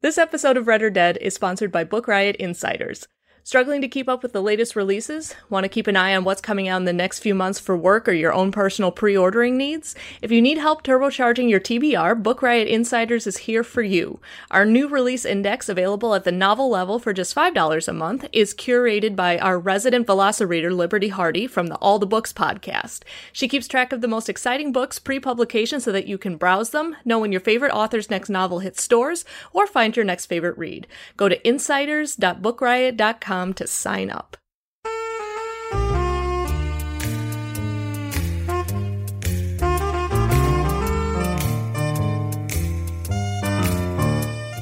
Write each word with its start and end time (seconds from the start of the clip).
This 0.00 0.16
episode 0.16 0.56
of 0.56 0.68
Read 0.68 0.80
or 0.80 0.90
Dead 0.90 1.18
is 1.20 1.34
sponsored 1.34 1.72
by 1.72 1.82
Book 1.82 2.06
Riot 2.06 2.36
Insiders. 2.36 3.08
Struggling 3.48 3.80
to 3.80 3.88
keep 3.88 4.10
up 4.10 4.22
with 4.22 4.34
the 4.34 4.42
latest 4.42 4.76
releases? 4.76 5.34
Want 5.48 5.64
to 5.64 5.70
keep 5.70 5.86
an 5.86 5.96
eye 5.96 6.14
on 6.14 6.22
what's 6.22 6.42
coming 6.42 6.68
out 6.68 6.76
in 6.76 6.84
the 6.84 6.92
next 6.92 7.20
few 7.20 7.34
months 7.34 7.58
for 7.58 7.74
work 7.74 8.06
or 8.06 8.12
your 8.12 8.34
own 8.34 8.52
personal 8.52 8.90
pre 8.90 9.16
ordering 9.16 9.56
needs? 9.56 9.94
If 10.20 10.30
you 10.30 10.42
need 10.42 10.58
help 10.58 10.82
turbocharging 10.82 11.48
your 11.48 11.58
TBR, 11.58 12.22
Book 12.22 12.42
Riot 12.42 12.68
Insiders 12.68 13.26
is 13.26 13.38
here 13.38 13.64
for 13.64 13.80
you. 13.80 14.20
Our 14.50 14.66
new 14.66 14.86
release 14.86 15.24
index, 15.24 15.70
available 15.70 16.14
at 16.14 16.24
the 16.24 16.30
novel 16.30 16.68
level 16.68 16.98
for 16.98 17.14
just 17.14 17.34
$5 17.34 17.88
a 17.88 17.92
month, 17.94 18.26
is 18.34 18.52
curated 18.52 19.16
by 19.16 19.38
our 19.38 19.58
resident 19.58 20.06
velocireader, 20.06 20.70
Liberty 20.70 21.08
Hardy, 21.08 21.46
from 21.46 21.68
the 21.68 21.76
All 21.76 21.98
the 21.98 22.06
Books 22.06 22.34
podcast. 22.34 23.00
She 23.32 23.48
keeps 23.48 23.66
track 23.66 23.94
of 23.94 24.02
the 24.02 24.08
most 24.08 24.28
exciting 24.28 24.72
books 24.72 24.98
pre 24.98 25.18
publication 25.18 25.80
so 25.80 25.90
that 25.90 26.06
you 26.06 26.18
can 26.18 26.36
browse 26.36 26.68
them, 26.68 26.96
know 27.02 27.18
when 27.18 27.32
your 27.32 27.40
favorite 27.40 27.72
author's 27.72 28.10
next 28.10 28.28
novel 28.28 28.58
hits 28.58 28.82
stores, 28.82 29.24
or 29.54 29.66
find 29.66 29.96
your 29.96 30.04
next 30.04 30.26
favorite 30.26 30.58
read. 30.58 30.86
Go 31.16 31.30
to 31.30 31.48
insiders.bookriot.com 31.48 33.37
to 33.54 33.66
sign 33.66 34.10
up. 34.10 34.36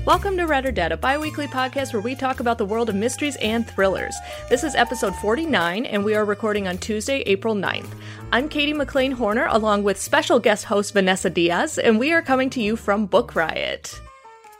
Welcome 0.06 0.36
to 0.36 0.46
Read 0.46 0.64
or 0.64 0.70
Dead, 0.70 0.92
a 0.92 0.96
bi 0.96 1.18
weekly 1.18 1.48
podcast 1.48 1.92
where 1.92 2.00
we 2.00 2.14
talk 2.14 2.38
about 2.38 2.58
the 2.58 2.64
world 2.64 2.88
of 2.88 2.94
mysteries 2.94 3.34
and 3.36 3.66
thrillers. 3.66 4.14
This 4.48 4.62
is 4.62 4.77
episode 4.77 5.16
49, 5.16 5.84
and 5.84 6.05
we 6.05 6.14
are 6.14 6.24
recording 6.24 6.68
on 6.68 6.78
Tuesday, 6.78 7.22
April 7.22 7.56
9th. 7.56 7.88
I'm 8.30 8.48
Katie 8.48 8.72
McLain 8.72 9.12
Horner, 9.12 9.46
along 9.50 9.83
with 9.83 10.00
special 10.00 10.38
guest 10.38 10.66
host 10.66 10.92
Vanessa 10.92 11.28
Diaz, 11.28 11.77
and 11.77 11.98
we 11.98 12.12
are 12.12 12.22
coming 12.22 12.50
to 12.50 12.62
you 12.62 12.77
from 12.77 13.06
Book 13.06 13.34
Riot. 13.34 14.00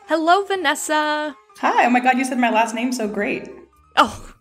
Hello, 0.07 0.43
Vanessa. 0.43 1.33
Hi. 1.59 1.85
Oh 1.85 1.89
my 1.91 2.01
God, 2.01 2.17
you 2.17 2.25
said 2.25 2.39
my 2.39 2.49
last 2.49 2.75
name 2.75 2.91
so 2.91 3.07
great. 3.07 3.56
Oh, 3.97 4.33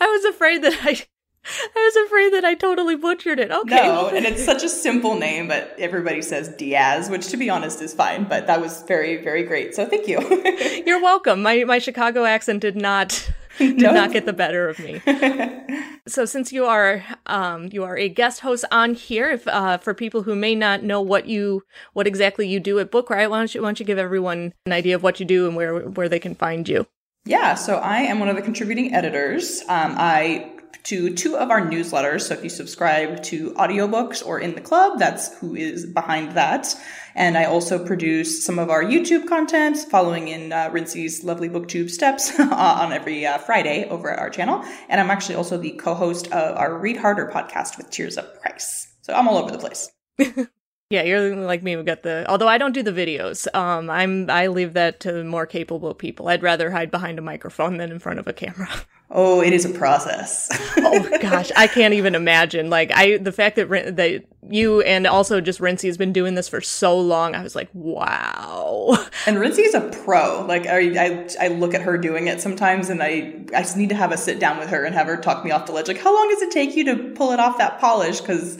I 0.00 0.06
was 0.06 0.24
afraid 0.24 0.62
that 0.64 0.74
I. 0.82 1.02
I 1.42 1.90
was 1.94 2.06
afraid 2.06 2.34
that 2.34 2.44
I 2.44 2.54
totally 2.54 2.96
butchered 2.96 3.40
it. 3.40 3.50
Okay. 3.50 3.86
No, 3.86 4.08
and 4.08 4.26
it's 4.26 4.44
such 4.44 4.62
a 4.62 4.68
simple 4.68 5.18
name, 5.18 5.48
but 5.48 5.74
everybody 5.78 6.20
says 6.20 6.50
Diaz, 6.50 7.08
which 7.08 7.28
to 7.28 7.38
be 7.38 7.48
honest 7.48 7.80
is 7.80 7.94
fine, 7.94 8.24
but 8.24 8.46
that 8.46 8.60
was 8.60 8.82
very, 8.82 9.16
very 9.22 9.42
great. 9.42 9.74
So 9.74 9.86
thank 9.86 10.06
you. 10.06 10.20
You're 10.86 11.00
welcome. 11.00 11.40
My 11.40 11.64
my 11.64 11.78
Chicago 11.78 12.26
accent 12.26 12.60
did 12.60 12.76
not 12.76 13.32
did 13.58 13.78
no. 13.78 13.92
not 13.92 14.12
get 14.12 14.26
the 14.26 14.32
better 14.32 14.68
of 14.68 14.78
me. 14.78 15.00
so 16.06 16.24
since 16.24 16.52
you 16.52 16.66
are 16.66 17.04
um, 17.26 17.68
you 17.72 17.84
are 17.84 17.96
a 17.96 18.08
guest 18.08 18.40
host 18.40 18.64
on 18.70 18.94
here, 18.94 19.30
if 19.30 19.48
uh, 19.48 19.78
for 19.78 19.94
people 19.94 20.22
who 20.22 20.34
may 20.34 20.54
not 20.54 20.82
know 20.82 21.00
what 21.00 21.26
you 21.26 21.62
what 21.94 22.06
exactly 22.06 22.48
you 22.48 22.60
do 22.60 22.78
at 22.78 22.90
Book 22.90 23.10
Riot, 23.10 23.30
why 23.30 23.38
don't 23.38 23.54
you 23.54 23.62
why 23.62 23.68
don't 23.68 23.80
you 23.80 23.86
give 23.86 23.98
everyone 23.98 24.52
an 24.66 24.72
idea 24.72 24.94
of 24.94 25.02
what 25.02 25.20
you 25.20 25.26
do 25.26 25.46
and 25.46 25.56
where 25.56 25.80
where 25.88 26.08
they 26.08 26.20
can 26.20 26.34
find 26.34 26.68
you? 26.68 26.86
Yeah, 27.24 27.54
so 27.54 27.76
I 27.76 27.98
am 27.98 28.18
one 28.18 28.28
of 28.28 28.36
the 28.36 28.42
contributing 28.42 28.94
editors. 28.94 29.60
Um, 29.68 29.94
I 29.96 30.52
do 30.84 31.14
two 31.14 31.36
of 31.36 31.50
our 31.50 31.60
newsletters. 31.60 32.22
So 32.22 32.34
if 32.34 32.42
you 32.42 32.50
subscribe 32.50 33.22
to 33.24 33.52
audiobooks 33.52 34.24
or 34.24 34.38
in 34.38 34.54
the 34.54 34.60
club, 34.60 34.98
that's 34.98 35.36
who 35.38 35.54
is 35.54 35.86
behind 35.86 36.32
that. 36.32 36.74
And 37.14 37.36
I 37.36 37.44
also 37.44 37.84
produce 37.84 38.44
some 38.44 38.58
of 38.58 38.70
our 38.70 38.82
YouTube 38.82 39.26
content, 39.26 39.76
following 39.76 40.28
in 40.28 40.52
uh, 40.52 40.70
Rincey's 40.72 41.24
lovely 41.24 41.48
booktube 41.48 41.90
steps 41.90 42.38
on 42.40 42.92
every 42.92 43.26
uh, 43.26 43.38
Friday 43.38 43.86
over 43.88 44.10
at 44.10 44.18
our 44.18 44.30
channel. 44.30 44.64
And 44.88 45.00
I'm 45.00 45.10
actually 45.10 45.34
also 45.34 45.58
the 45.58 45.72
co-host 45.72 46.28
of 46.28 46.56
our 46.56 46.78
Read 46.78 46.96
Harder 46.96 47.30
podcast 47.32 47.76
with 47.76 47.90
Tirzah 47.90 48.40
Price. 48.40 48.94
So 49.02 49.12
I'm 49.12 49.28
all 49.28 49.38
over 49.38 49.50
the 49.50 49.58
place. 49.58 49.90
Yeah, 50.90 51.02
you're 51.02 51.36
like 51.36 51.62
me. 51.62 51.76
We 51.76 51.84
got 51.84 52.02
the. 52.02 52.26
Although 52.28 52.48
I 52.48 52.58
don't 52.58 52.72
do 52.72 52.82
the 52.82 52.90
videos, 52.90 53.46
um, 53.54 53.88
I'm 53.88 54.28
I 54.28 54.48
leave 54.48 54.72
that 54.72 54.98
to 55.00 55.22
more 55.22 55.46
capable 55.46 55.94
people. 55.94 56.26
I'd 56.26 56.42
rather 56.42 56.72
hide 56.72 56.90
behind 56.90 57.16
a 57.16 57.22
microphone 57.22 57.76
than 57.76 57.92
in 57.92 58.00
front 58.00 58.18
of 58.18 58.26
a 58.26 58.32
camera. 58.32 58.68
Oh, 59.12 59.42
it 59.42 59.52
is 59.52 59.64
a 59.64 59.70
process. 59.70 60.48
oh 60.76 61.18
gosh, 61.20 61.50
I 61.56 61.66
can't 61.66 61.94
even 61.94 62.14
imagine. 62.14 62.70
Like 62.70 62.92
I, 62.94 63.16
the 63.16 63.32
fact 63.32 63.56
that 63.56 63.68
that 63.96 64.24
you 64.48 64.82
and 64.82 65.04
also 65.04 65.40
just 65.40 65.58
Rincey 65.58 65.88
has 65.88 65.96
been 65.96 66.12
doing 66.12 66.36
this 66.36 66.48
for 66.48 66.60
so 66.60 66.96
long, 66.96 67.34
I 67.34 67.42
was 67.42 67.56
like, 67.56 67.70
wow. 67.72 68.96
And 69.26 69.40
Rincey 69.40 69.62
is 69.62 69.74
a 69.74 69.80
pro. 70.04 70.46
Like 70.46 70.68
I, 70.68 71.06
I, 71.06 71.28
I 71.40 71.48
look 71.48 71.74
at 71.74 71.82
her 71.82 71.98
doing 71.98 72.28
it 72.28 72.40
sometimes, 72.40 72.88
and 72.88 73.02
I, 73.02 73.34
I 73.52 73.62
just 73.62 73.76
need 73.76 73.88
to 73.88 73.96
have 73.96 74.12
a 74.12 74.16
sit 74.16 74.38
down 74.38 74.58
with 74.58 74.68
her 74.68 74.84
and 74.84 74.94
have 74.94 75.08
her 75.08 75.16
talk 75.16 75.44
me 75.44 75.50
off 75.50 75.66
the 75.66 75.72
ledge. 75.72 75.88
Like, 75.88 75.98
how 75.98 76.14
long 76.14 76.28
does 76.28 76.42
it 76.42 76.52
take 76.52 76.76
you 76.76 76.84
to 76.84 77.12
pull 77.16 77.32
it 77.32 77.40
off 77.40 77.58
that 77.58 77.80
polish? 77.80 78.20
Because 78.20 78.58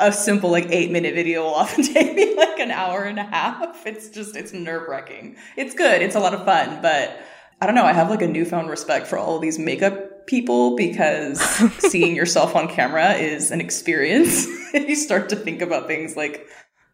a 0.00 0.12
simple 0.12 0.50
like 0.50 0.66
eight 0.70 0.90
minute 0.90 1.14
video 1.14 1.42
will 1.44 1.54
often 1.54 1.84
take 1.94 2.14
me 2.14 2.34
like 2.36 2.58
an 2.58 2.70
hour 2.70 3.04
and 3.04 3.18
a 3.18 3.24
half. 3.24 3.86
It's 3.86 4.08
just, 4.08 4.36
it's 4.36 4.52
nerve 4.52 4.88
wracking. 4.88 5.36
It's 5.56 5.74
good. 5.74 6.02
It's 6.02 6.16
a 6.16 6.20
lot 6.20 6.34
of 6.34 6.44
fun, 6.44 6.80
but 6.82 7.20
I 7.60 7.66
don't 7.66 7.74
know. 7.74 7.84
I 7.84 7.92
have 7.92 8.10
like 8.10 8.22
a 8.22 8.28
newfound 8.28 8.70
respect 8.70 9.06
for 9.06 9.18
all 9.18 9.38
these 9.38 9.58
makeup 9.58 10.26
people 10.26 10.76
because 10.76 11.40
seeing 11.78 12.16
yourself 12.16 12.56
on 12.56 12.68
camera 12.68 13.12
is 13.12 13.50
an 13.50 13.60
experience. 13.60 14.46
you 14.74 14.96
start 14.96 15.28
to 15.28 15.36
think 15.36 15.60
about 15.60 15.86
things 15.86 16.16
like, 16.16 16.46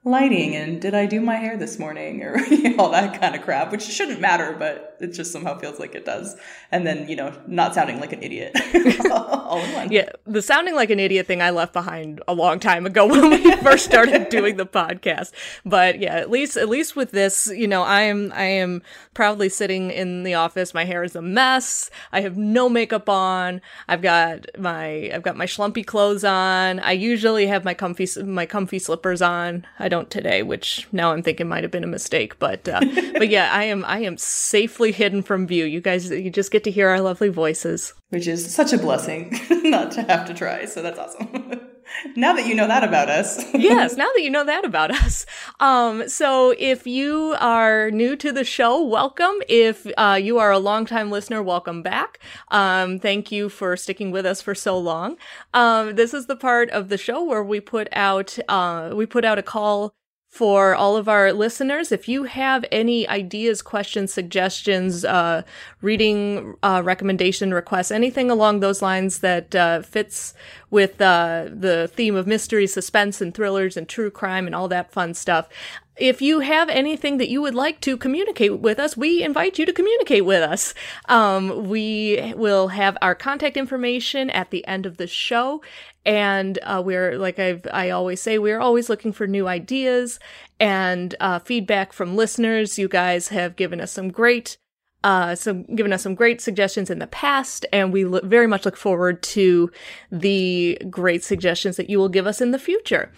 lighting 0.06 0.54
and 0.54 0.80
did 0.80 0.94
I 0.94 1.04
do 1.06 1.20
my 1.20 1.34
hair 1.34 1.56
this 1.56 1.80
morning 1.80 2.22
or 2.22 2.38
you 2.38 2.76
know, 2.76 2.84
all 2.84 2.90
that 2.92 3.20
kind 3.20 3.34
of 3.34 3.42
crap, 3.42 3.72
which 3.72 3.82
shouldn't 3.82 4.20
matter, 4.20 4.54
but 4.56 4.85
it 5.00 5.08
just 5.08 5.32
somehow 5.32 5.58
feels 5.58 5.78
like 5.78 5.94
it 5.94 6.04
does. 6.04 6.36
And 6.72 6.86
then, 6.86 7.08
you 7.08 7.16
know, 7.16 7.32
not 7.46 7.74
sounding 7.74 8.00
like 8.00 8.12
an 8.12 8.22
idiot 8.22 8.56
all 9.10 9.58
in 9.58 9.72
one. 9.74 9.92
Yeah, 9.92 10.10
the 10.24 10.40
sounding 10.40 10.74
like 10.74 10.90
an 10.90 11.00
idiot 11.00 11.26
thing 11.26 11.42
I 11.42 11.50
left 11.50 11.72
behind 11.72 12.22
a 12.26 12.34
long 12.34 12.60
time 12.60 12.86
ago 12.86 13.06
when 13.10 13.30
we 13.30 13.56
first 13.56 13.84
started 13.84 14.28
doing 14.28 14.56
the 14.56 14.66
podcast. 14.66 15.32
But 15.64 15.98
yeah, 15.98 16.14
at 16.14 16.30
least 16.30 16.56
at 16.56 16.68
least 16.68 16.96
with 16.96 17.10
this, 17.10 17.48
you 17.48 17.68
know, 17.68 17.82
I 17.82 18.02
am 18.02 18.32
I 18.34 18.44
am 18.44 18.82
proudly 19.12 19.48
sitting 19.48 19.90
in 19.90 20.22
the 20.22 20.34
office. 20.34 20.72
My 20.72 20.84
hair 20.84 21.02
is 21.02 21.16
a 21.16 21.22
mess. 21.22 21.90
I 22.12 22.20
have 22.20 22.36
no 22.36 22.68
makeup 22.68 23.08
on. 23.08 23.60
I've 23.88 24.02
got 24.02 24.46
my 24.58 25.10
I've 25.12 25.22
got 25.22 25.36
my 25.36 25.46
schlumpy 25.46 25.84
clothes 25.84 26.24
on. 26.24 26.80
I 26.80 26.92
usually 26.92 27.46
have 27.48 27.64
my 27.64 27.74
comfy 27.74 28.08
my 28.22 28.46
comfy 28.46 28.78
slippers 28.78 29.20
on. 29.20 29.66
I 29.78 29.88
don't 29.88 29.96
don't 29.96 30.10
today, 30.10 30.42
which 30.42 30.86
now 30.92 31.12
I'm 31.12 31.22
thinking 31.22 31.48
might 31.48 31.64
have 31.64 31.70
been 31.70 31.84
a 31.84 31.88
mistake. 31.88 32.38
But 32.38 32.68
uh, 32.68 32.80
but 33.12 33.28
yeah, 33.28 33.50
I 33.52 33.64
am 33.64 33.84
I 33.84 34.00
am 34.00 34.16
safely 34.16 34.85
hidden 34.92 35.22
from 35.22 35.46
view. 35.46 35.64
You 35.64 35.80
guys, 35.80 36.10
you 36.10 36.30
just 36.30 36.50
get 36.50 36.64
to 36.64 36.70
hear 36.70 36.88
our 36.88 37.00
lovely 37.00 37.28
voices, 37.28 37.94
which 38.10 38.26
is 38.26 38.54
such 38.54 38.72
a 38.72 38.78
blessing 38.78 39.38
not 39.50 39.92
to 39.92 40.02
have 40.02 40.26
to 40.26 40.34
try. 40.34 40.64
So 40.64 40.82
that's 40.82 40.98
awesome. 40.98 41.60
now 42.16 42.32
that 42.32 42.46
you 42.46 42.54
know 42.54 42.66
that 42.66 42.84
about 42.84 43.08
us. 43.08 43.44
yes, 43.54 43.96
now 43.96 44.08
that 44.14 44.22
you 44.22 44.30
know 44.30 44.44
that 44.44 44.64
about 44.64 44.90
us. 44.90 45.26
Um, 45.60 46.08
so 46.08 46.54
if 46.58 46.86
you 46.86 47.36
are 47.40 47.90
new 47.90 48.16
to 48.16 48.32
the 48.32 48.44
show, 48.44 48.82
welcome. 48.82 49.34
If 49.48 49.86
uh, 49.96 50.18
you 50.20 50.38
are 50.38 50.50
a 50.50 50.58
longtime 50.58 51.10
listener, 51.10 51.42
welcome 51.42 51.82
back. 51.82 52.18
Um, 52.48 52.98
thank 52.98 53.30
you 53.32 53.48
for 53.48 53.76
sticking 53.76 54.10
with 54.10 54.26
us 54.26 54.40
for 54.40 54.54
so 54.54 54.78
long. 54.78 55.16
Um, 55.54 55.96
this 55.96 56.14
is 56.14 56.26
the 56.26 56.36
part 56.36 56.70
of 56.70 56.88
the 56.88 56.98
show 56.98 57.22
where 57.22 57.44
we 57.44 57.60
put 57.60 57.88
out 57.92 58.38
uh, 58.48 58.92
we 58.94 59.06
put 59.06 59.24
out 59.24 59.38
a 59.38 59.42
call 59.42 59.94
for 60.36 60.74
all 60.74 60.98
of 60.98 61.08
our 61.08 61.32
listeners. 61.32 61.90
If 61.90 62.10
you 62.10 62.24
have 62.24 62.62
any 62.70 63.08
ideas, 63.08 63.62
questions, 63.62 64.12
suggestions, 64.12 65.02
uh, 65.02 65.44
reading 65.80 66.56
uh, 66.62 66.82
recommendation 66.84 67.54
requests, 67.54 67.90
anything 67.90 68.30
along 68.30 68.60
those 68.60 68.82
lines 68.82 69.20
that 69.20 69.54
uh, 69.54 69.80
fits 69.80 70.34
with 70.70 71.00
uh, 71.00 71.46
the 71.50 71.88
theme 71.94 72.16
of 72.16 72.26
mystery, 72.26 72.66
suspense, 72.66 73.20
and 73.20 73.34
thrillers 73.34 73.76
and 73.76 73.88
true 73.88 74.10
crime 74.10 74.46
and 74.46 74.54
all 74.54 74.68
that 74.68 74.92
fun 74.92 75.14
stuff, 75.14 75.48
if 75.96 76.20
you 76.20 76.40
have 76.40 76.68
anything 76.68 77.16
that 77.18 77.28
you 77.28 77.40
would 77.40 77.54
like 77.54 77.80
to 77.80 77.96
communicate 77.96 78.58
with 78.58 78.78
us, 78.78 78.96
we 78.96 79.22
invite 79.22 79.58
you 79.58 79.64
to 79.64 79.72
communicate 79.72 80.26
with 80.26 80.42
us. 80.42 80.74
Um, 81.08 81.68
we 81.68 82.34
will 82.36 82.68
have 82.68 82.98
our 83.00 83.14
contact 83.14 83.56
information 83.56 84.28
at 84.30 84.50
the 84.50 84.66
end 84.66 84.84
of 84.84 84.98
the 84.98 85.06
show. 85.06 85.62
And 86.04 86.58
uh, 86.62 86.82
we're, 86.84 87.18
like 87.18 87.38
I've, 87.38 87.66
I 87.72 87.90
always 87.90 88.20
say, 88.20 88.38
we're 88.38 88.60
always 88.60 88.88
looking 88.88 89.12
for 89.12 89.26
new 89.26 89.48
ideas 89.48 90.20
and 90.60 91.14
uh, 91.18 91.38
feedback 91.38 91.92
from 91.92 92.14
listeners. 92.14 92.78
You 92.78 92.88
guys 92.88 93.28
have 93.28 93.56
given 93.56 93.80
us 93.80 93.92
some 93.92 94.10
great 94.10 94.58
uh, 95.06 95.36
so 95.36 95.54
given 95.76 95.92
us 95.92 96.02
some 96.02 96.16
great 96.16 96.40
suggestions 96.40 96.90
in 96.90 96.98
the 96.98 97.06
past, 97.06 97.64
and 97.72 97.92
we 97.92 98.04
look, 98.04 98.24
very 98.24 98.48
much 98.48 98.64
look 98.64 98.76
forward 98.76 99.22
to 99.22 99.70
the 100.10 100.76
great 100.90 101.22
suggestions 101.22 101.76
that 101.76 101.88
you 101.88 101.96
will 101.96 102.08
give 102.08 102.26
us 102.26 102.40
in 102.40 102.50
the 102.50 102.58
future. 102.58 103.12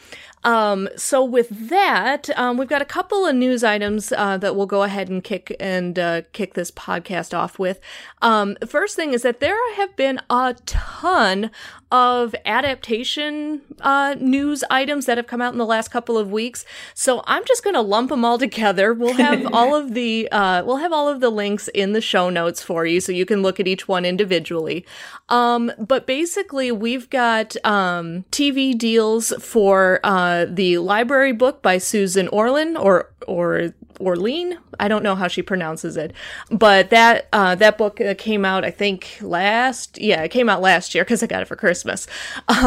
Um, 0.45 0.89
so 0.97 1.25
with 1.25 1.69
that, 1.69 2.31
um, 2.39 2.57
we've 2.57 2.69
got 2.69 2.83
a 2.83 2.87
couple 2.87 3.27
of 3.27 3.35
news 3.35 3.65
items 3.65 4.13
uh, 4.13 4.39
that 4.39 4.57
we'll 4.57 4.67
go 4.67 4.83
ahead 4.83 5.09
and 5.09 5.23
kick 5.23 5.55
and 5.59 5.99
uh, 5.99 6.23
kick 6.33 6.55
this 6.55 6.71
podcast 6.71 7.37
off 7.37 7.59
with. 7.59 7.81
Um, 8.23 8.57
first 8.67 8.97
thing 8.97 9.13
is 9.13 9.23
that 9.23 9.41
there 9.41 9.57
have 9.75 9.95
been 9.97 10.21
a 10.31 10.55
ton 10.67 11.51
of 11.91 12.35
adaptation 12.45 13.63
uh, 13.81 14.15
news 14.21 14.63
items 14.71 15.07
that 15.07 15.17
have 15.17 15.27
come 15.27 15.41
out 15.41 15.53
in 15.53 15.59
the 15.59 15.67
last 15.67 15.89
couple 15.89 16.19
of 16.19 16.31
weeks. 16.31 16.67
So 16.95 17.23
I'm 17.27 17.45
just 17.47 17.65
going 17.65 17.75
to 17.75 17.81
lump 17.81 18.11
them 18.11 18.25
all 18.25 18.39
together. 18.39 18.93
We'll 18.93 19.15
have 19.15 19.47
all 19.53 19.75
of 19.75 19.95
the 19.95 20.29
uh, 20.31 20.63
we'll 20.65 20.77
have 20.77 20.93
all 20.93 21.09
of 21.09 21.21
the 21.21 21.31
links 21.31 21.69
in 21.69 21.93
the 21.95 22.01
show 22.01 22.29
notes 22.29 22.63
for 22.63 22.85
you, 22.85 23.01
so 23.01 23.13
you 23.13 23.25
can 23.25 23.43
look 23.43 23.59
at 23.59 23.67
each 23.67 23.89
one 23.89 24.05
individually. 24.05 24.85
Um, 25.29 25.73
but 25.79 26.07
basically, 26.07 26.71
we've 26.73 27.09
got 27.09 27.57
um, 27.65 28.25
TV 28.31 28.77
deals 28.77 29.33
for 29.41 30.01
uh, 30.05 30.28
the 30.49 30.79
library 30.79 31.33
book 31.33 31.63
by 31.63 31.79
Susan 31.79 32.29
Orlean 32.29 32.77
or 32.77 33.11
or 33.27 33.75
Orlean. 34.01 34.59
I 34.81 34.87
don't 34.89 35.03
know 35.03 35.17
how 35.17 35.29
she 35.29 35.43
pronounces 35.43 35.97
it, 35.97 36.13
but 36.51 36.91
that 36.91 37.29
uh, 37.33 37.55
that 37.57 37.79
book 37.79 38.01
uh, 38.01 38.15
came 38.17 38.45
out 38.45 38.65
I 38.65 38.71
think 38.71 39.19
last 39.21 39.99
yeah 40.01 40.23
it 40.23 40.31
came 40.31 40.49
out 40.49 40.61
last 40.61 40.95
year 40.95 41.05
because 41.05 41.23
I 41.23 41.27
got 41.27 41.43
it 41.43 41.49
for 41.49 41.57
Christmas. 41.57 42.07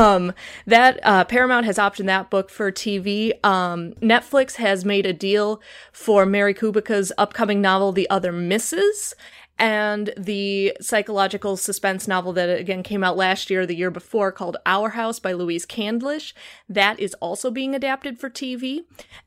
Um, 0.02 0.34
that 0.66 1.00
uh, 1.04 1.26
Paramount 1.26 1.66
has 1.66 1.78
optioned 1.78 2.06
that 2.06 2.30
book 2.30 2.50
for 2.50 2.72
TV. 2.72 3.34
Um, 3.46 3.94
Netflix 3.96 4.56
has 4.56 4.86
made 4.86 5.06
a 5.06 5.12
deal 5.12 5.62
for 5.92 6.26
Mary 6.26 6.54
Kubica's 6.54 7.12
upcoming 7.18 7.62
novel 7.62 7.92
The 7.92 8.10
Other 8.10 8.32
Mrs. 8.32 9.14
and 9.58 10.14
the 10.18 10.76
psychological 10.82 11.56
suspense 11.56 12.08
novel 12.08 12.34
that 12.34 12.50
again 12.50 12.82
came 12.84 13.04
out 13.04 13.16
last 13.16 13.50
year, 13.50 13.66
the 13.66 13.76
year 13.76 13.92
before, 13.92 14.32
called 14.32 14.58
Our 14.66 14.90
House 14.90 15.20
by 15.20 15.34
Louise 15.34 15.66
Candlish. 15.66 16.34
That 16.68 17.00
is 17.00 17.14
also 17.16 17.52
being 17.52 17.76
adapted 17.76 18.20
for 18.20 18.30
TV. 18.30 18.82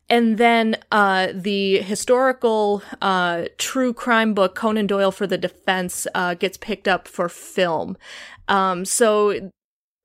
And 0.09 0.37
then 0.37 0.77
uh, 0.91 1.29
the 1.33 1.79
historical 1.81 2.83
uh, 3.01 3.45
true 3.57 3.93
crime 3.93 4.33
book 4.33 4.55
Conan 4.55 4.87
Doyle 4.87 5.11
for 5.11 5.25
the 5.25 5.37
Defense 5.37 6.05
uh, 6.13 6.33
gets 6.33 6.57
picked 6.57 6.87
up 6.87 7.07
for 7.07 7.29
film. 7.29 7.95
Um, 8.47 8.83
so 8.83 9.51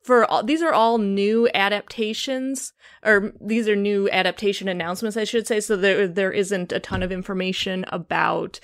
for 0.03 0.25
all, 0.31 0.43
these 0.43 0.63
are 0.63 0.73
all 0.73 0.99
new 0.99 1.49
adaptations 1.55 2.73
or 3.05 3.33
these 3.41 3.69
are 3.69 3.77
new 3.77 4.09
adaptation 4.11 4.69
announcements 4.69 5.17
I 5.17 5.25
should 5.25 5.47
say 5.47 5.61
so 5.61 5.77
there 5.77 6.09
there 6.09 6.33
isn't 6.33 6.73
a 6.73 6.81
ton 6.81 7.03
of 7.03 7.13
information 7.13 7.85
about 7.89 8.61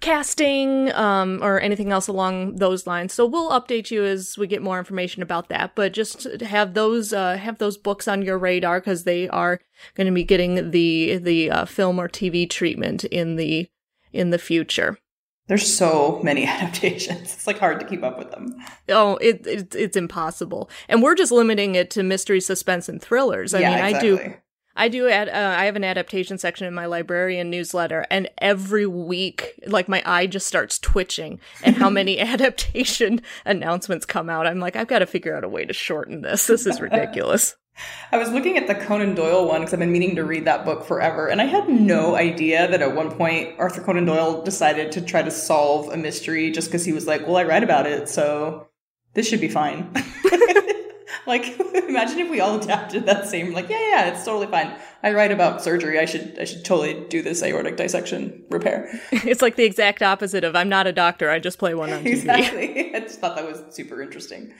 casting 0.00 0.92
um, 0.92 1.40
or 1.42 1.60
anything 1.60 1.92
else 1.92 2.08
along 2.08 2.56
those 2.56 2.86
lines. 2.86 3.12
So 3.12 3.26
we'll 3.26 3.50
update 3.50 3.90
you 3.90 4.04
as 4.04 4.36
we 4.36 4.46
get 4.46 4.62
more 4.62 4.78
information 4.78 5.22
about 5.22 5.48
that. 5.48 5.74
But 5.74 5.92
just 5.92 6.24
have 6.40 6.74
those 6.74 7.12
uh, 7.12 7.36
have 7.36 7.58
those 7.58 7.76
books 7.76 8.08
on 8.08 8.22
your 8.22 8.38
radar 8.38 8.80
because 8.80 9.04
they 9.04 9.28
are 9.28 9.60
going 9.94 10.06
to 10.06 10.12
be 10.12 10.24
getting 10.24 10.70
the 10.70 11.18
the 11.18 11.50
uh, 11.50 11.64
film 11.64 11.98
or 11.98 12.08
TV 12.08 12.48
treatment 12.48 13.04
in 13.04 13.36
the 13.36 13.68
in 14.12 14.30
the 14.30 14.38
future. 14.38 14.98
There's 15.48 15.76
so 15.76 16.20
many 16.22 16.44
adaptations. 16.46 17.34
It's 17.34 17.46
like 17.46 17.58
hard 17.58 17.80
to 17.80 17.86
keep 17.86 18.02
up 18.02 18.18
with 18.18 18.30
them. 18.30 18.56
Oh, 18.88 19.16
it, 19.16 19.46
it 19.46 19.74
it's 19.74 19.96
impossible. 19.96 20.70
And 20.88 21.02
we're 21.02 21.14
just 21.14 21.32
limiting 21.32 21.74
it 21.74 21.90
to 21.92 22.02
mystery, 22.02 22.40
suspense, 22.40 22.88
and 22.88 23.00
thrillers. 23.00 23.54
I 23.54 23.60
yeah, 23.60 23.70
mean, 23.70 23.84
exactly. 23.84 24.10
I 24.10 24.26
do 24.28 24.34
I 24.76 24.88
do 24.88 25.08
add, 25.08 25.28
uh, 25.28 25.56
I 25.58 25.64
have 25.64 25.76
an 25.76 25.84
adaptation 25.84 26.38
section 26.38 26.66
in 26.66 26.74
my 26.74 26.86
librarian 26.86 27.50
newsletter, 27.50 28.06
and 28.10 28.28
every 28.38 28.86
week, 28.86 29.58
like 29.66 29.88
my 29.88 30.02
eye 30.04 30.26
just 30.26 30.46
starts 30.46 30.78
twitching 30.78 31.40
and 31.64 31.76
how 31.76 31.88
many 31.88 32.20
adaptation 32.20 33.22
announcements 33.44 34.04
come 34.04 34.28
out. 34.28 34.46
I'm 34.46 34.60
like, 34.60 34.76
I've 34.76 34.88
got 34.88 35.00
to 35.00 35.06
figure 35.06 35.36
out 35.36 35.44
a 35.44 35.48
way 35.48 35.64
to 35.64 35.72
shorten 35.72 36.20
this. 36.20 36.46
This 36.46 36.66
is 36.66 36.80
ridiculous. 36.80 37.56
I 38.12 38.18
was 38.18 38.30
looking 38.30 38.56
at 38.56 38.66
the 38.66 38.74
Conan 38.74 39.14
Doyle 39.14 39.46
one 39.46 39.60
because 39.60 39.74
I've 39.74 39.80
been 39.80 39.92
meaning 39.92 40.16
to 40.16 40.24
read 40.24 40.46
that 40.46 40.64
book 40.64 40.84
forever, 40.84 41.28
and 41.28 41.40
I 41.40 41.44
had 41.44 41.68
no 41.68 42.14
idea 42.16 42.68
that 42.68 42.82
at 42.82 42.94
one 42.94 43.10
point 43.10 43.54
Arthur 43.58 43.82
Conan 43.82 44.06
Doyle 44.06 44.42
decided 44.42 44.92
to 44.92 45.00
try 45.02 45.22
to 45.22 45.30
solve 45.30 45.90
a 45.90 45.96
mystery 45.96 46.50
just 46.50 46.68
because 46.68 46.84
he 46.84 46.92
was 46.92 47.06
like, 47.06 47.26
"Well, 47.26 47.36
I 47.36 47.42
read 47.42 47.62
about 47.62 47.86
it, 47.86 48.08
so 48.08 48.68
this 49.14 49.28
should 49.28 49.40
be 49.40 49.48
fine." 49.48 49.90
like, 51.26 51.58
imagine 51.74 52.18
if 52.18 52.30
we 52.30 52.40
all 52.40 52.60
adapted 52.60 53.06
that 53.06 53.26
same, 53.26 53.52
like, 53.52 53.68
yeah, 53.68 53.88
yeah, 53.90 54.06
it's 54.06 54.24
totally 54.24 54.46
fine. 54.46 54.76
I 55.02 55.12
write 55.12 55.32
about 55.32 55.62
surgery. 55.62 55.98
I 55.98 56.04
should, 56.04 56.38
I 56.38 56.44
should 56.44 56.64
totally 56.64 57.06
do 57.08 57.22
this 57.22 57.42
aortic 57.42 57.76
dissection 57.76 58.44
repair. 58.50 58.88
it's 59.12 59.42
like 59.42 59.56
the 59.56 59.64
exact 59.64 60.02
opposite 60.02 60.44
of 60.44 60.56
I'm 60.56 60.68
not 60.68 60.86
a 60.86 60.92
doctor. 60.92 61.30
I 61.30 61.38
just 61.38 61.58
play 61.58 61.74
one 61.74 61.92
on 61.92 62.02
TV. 62.02 62.06
Exactly. 62.06 62.94
I 62.94 63.00
just 63.00 63.20
thought 63.20 63.36
that 63.36 63.46
was 63.46 63.62
super 63.74 64.02
interesting. 64.02 64.52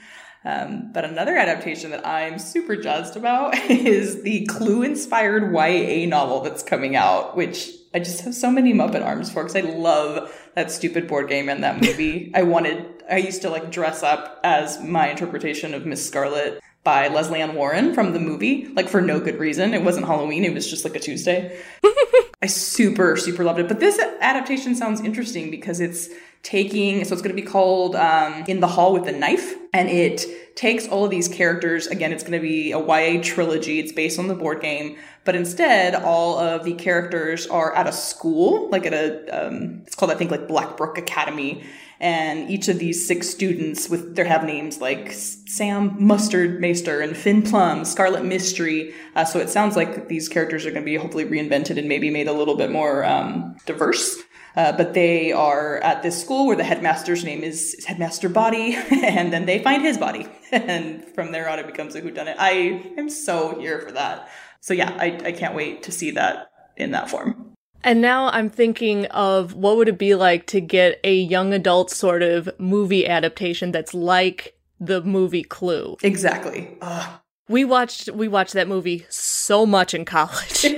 Um, 0.45 0.91
but 0.93 1.03
another 1.03 1.35
adaptation 1.35 1.91
that 1.91 2.07
I'm 2.07 2.39
super 2.39 2.75
jazzed 2.75 3.17
about 3.17 3.55
is 3.69 4.23
the 4.23 4.45
Clue 4.45 4.83
inspired 4.83 5.51
YA 5.51 6.07
novel 6.07 6.41
that's 6.41 6.63
coming 6.63 6.95
out, 6.95 7.35
which 7.35 7.69
I 7.93 7.99
just 7.99 8.21
have 8.21 8.35
so 8.35 8.51
many 8.51 8.73
Muppet 8.73 9.03
arms 9.03 9.31
for 9.31 9.43
because 9.43 9.55
I 9.55 9.61
love 9.61 10.33
that 10.55 10.71
stupid 10.71 11.07
board 11.07 11.27
game 11.29 11.49
and 11.49 11.63
that 11.63 11.81
movie. 11.81 12.31
I 12.33 12.43
wanted, 12.43 12.96
I 13.09 13.17
used 13.17 13.41
to 13.43 13.49
like 13.49 13.71
dress 13.71 14.03
up 14.03 14.39
as 14.43 14.81
my 14.83 15.09
interpretation 15.09 15.73
of 15.73 15.85
Miss 15.85 16.05
Scarlet 16.05 16.61
by 16.83 17.07
Lesley 17.09 17.41
Ann 17.41 17.55
Warren 17.55 17.93
from 17.93 18.13
the 18.13 18.19
movie, 18.19 18.67
like 18.67 18.87
for 18.87 19.01
no 19.01 19.19
good 19.19 19.39
reason. 19.39 19.73
It 19.73 19.83
wasn't 19.83 20.05
Halloween, 20.05 20.45
it 20.45 20.53
was 20.53 20.69
just 20.69 20.85
like 20.85 20.95
a 20.95 20.99
Tuesday. 20.99 21.59
I 22.41 22.45
super, 22.45 23.17
super 23.17 23.43
loved 23.43 23.59
it. 23.59 23.67
But 23.67 23.79
this 23.79 23.99
adaptation 24.21 24.75
sounds 24.75 25.01
interesting 25.01 25.49
because 25.49 25.79
it's 25.79 26.09
taking, 26.43 27.03
so 27.03 27.13
it's 27.13 27.21
going 27.21 27.35
to 27.35 27.41
be 27.41 27.47
called 27.47 27.95
um, 27.95 28.45
In 28.47 28.59
the 28.59 28.67
Hall 28.67 28.93
with 28.93 29.05
the 29.05 29.11
Knife, 29.11 29.55
and 29.73 29.89
it 29.89 30.55
takes 30.55 30.87
all 30.87 31.03
of 31.03 31.11
these 31.11 31.27
characters. 31.27 31.87
Again, 31.87 32.13
it's 32.13 32.23
going 32.23 32.39
to 32.39 32.39
be 32.39 32.71
a 32.71 32.79
YA 32.79 33.21
trilogy. 33.23 33.79
It's 33.79 33.91
based 33.91 34.19
on 34.19 34.27
the 34.27 34.35
board 34.35 34.61
game, 34.61 34.97
but 35.25 35.35
instead, 35.35 35.95
all 35.95 36.37
of 36.37 36.63
the 36.63 36.73
characters 36.75 37.47
are 37.47 37.75
at 37.75 37.87
a 37.87 37.91
school, 37.91 38.69
like 38.69 38.85
at 38.85 38.93
a, 38.93 39.47
um, 39.47 39.81
it's 39.85 39.95
called, 39.95 40.11
I 40.11 40.15
think, 40.15 40.31
like 40.31 40.47
Blackbrook 40.47 40.97
Academy. 40.97 41.65
And 41.99 42.49
each 42.49 42.67
of 42.67 42.79
these 42.79 43.07
six 43.07 43.29
students 43.29 43.89
with, 43.89 44.15
they 44.15 44.27
have 44.27 44.43
names 44.43 44.79
like 44.79 45.11
Sam 45.11 45.95
Mustard 45.99 46.61
Maester 46.61 47.01
and 47.01 47.17
Finn 47.17 47.41
Plum, 47.41 47.85
Scarlet 47.85 48.23
Mistry. 48.23 48.93
Uh, 49.15 49.25
so 49.25 49.39
it 49.39 49.49
sounds 49.49 49.75
like 49.75 50.07
these 50.07 50.29
characters 50.29 50.65
are 50.65 50.71
going 50.71 50.83
to 50.83 50.85
be 50.85 50.95
hopefully 50.95 51.25
reinvented 51.25 51.77
and 51.77 51.87
maybe 51.89 52.09
made 52.09 52.27
a 52.27 52.33
little 52.33 52.55
bit 52.55 52.71
more 52.71 53.03
um, 53.03 53.55
diverse. 53.65 54.17
Uh, 54.57 54.75
but 54.75 54.95
they 54.95 55.31
are 55.31 55.77
at 55.77 56.01
this 56.01 56.19
school 56.19 56.47
where 56.47 56.55
the 56.55 56.63
headmaster's 56.63 57.23
name 57.23 57.43
is 57.43 57.85
Headmaster 57.85 58.27
Boddy, 58.27 58.75
and 58.89 59.31
then 59.31 59.45
they 59.45 59.59
find 59.59 59.83
his 59.83 59.99
body, 59.99 60.27
and 60.51 61.05
from 61.13 61.31
there 61.31 61.47
on 61.47 61.59
it 61.59 61.67
becomes 61.67 61.93
a 61.93 62.01
whodunit. 62.01 62.35
I 62.39 62.93
am 62.97 63.07
so 63.07 63.59
here 63.59 63.79
for 63.81 63.91
that. 63.91 64.27
So 64.59 64.73
yeah, 64.73 64.97
I, 64.99 65.19
I 65.25 65.31
can't 65.31 65.53
wait 65.53 65.83
to 65.83 65.91
see 65.91 66.09
that 66.11 66.49
in 66.75 66.91
that 66.91 67.07
form. 67.07 67.46
And 67.83 68.01
now 68.01 68.29
I'm 68.29 68.49
thinking 68.49 69.05
of 69.07 69.53
what 69.53 69.77
would 69.77 69.87
it 69.87 69.97
be 69.97 70.15
like 70.15 70.45
to 70.47 70.59
get 70.59 70.99
a 71.03 71.15
young 71.15 71.53
adult 71.53 71.91
sort 71.91 72.23
of 72.23 72.49
movie 72.59 73.07
adaptation 73.07 73.71
that's 73.71 73.93
like 73.93 74.57
the 74.79 75.01
movie 75.01 75.43
Clue. 75.43 75.97
Exactly. 76.03 76.77
Ugh. 76.81 77.19
We 77.49 77.63
watched 77.63 78.09
we 78.11 78.27
watched 78.27 78.53
that 78.53 78.67
movie 78.67 79.05
so 79.09 79.65
much 79.65 79.93
in 79.93 80.03
college. 80.03 80.65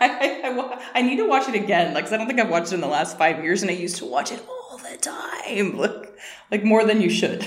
I, 0.00 0.40
I, 0.44 0.78
I, 0.94 1.02
need 1.02 1.16
to 1.16 1.26
watch 1.26 1.48
it 1.48 1.54
again. 1.54 1.94
Like, 1.94 2.12
I 2.12 2.16
don't 2.16 2.26
think 2.26 2.40
I've 2.40 2.50
watched 2.50 2.72
it 2.72 2.74
in 2.74 2.80
the 2.80 2.88
last 2.88 3.16
five 3.16 3.42
years, 3.42 3.62
and 3.62 3.70
I 3.70 3.74
used 3.74 3.96
to 3.96 4.04
watch 4.04 4.32
it 4.32 4.44
all 4.48 4.78
the 4.78 4.96
time, 4.98 5.76
like, 5.78 6.18
like 6.50 6.64
more 6.64 6.84
than 6.84 7.00
you 7.00 7.08
should. 7.08 7.46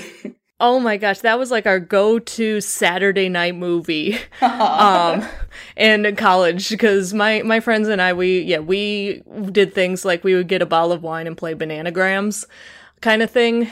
Oh 0.60 0.80
my 0.80 0.96
gosh, 0.96 1.20
that 1.20 1.38
was 1.38 1.50
like 1.50 1.66
our 1.66 1.78
go-to 1.78 2.60
Saturday 2.60 3.28
night 3.28 3.54
movie, 3.54 4.14
um, 4.40 5.24
in 5.78 6.16
college 6.16 6.68
because 6.68 7.14
my 7.14 7.42
my 7.42 7.60
friends 7.60 7.88
and 7.88 8.02
I 8.02 8.12
we 8.12 8.40
yeah 8.40 8.58
we 8.58 9.22
did 9.52 9.74
things 9.74 10.04
like 10.04 10.24
we 10.24 10.34
would 10.34 10.48
get 10.48 10.60
a 10.60 10.66
bottle 10.66 10.92
of 10.92 11.02
wine 11.02 11.26
and 11.26 11.36
play 11.36 11.54
bananagrams, 11.54 12.44
kind 13.00 13.22
of 13.22 13.30
thing. 13.30 13.70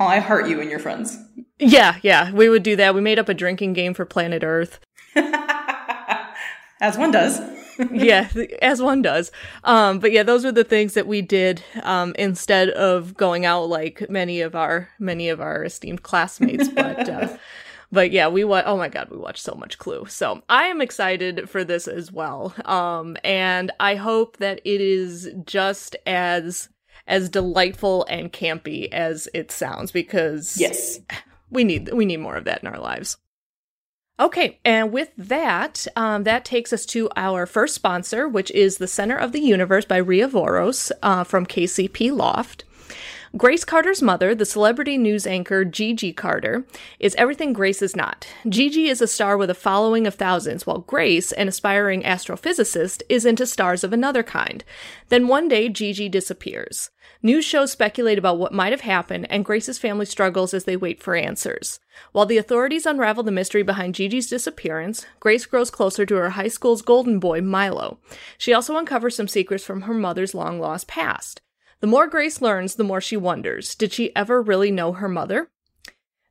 Oh, 0.00 0.06
I 0.06 0.20
hurt 0.20 0.48
you 0.48 0.60
and 0.60 0.70
your 0.70 0.78
friends. 0.78 1.18
Yeah, 1.58 1.96
yeah, 2.02 2.32
we 2.32 2.48
would 2.48 2.62
do 2.62 2.76
that. 2.76 2.94
We 2.94 3.00
made 3.00 3.18
up 3.18 3.28
a 3.28 3.34
drinking 3.34 3.74
game 3.74 3.94
for 3.94 4.04
Planet 4.04 4.42
Earth, 4.42 4.80
as 5.14 6.96
one 6.96 7.10
does. 7.10 7.40
yeah, 7.92 8.28
as 8.60 8.82
one 8.82 9.02
does. 9.02 9.30
Um, 9.64 10.00
but 10.00 10.10
yeah, 10.10 10.22
those 10.22 10.44
were 10.44 10.52
the 10.52 10.64
things 10.64 10.94
that 10.94 11.06
we 11.06 11.22
did 11.22 11.62
um, 11.82 12.14
instead 12.18 12.70
of 12.70 13.16
going 13.16 13.44
out 13.44 13.68
like 13.68 14.08
many 14.08 14.40
of 14.40 14.56
our 14.56 14.88
many 14.98 15.28
of 15.28 15.40
our 15.40 15.64
esteemed 15.64 16.02
classmates. 16.02 16.68
But 16.68 17.08
uh, 17.08 17.36
but 17.90 18.12
yeah, 18.12 18.28
we 18.28 18.44
watch. 18.44 18.64
Oh 18.66 18.76
my 18.76 18.88
god, 18.88 19.08
we 19.10 19.16
watched 19.16 19.42
so 19.42 19.54
much 19.54 19.78
Clue. 19.78 20.06
So 20.06 20.42
I 20.48 20.64
am 20.64 20.80
excited 20.80 21.48
for 21.48 21.64
this 21.64 21.88
as 21.88 22.12
well. 22.12 22.54
Um, 22.64 23.16
and 23.24 23.70
I 23.80 23.94
hope 23.94 24.36
that 24.38 24.60
it 24.64 24.80
is 24.80 25.30
just 25.44 25.96
as 26.06 26.68
as 27.06 27.30
delightful 27.30 28.04
and 28.08 28.32
campy 28.32 28.92
as 28.92 29.28
it 29.32 29.50
sounds 29.50 29.90
because 29.90 30.60
yes, 30.60 31.00
we 31.50 31.64
need 31.64 31.90
we 31.92 32.04
need 32.04 32.20
more 32.20 32.36
of 32.36 32.44
that 32.44 32.62
in 32.62 32.68
our 32.68 32.78
lives. 32.78 33.16
Okay, 34.20 34.58
and 34.64 34.90
with 34.90 35.10
that, 35.16 35.86
um, 35.94 36.24
that 36.24 36.44
takes 36.44 36.72
us 36.72 36.84
to 36.86 37.08
our 37.14 37.46
first 37.46 37.76
sponsor, 37.76 38.28
which 38.28 38.50
is 38.50 38.78
The 38.78 38.88
Center 38.88 39.16
of 39.16 39.30
the 39.30 39.40
Universe 39.40 39.84
by 39.84 39.98
Ria 39.98 40.28
Voros 40.28 40.90
uh, 41.04 41.22
from 41.22 41.46
KCP 41.46 42.14
Loft. 42.14 42.64
Grace 43.36 43.62
Carter's 43.62 44.00
mother, 44.00 44.34
the 44.34 44.46
celebrity 44.46 44.96
news 44.96 45.26
anchor 45.26 45.62
Gigi 45.62 46.14
Carter, 46.14 46.64
is 46.98 47.14
everything 47.16 47.52
Grace 47.52 47.82
is 47.82 47.94
not. 47.94 48.26
Gigi 48.48 48.88
is 48.88 49.02
a 49.02 49.06
star 49.06 49.36
with 49.36 49.50
a 49.50 49.54
following 49.54 50.06
of 50.06 50.14
thousands, 50.14 50.66
while 50.66 50.78
Grace, 50.78 51.30
an 51.32 51.46
aspiring 51.46 52.02
astrophysicist, 52.02 53.02
is 53.10 53.26
into 53.26 53.46
stars 53.46 53.84
of 53.84 53.92
another 53.92 54.22
kind. 54.22 54.64
Then 55.10 55.28
one 55.28 55.46
day, 55.46 55.68
Gigi 55.68 56.08
disappears. 56.08 56.88
News 57.22 57.44
shows 57.44 57.70
speculate 57.70 58.16
about 58.16 58.38
what 58.38 58.54
might 58.54 58.72
have 58.72 58.80
happened, 58.80 59.26
and 59.28 59.44
Grace's 59.44 59.78
family 59.78 60.06
struggles 60.06 60.54
as 60.54 60.64
they 60.64 60.76
wait 60.76 61.02
for 61.02 61.14
answers. 61.14 61.80
While 62.12 62.26
the 62.26 62.38
authorities 62.38 62.86
unravel 62.86 63.24
the 63.24 63.30
mystery 63.30 63.62
behind 63.62 63.94
Gigi's 63.94 64.30
disappearance, 64.30 65.04
Grace 65.20 65.44
grows 65.44 65.70
closer 65.70 66.06
to 66.06 66.14
her 66.14 66.30
high 66.30 66.48
school's 66.48 66.80
golden 66.80 67.18
boy, 67.18 67.42
Milo. 67.42 67.98
She 68.38 68.54
also 68.54 68.74
uncovers 68.76 69.16
some 69.16 69.28
secrets 69.28 69.64
from 69.64 69.82
her 69.82 69.94
mother's 69.94 70.34
long 70.34 70.58
lost 70.58 70.88
past. 70.88 71.42
The 71.80 71.86
more 71.86 72.06
Grace 72.06 72.42
learns, 72.42 72.74
the 72.74 72.84
more 72.84 73.00
she 73.00 73.16
wonders 73.16 73.74
did 73.74 73.92
she 73.92 74.14
ever 74.16 74.42
really 74.42 74.70
know 74.70 74.92
her 74.92 75.08
mother? 75.08 75.48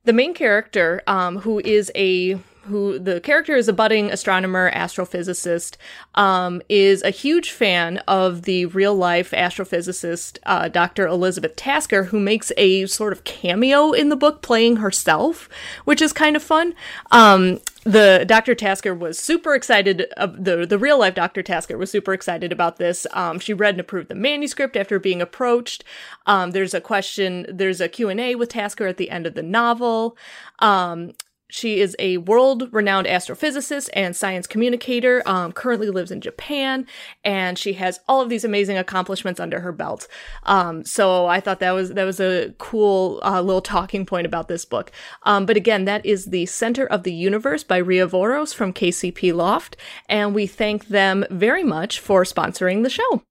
The 0.03 0.13
main 0.13 0.33
character, 0.33 1.01
um, 1.07 1.39
who 1.39 1.59
is 1.59 1.91
a 1.95 2.39
who 2.67 2.99
the 2.99 3.19
character 3.21 3.55
is 3.55 3.67
a 3.67 3.73
budding 3.73 4.11
astronomer, 4.11 4.71
astrophysicist, 4.71 5.75
um, 6.15 6.61
is 6.69 7.01
a 7.03 7.09
huge 7.09 7.51
fan 7.51 7.97
of 8.07 8.43
the 8.43 8.65
real 8.67 8.95
life 8.95 9.31
astrophysicist, 9.31 10.37
uh, 10.45 10.67
Dr. 10.67 11.07
Elizabeth 11.07 11.55
Tasker, 11.55 12.05
who 12.05 12.19
makes 12.19 12.51
a 12.57 12.85
sort 12.85 13.13
of 13.13 13.23
cameo 13.23 13.91
in 13.91 14.09
the 14.09 14.15
book 14.15 14.41
playing 14.41 14.77
herself, 14.77 15.49
which 15.85 16.01
is 16.01 16.13
kind 16.13 16.35
of 16.35 16.43
fun. 16.43 16.73
Um, 17.11 17.59
the 17.87 18.25
Dr. 18.27 18.53
Tasker 18.53 18.93
was 18.93 19.17
super 19.17 19.55
excited. 19.55 20.07
Uh, 20.17 20.27
the 20.27 20.65
the 20.65 20.77
real 20.77 20.99
life 20.99 21.15
Dr. 21.15 21.41
Tasker 21.41 21.77
was 21.77 21.89
super 21.89 22.11
excited 22.11 22.51
about 22.51 22.77
this. 22.77 23.07
Um, 23.13 23.39
she 23.39 23.53
read 23.53 23.75
and 23.75 23.79
approved 23.79 24.09
the 24.09 24.15
manuscript 24.15 24.75
after 24.75 24.99
being 24.99 25.21
approached. 25.21 25.85
Um, 26.25 26.51
there's 26.51 26.73
a 26.73 26.81
question. 26.81 27.45
There's 27.49 27.79
a 27.79 27.87
Q 27.87 28.09
and 28.09 28.19
A 28.19 28.35
with 28.35 28.49
Tasker 28.49 28.87
at 28.87 28.97
the 28.97 29.09
end 29.09 29.25
of 29.25 29.35
the 29.35 29.43
novel. 29.43 30.17
Um, 30.59 31.13
she 31.49 31.79
is 31.79 31.95
a 31.99 32.17
world 32.17 32.71
renowned 32.73 33.07
astrophysicist 33.07 33.89
and 33.93 34.15
science 34.15 34.47
communicator, 34.47 35.23
um, 35.25 35.51
currently 35.51 35.89
lives 35.89 36.11
in 36.11 36.21
Japan, 36.21 36.85
and 37.23 37.57
she 37.57 37.73
has 37.73 37.99
all 38.07 38.21
of 38.21 38.29
these 38.29 38.43
amazing 38.43 38.77
accomplishments 38.77 39.39
under 39.39 39.59
her 39.61 39.71
belt. 39.71 40.07
Um, 40.43 40.83
so 40.83 41.25
I 41.27 41.39
thought 41.39 41.59
that 41.59 41.71
was, 41.71 41.93
that 41.93 42.03
was 42.03 42.19
a 42.19 42.53
cool 42.57 43.21
uh, 43.23 43.41
little 43.41 43.61
talking 43.61 44.05
point 44.05 44.25
about 44.25 44.47
this 44.47 44.65
book. 44.65 44.91
Um, 45.23 45.45
but 45.45 45.57
again, 45.57 45.85
that 45.85 46.05
is 46.05 46.25
The 46.25 46.45
Center 46.45 46.85
of 46.85 47.03
the 47.03 47.13
Universe 47.13 47.63
by 47.63 47.77
Ria 47.77 48.07
Voros 48.07 48.53
from 48.53 48.73
KCP 48.73 49.33
Loft, 49.33 49.77
and 50.09 50.35
we 50.35 50.47
thank 50.47 50.87
them 50.87 51.25
very 51.29 51.63
much 51.63 51.99
for 51.99 52.23
sponsoring 52.23 52.83
the 52.83 52.89
show. 52.89 53.23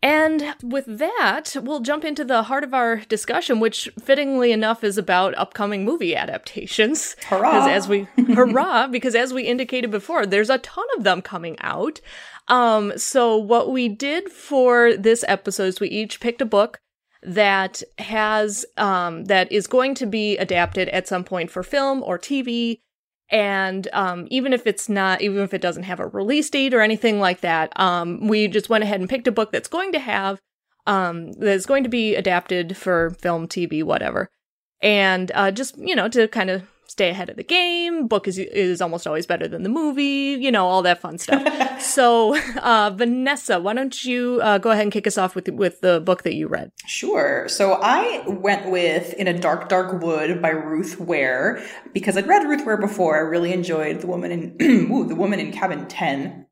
And 0.00 0.54
with 0.62 0.84
that, 0.86 1.56
we'll 1.60 1.80
jump 1.80 2.04
into 2.04 2.24
the 2.24 2.44
heart 2.44 2.62
of 2.62 2.72
our 2.72 2.98
discussion, 3.08 3.58
which 3.58 3.88
fittingly 4.00 4.52
enough 4.52 4.84
is 4.84 4.96
about 4.96 5.36
upcoming 5.36 5.84
movie 5.84 6.14
adaptations. 6.14 7.16
Hurrah! 7.26 7.50
Because 7.50 7.68
as 7.68 7.88
we 7.88 8.06
hurrah, 8.34 8.86
because 8.86 9.16
as 9.16 9.32
we 9.34 9.42
indicated 9.42 9.90
before, 9.90 10.24
there's 10.24 10.50
a 10.50 10.58
ton 10.58 10.86
of 10.96 11.02
them 11.02 11.20
coming 11.20 11.56
out. 11.60 12.00
Um, 12.46 12.96
so 12.96 13.36
what 13.36 13.72
we 13.72 13.88
did 13.88 14.30
for 14.30 14.96
this 14.96 15.24
episode 15.26 15.64
is 15.64 15.80
we 15.80 15.88
each 15.88 16.20
picked 16.20 16.40
a 16.40 16.46
book 16.46 16.78
that 17.20 17.82
has 17.98 18.64
um 18.76 19.24
that 19.24 19.50
is 19.50 19.66
going 19.66 19.92
to 19.92 20.06
be 20.06 20.36
adapted 20.38 20.88
at 20.90 21.08
some 21.08 21.24
point 21.24 21.50
for 21.50 21.64
film 21.64 22.00
or 22.04 22.16
TV 22.16 22.78
and 23.30 23.88
um, 23.92 24.26
even 24.30 24.52
if 24.52 24.66
it's 24.66 24.88
not, 24.88 25.20
even 25.20 25.42
if 25.42 25.52
it 25.52 25.60
doesn't 25.60 25.82
have 25.82 26.00
a 26.00 26.06
release 26.06 26.48
date 26.48 26.72
or 26.72 26.80
anything 26.80 27.20
like 27.20 27.40
that, 27.40 27.78
um, 27.78 28.26
we 28.26 28.48
just 28.48 28.68
went 28.68 28.84
ahead 28.84 29.00
and 29.00 29.08
picked 29.08 29.28
a 29.28 29.32
book 29.32 29.52
that's 29.52 29.68
going 29.68 29.92
to 29.92 29.98
have, 29.98 30.40
um, 30.86 31.32
that's 31.32 31.66
going 31.66 31.82
to 31.82 31.90
be 31.90 32.14
adapted 32.14 32.76
for 32.76 33.10
film, 33.10 33.46
TV, 33.46 33.84
whatever. 33.84 34.30
And 34.80 35.30
uh, 35.34 35.50
just, 35.50 35.76
you 35.76 35.94
know, 35.94 36.08
to 36.08 36.28
kind 36.28 36.50
of 36.50 36.62
stay 36.88 37.10
ahead 37.10 37.28
of 37.28 37.36
the 37.36 37.44
game. 37.44 38.08
Book 38.08 38.26
is 38.26 38.38
is 38.38 38.80
almost 38.80 39.06
always 39.06 39.26
better 39.26 39.46
than 39.46 39.62
the 39.62 39.68
movie. 39.68 40.36
You 40.40 40.50
know 40.50 40.66
all 40.66 40.82
that 40.82 41.00
fun 41.00 41.18
stuff. 41.18 41.80
so, 41.80 42.36
uh, 42.58 42.90
Vanessa, 42.94 43.60
why 43.60 43.74
don't 43.74 44.04
you 44.04 44.40
uh, 44.42 44.58
go 44.58 44.70
ahead 44.70 44.82
and 44.82 44.92
kick 44.92 45.06
us 45.06 45.16
off 45.16 45.34
with 45.34 45.48
with 45.48 45.80
the 45.80 46.00
book 46.00 46.22
that 46.24 46.34
you 46.34 46.48
read? 46.48 46.72
Sure. 46.86 47.48
So 47.48 47.78
I 47.80 48.24
went 48.26 48.70
with 48.70 49.14
"In 49.14 49.28
a 49.28 49.38
Dark, 49.38 49.68
Dark 49.68 50.02
Wood" 50.02 50.42
by 50.42 50.50
Ruth 50.50 50.98
Ware 50.98 51.62
because 51.92 52.16
I'd 52.16 52.26
read 52.26 52.48
Ruth 52.48 52.66
Ware 52.66 52.78
before. 52.78 53.16
I 53.16 53.20
really 53.20 53.52
enjoyed 53.52 54.00
the 54.00 54.06
woman 54.06 54.32
in 54.32 54.56
ooh, 54.90 55.06
the 55.06 55.14
woman 55.14 55.38
in 55.38 55.52
Cabin 55.52 55.86
Ten. 55.86 56.46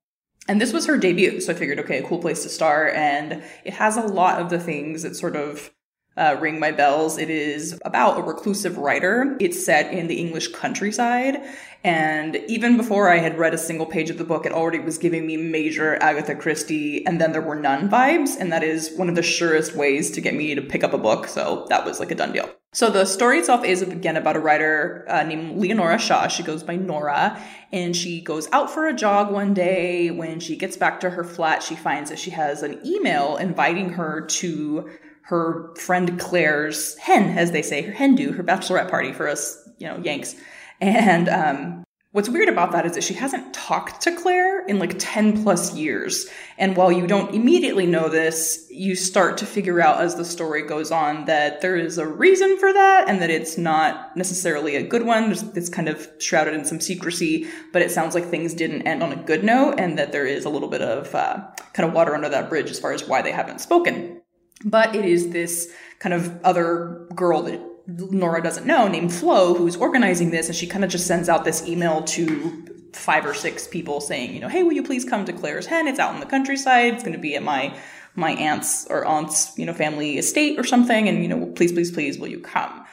And 0.48 0.60
this 0.60 0.72
was 0.72 0.86
her 0.86 0.96
debut, 0.96 1.40
so 1.40 1.52
I 1.52 1.56
figured, 1.56 1.80
okay, 1.80 1.98
a 1.98 2.06
cool 2.06 2.20
place 2.20 2.44
to 2.44 2.48
start. 2.48 2.94
And 2.94 3.42
it 3.64 3.72
has 3.74 3.96
a 3.96 4.02
lot 4.02 4.40
of 4.40 4.48
the 4.48 4.60
things 4.60 5.02
that 5.02 5.16
sort 5.16 5.34
of 5.34 5.72
uh, 6.16 6.36
ring 6.40 6.58
my 6.58 6.72
bells. 6.72 7.18
It 7.18 7.30
is 7.30 7.78
about 7.84 8.18
a 8.18 8.22
reclusive 8.22 8.78
writer. 8.78 9.36
It's 9.40 9.64
set 9.64 9.92
in 9.92 10.06
the 10.06 10.18
English 10.18 10.48
countryside. 10.48 11.36
And 11.84 12.36
even 12.48 12.76
before 12.76 13.10
I 13.10 13.18
had 13.18 13.38
read 13.38 13.54
a 13.54 13.58
single 13.58 13.86
page 13.86 14.10
of 14.10 14.18
the 14.18 14.24
book, 14.24 14.46
it 14.46 14.52
already 14.52 14.78
was 14.78 14.98
giving 14.98 15.26
me 15.26 15.36
major 15.36 15.96
Agatha 16.02 16.34
Christie 16.34 17.06
and 17.06 17.20
then 17.20 17.32
there 17.32 17.42
were 17.42 17.54
none 17.54 17.88
vibes. 17.88 18.30
And 18.38 18.52
that 18.52 18.64
is 18.64 18.92
one 18.96 19.08
of 19.08 19.14
the 19.14 19.22
surest 19.22 19.76
ways 19.76 20.10
to 20.12 20.20
get 20.20 20.34
me 20.34 20.54
to 20.54 20.62
pick 20.62 20.82
up 20.82 20.92
a 20.92 20.98
book. 20.98 21.28
So 21.28 21.66
that 21.68 21.84
was 21.84 22.00
like 22.00 22.10
a 22.10 22.14
done 22.14 22.32
deal. 22.32 22.50
So 22.72 22.90
the 22.90 23.06
story 23.06 23.38
itself 23.38 23.64
is 23.64 23.80
again 23.80 24.16
about 24.16 24.36
a 24.36 24.40
writer 24.40 25.06
uh, 25.08 25.22
named 25.22 25.58
Leonora 25.58 25.98
Shaw. 25.98 26.28
She 26.28 26.42
goes 26.42 26.62
by 26.62 26.76
Nora 26.76 27.42
and 27.72 27.96
she 27.96 28.20
goes 28.20 28.50
out 28.52 28.70
for 28.70 28.86
a 28.86 28.92
jog 28.92 29.32
one 29.32 29.54
day. 29.54 30.10
When 30.10 30.40
she 30.40 30.56
gets 30.56 30.76
back 30.76 31.00
to 31.00 31.10
her 31.10 31.24
flat, 31.24 31.62
she 31.62 31.74
finds 31.74 32.10
that 32.10 32.18
she 32.18 32.30
has 32.30 32.62
an 32.62 32.80
email 32.84 33.36
inviting 33.36 33.90
her 33.90 34.22
to 34.22 34.90
her 35.26 35.74
friend 35.74 36.20
Claire's 36.20 36.96
hen, 36.98 37.36
as 37.36 37.50
they 37.50 37.62
say, 37.62 37.82
her 37.82 37.92
hen 37.92 38.14
do, 38.14 38.30
her 38.32 38.44
bachelorette 38.44 38.88
party 38.88 39.12
for 39.12 39.28
us, 39.28 39.68
you 39.78 39.88
know, 39.88 39.98
Yanks. 39.98 40.36
And 40.80 41.28
um, 41.28 41.84
what's 42.12 42.28
weird 42.28 42.48
about 42.48 42.70
that 42.70 42.86
is 42.86 42.92
that 42.94 43.02
she 43.02 43.14
hasn't 43.14 43.52
talked 43.52 44.00
to 44.02 44.14
Claire 44.14 44.64
in 44.66 44.78
like 44.78 44.94
10 45.00 45.42
plus 45.42 45.74
years. 45.74 46.28
And 46.58 46.76
while 46.76 46.92
you 46.92 47.08
don't 47.08 47.34
immediately 47.34 47.86
know 47.86 48.08
this, 48.08 48.68
you 48.70 48.94
start 48.94 49.36
to 49.38 49.46
figure 49.46 49.80
out 49.80 50.00
as 50.00 50.14
the 50.14 50.24
story 50.24 50.62
goes 50.62 50.92
on 50.92 51.24
that 51.24 51.60
there 51.60 51.74
is 51.74 51.98
a 51.98 52.06
reason 52.06 52.56
for 52.56 52.72
that 52.72 53.08
and 53.08 53.20
that 53.20 53.30
it's 53.30 53.58
not 53.58 54.16
necessarily 54.16 54.76
a 54.76 54.82
good 54.84 55.04
one. 55.04 55.32
It's 55.56 55.68
kind 55.68 55.88
of 55.88 56.08
shrouded 56.20 56.54
in 56.54 56.64
some 56.64 56.78
secrecy, 56.78 57.48
but 57.72 57.82
it 57.82 57.90
sounds 57.90 58.14
like 58.14 58.26
things 58.26 58.54
didn't 58.54 58.82
end 58.82 59.02
on 59.02 59.12
a 59.12 59.16
good 59.16 59.42
note 59.42 59.74
and 59.80 59.98
that 59.98 60.12
there 60.12 60.24
is 60.24 60.44
a 60.44 60.50
little 60.50 60.68
bit 60.68 60.82
of 60.82 61.12
uh, 61.16 61.44
kind 61.72 61.88
of 61.88 61.96
water 61.96 62.14
under 62.14 62.28
that 62.28 62.48
bridge 62.48 62.70
as 62.70 62.78
far 62.78 62.92
as 62.92 63.08
why 63.08 63.22
they 63.22 63.32
haven't 63.32 63.60
spoken. 63.60 64.15
But 64.64 64.94
it 64.94 65.04
is 65.04 65.30
this 65.30 65.72
kind 65.98 66.14
of 66.14 66.42
other 66.44 67.06
girl 67.14 67.42
that 67.42 67.60
Nora 67.86 68.42
doesn't 68.42 68.66
know 68.66 68.88
named 68.88 69.12
Flo 69.12 69.54
who's 69.54 69.76
organizing 69.76 70.30
this, 70.30 70.48
and 70.48 70.56
she 70.56 70.66
kind 70.66 70.84
of 70.84 70.90
just 70.90 71.06
sends 71.06 71.28
out 71.28 71.44
this 71.44 71.66
email 71.66 72.02
to 72.02 72.66
five 72.92 73.26
or 73.26 73.34
six 73.34 73.68
people 73.68 74.00
saying, 74.00 74.34
you 74.34 74.40
know, 74.40 74.48
hey, 74.48 74.62
will 74.62 74.72
you 74.72 74.82
please 74.82 75.04
come 75.04 75.24
to 75.26 75.32
Claire's 75.32 75.66
hen? 75.66 75.86
It's 75.86 75.98
out 75.98 76.14
in 76.14 76.20
the 76.20 76.26
countryside. 76.26 76.94
It's 76.94 77.02
going 77.02 77.12
to 77.12 77.18
be 77.18 77.36
at 77.36 77.42
my 77.42 77.76
my 78.14 78.30
aunt's 78.32 78.86
or 78.88 79.04
aunt's, 79.04 79.56
you 79.58 79.66
know, 79.66 79.74
family 79.74 80.16
estate 80.16 80.58
or 80.58 80.64
something, 80.64 81.06
and 81.06 81.22
you 81.22 81.28
know, 81.28 81.46
please, 81.54 81.72
please, 81.72 81.90
please, 81.90 82.18
will 82.18 82.28
you 82.28 82.40
come? 82.40 82.84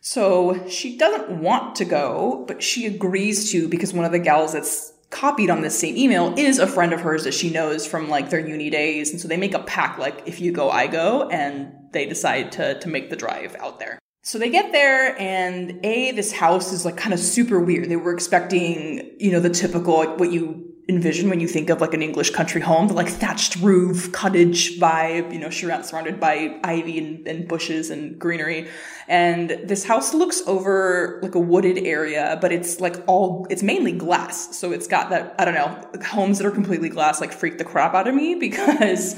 So 0.00 0.66
she 0.68 0.96
doesn't 0.96 1.40
want 1.40 1.76
to 1.76 1.84
go, 1.84 2.44
but 2.48 2.62
she 2.62 2.86
agrees 2.86 3.52
to 3.52 3.68
because 3.68 3.92
one 3.92 4.06
of 4.06 4.12
the 4.12 4.18
gals 4.18 4.54
that's 4.54 4.93
copied 5.14 5.48
on 5.48 5.62
this 5.62 5.78
same 5.78 5.96
email 5.96 6.34
is 6.36 6.58
a 6.58 6.66
friend 6.66 6.92
of 6.92 7.00
hers 7.00 7.24
that 7.24 7.32
she 7.32 7.48
knows 7.48 7.86
from 7.86 8.08
like 8.08 8.30
their 8.30 8.46
uni 8.46 8.68
days. 8.68 9.10
And 9.10 9.20
so 9.20 9.28
they 9.28 9.36
make 9.36 9.54
a 9.54 9.60
pact 9.60 9.98
like, 9.98 10.22
if 10.26 10.40
you 10.40 10.50
go, 10.50 10.70
I 10.70 10.88
go. 10.88 11.28
And 11.28 11.72
they 11.92 12.04
decide 12.06 12.52
to, 12.52 12.78
to 12.80 12.88
make 12.88 13.10
the 13.10 13.16
drive 13.16 13.54
out 13.60 13.78
there. 13.78 13.98
So 14.22 14.38
they 14.38 14.50
get 14.50 14.72
there 14.72 15.18
and 15.20 15.84
A, 15.84 16.10
this 16.12 16.32
house 16.32 16.72
is 16.72 16.84
like 16.84 16.96
kind 16.96 17.12
of 17.12 17.20
super 17.20 17.60
weird. 17.60 17.88
They 17.90 17.96
were 17.96 18.12
expecting, 18.12 19.10
you 19.18 19.30
know, 19.30 19.40
the 19.40 19.50
typical, 19.50 19.98
like 19.98 20.18
what 20.18 20.32
you 20.32 20.63
envision 20.88 21.30
when 21.30 21.40
you 21.40 21.48
think 21.48 21.70
of 21.70 21.80
like 21.80 21.94
an 21.94 22.02
English 22.02 22.30
country 22.30 22.60
home, 22.60 22.88
the 22.88 22.94
like 22.94 23.08
thatched 23.08 23.56
roof, 23.56 24.12
cottage 24.12 24.78
vibe, 24.78 25.32
you 25.32 25.38
know, 25.38 25.48
surrounded 25.48 26.20
by 26.20 26.58
ivy 26.62 26.98
and, 26.98 27.26
and, 27.26 27.48
bushes 27.48 27.90
and 27.90 28.18
greenery. 28.18 28.68
And 29.08 29.50
this 29.64 29.84
house 29.84 30.12
looks 30.12 30.42
over 30.46 31.20
like 31.22 31.34
a 31.34 31.40
wooded 31.40 31.78
area, 31.78 32.38
but 32.40 32.52
it's 32.52 32.80
like 32.80 32.96
all, 33.06 33.46
it's 33.48 33.62
mainly 33.62 33.92
glass. 33.92 34.56
So 34.56 34.72
it's 34.72 34.86
got 34.86 35.10
that, 35.10 35.34
I 35.38 35.44
don't 35.44 35.54
know, 35.54 36.02
homes 36.04 36.38
that 36.38 36.46
are 36.46 36.50
completely 36.50 36.90
glass 36.90 37.20
like 37.20 37.32
freak 37.32 37.56
the 37.58 37.64
crap 37.64 37.94
out 37.94 38.06
of 38.06 38.14
me 38.14 38.34
because 38.40 39.16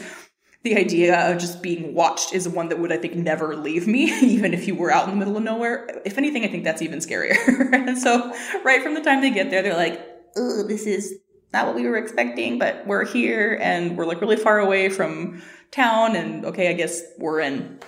the 0.62 0.76
idea 0.76 1.30
of 1.30 1.38
just 1.38 1.62
being 1.62 1.94
watched 1.94 2.32
is 2.32 2.49
one 2.49 2.68
that 2.68 2.78
would, 2.78 2.92
I 2.92 2.96
think, 2.96 3.14
never 3.14 3.56
leave 3.56 3.87
me, 3.87 4.04
even 4.23 4.54
if 4.54 4.66
you 4.68 4.75
were 4.75 4.92
out 4.92 5.04
in 5.04 5.11
the 5.11 5.16
middle 5.16 5.37
of 5.37 5.42
nowhere. 5.42 6.00
If 6.04 6.18
anything, 6.18 6.44
I 6.44 6.49
think 6.49 6.64
that's 6.64 6.82
even 6.82 7.00
scarier. 7.00 7.37
and 7.73 7.99
so 8.06 8.32
right 8.64 8.82
from 8.82 8.94
the 8.94 9.00
time 9.00 9.20
they 9.20 9.30
get 9.30 9.50
there, 9.50 9.62
they're 9.62 9.76
like, 9.76 10.00
oh, 10.37 10.64
this 10.66 10.87
is 10.87 11.14
not 11.56 11.66
what 11.66 11.75
we 11.75 11.88
were 11.88 11.96
expecting, 11.96 12.58
but 12.58 12.86
we're 12.86 13.06
here 13.06 13.58
and 13.62 13.96
we're 13.96 14.04
like 14.04 14.20
really 14.20 14.36
far 14.36 14.58
away 14.58 14.90
from 14.90 15.42
town 15.70 16.14
and 16.14 16.44
okay, 16.44 16.68
I 16.68 16.75
guess 16.75 17.02
we're 17.18 17.40
in. 17.40 17.80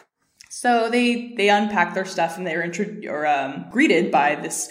So 0.48 0.88
they 0.88 1.34
they 1.37 1.50
unpack 1.50 1.94
their 1.94 2.06
stuff 2.06 2.38
and 2.38 2.46
they're 2.46 2.62
intro- 2.62 3.02
or 3.08 3.26
um, 3.26 3.66
greeted 3.70 4.10
by 4.10 4.37
this 4.37 4.70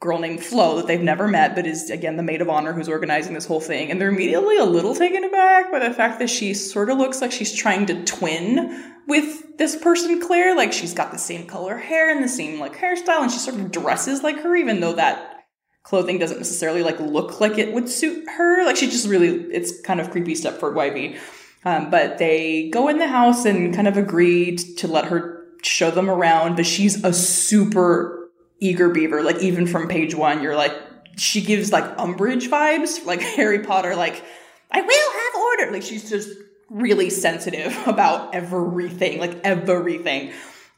girl 0.00 0.18
named 0.18 0.42
Flo 0.42 0.76
that 0.76 0.86
they've 0.86 1.00
never 1.00 1.28
met, 1.28 1.54
but 1.54 1.66
is 1.66 1.90
again 1.90 2.16
the 2.16 2.22
maid 2.22 2.40
of 2.40 2.48
honor 2.48 2.72
who's 2.72 2.88
organizing 2.88 3.34
this 3.34 3.44
whole 3.44 3.60
thing. 3.60 3.90
And 3.90 4.00
they're 4.00 4.08
immediately 4.08 4.56
a 4.56 4.64
little 4.64 4.94
taken 4.94 5.24
aback 5.24 5.70
by 5.70 5.80
the 5.80 5.92
fact 5.92 6.18
that 6.20 6.30
she 6.30 6.54
sort 6.54 6.88
of 6.88 6.96
looks 6.96 7.20
like 7.20 7.32
she's 7.32 7.52
trying 7.52 7.84
to 7.86 8.02
twin 8.04 8.94
with 9.06 9.58
this 9.58 9.76
person, 9.76 10.20
Claire. 10.20 10.56
Like 10.56 10.72
she's 10.72 10.94
got 10.94 11.12
the 11.12 11.18
same 11.18 11.46
color 11.46 11.76
hair 11.76 12.10
and 12.10 12.24
the 12.24 12.28
same 12.28 12.58
like 12.58 12.76
hairstyle, 12.76 13.22
and 13.22 13.30
she 13.30 13.38
sort 13.38 13.60
of 13.60 13.70
dresses 13.70 14.22
like 14.22 14.40
her, 14.40 14.56
even 14.56 14.80
though 14.80 14.94
that 14.94 15.37
clothing 15.82 16.18
doesn't 16.18 16.38
necessarily 16.38 16.82
like 16.82 17.00
look 17.00 17.40
like 17.40 17.58
it 17.58 17.72
would 17.72 17.88
suit 17.88 18.28
her. 18.28 18.64
Like 18.64 18.76
she 18.76 18.86
just 18.86 19.08
really, 19.08 19.28
it's 19.52 19.80
kind 19.80 20.00
of 20.00 20.10
creepy 20.10 20.34
Stepford 20.34 20.74
wifey. 20.74 21.16
Um, 21.64 21.90
but 21.90 22.18
they 22.18 22.68
go 22.70 22.88
in 22.88 22.98
the 22.98 23.08
house 23.08 23.44
and 23.44 23.74
kind 23.74 23.88
of 23.88 23.96
agreed 23.96 24.58
to 24.78 24.88
let 24.88 25.06
her 25.06 25.44
show 25.62 25.90
them 25.90 26.08
around. 26.08 26.56
But 26.56 26.66
she's 26.66 27.02
a 27.04 27.12
super 27.12 28.30
eager 28.60 28.90
beaver. 28.90 29.22
Like 29.22 29.38
even 29.38 29.66
from 29.66 29.88
page 29.88 30.14
one, 30.14 30.42
you're 30.42 30.56
like, 30.56 30.72
she 31.16 31.40
gives 31.40 31.72
like 31.72 31.96
Umbridge 31.96 32.48
vibes, 32.48 33.04
like 33.04 33.20
Harry 33.36 33.60
Potter. 33.60 33.96
Like 33.96 34.22
I 34.70 34.80
will 34.80 35.12
have 35.12 35.42
order. 35.42 35.72
Like 35.72 35.82
she's 35.82 36.08
just 36.08 36.30
really 36.70 37.10
sensitive 37.10 37.76
about 37.86 38.34
everything, 38.34 39.18
like 39.18 39.40
everything 39.42 40.32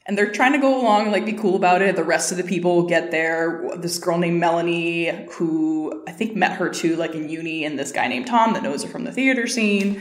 and 0.07 0.16
they're 0.16 0.33
trying 0.33 0.52
to 0.52 0.59
go 0.59 0.80
along 0.80 1.02
and 1.02 1.12
like 1.12 1.26
be 1.26 1.33
cool 1.33 1.57
about 1.57 1.83
it. 1.83 1.97
The 1.97 2.04
rest 2.04 2.33
of 2.33 2.38
the 2.38 2.45
people 2.45 2.85
get 2.85 3.11
there. 3.11 3.71
This 3.76 3.99
girl 3.99 4.19
named 4.19 4.40
Melanie, 4.40 5.26
who 5.33 6.02
I 6.09 6.12
think 6.12 6.35
met 6.35 6.52
her 6.52 6.69
too, 6.69 6.97
like 6.97 7.14
in 7.14 7.28
uni, 7.28 7.64
and 7.64 7.78
this 7.78 7.92
guy 7.92 8.09
named 8.09 8.26
Tom 8.26 8.54
that 8.54 8.62
knows 8.62 8.83
her 8.83 8.88
from 8.88 9.04
the 9.04 9.12
theater 9.12 9.47
scene. 9.47 10.00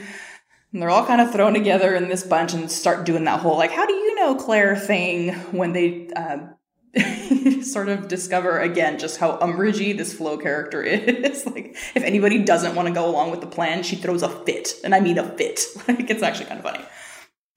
And 0.72 0.82
they're 0.82 0.89
all 0.89 1.06
kind 1.06 1.22
of 1.22 1.32
thrown 1.32 1.53
together 1.53 1.96
in 1.96 2.10
this 2.10 2.24
bunch 2.24 2.53
and 2.53 2.72
start 2.72 3.06
doing 3.06 3.24
that 3.25 3.39
whole 3.39 3.58
like, 3.58 3.72
how 3.72 3.86
do 3.86 3.94
you 3.94 4.15
know 4.15 4.36
Claire 4.36 4.75
thing 4.75 5.34
when 5.51 5.74
they 5.74 6.10
uh, 6.15 6.38
sort 7.62 7.89
of 7.89 8.08
discover 8.08 8.60
again 8.60 8.98
just 8.98 9.20
how 9.20 9.38
umbragey 9.38 9.96
this 9.98 10.13
Flo 10.13 10.38
character 10.38 10.82
is. 10.82 11.46
like, 11.46 11.75
if 11.96 12.03
anybody 12.03 12.39
doesn't 12.39 12.75
want 12.75 12.88
to 12.88 12.94
go 12.94 13.08
along 13.08 13.32
with 13.32 13.41
the 13.41 13.48
plan, 13.48 13.84
she 13.84 13.96
throws 13.96 14.24
a 14.24 14.29
fit, 14.29 14.74
and 14.84 14.96
I 14.96 15.00
mean 15.00 15.18
a 15.18 15.24
fit. 15.38 15.62
Like, 15.88 16.10
it's 16.10 16.22
actually 16.22 16.46
kind 16.46 16.60
of 16.60 16.63
funny. 16.63 16.84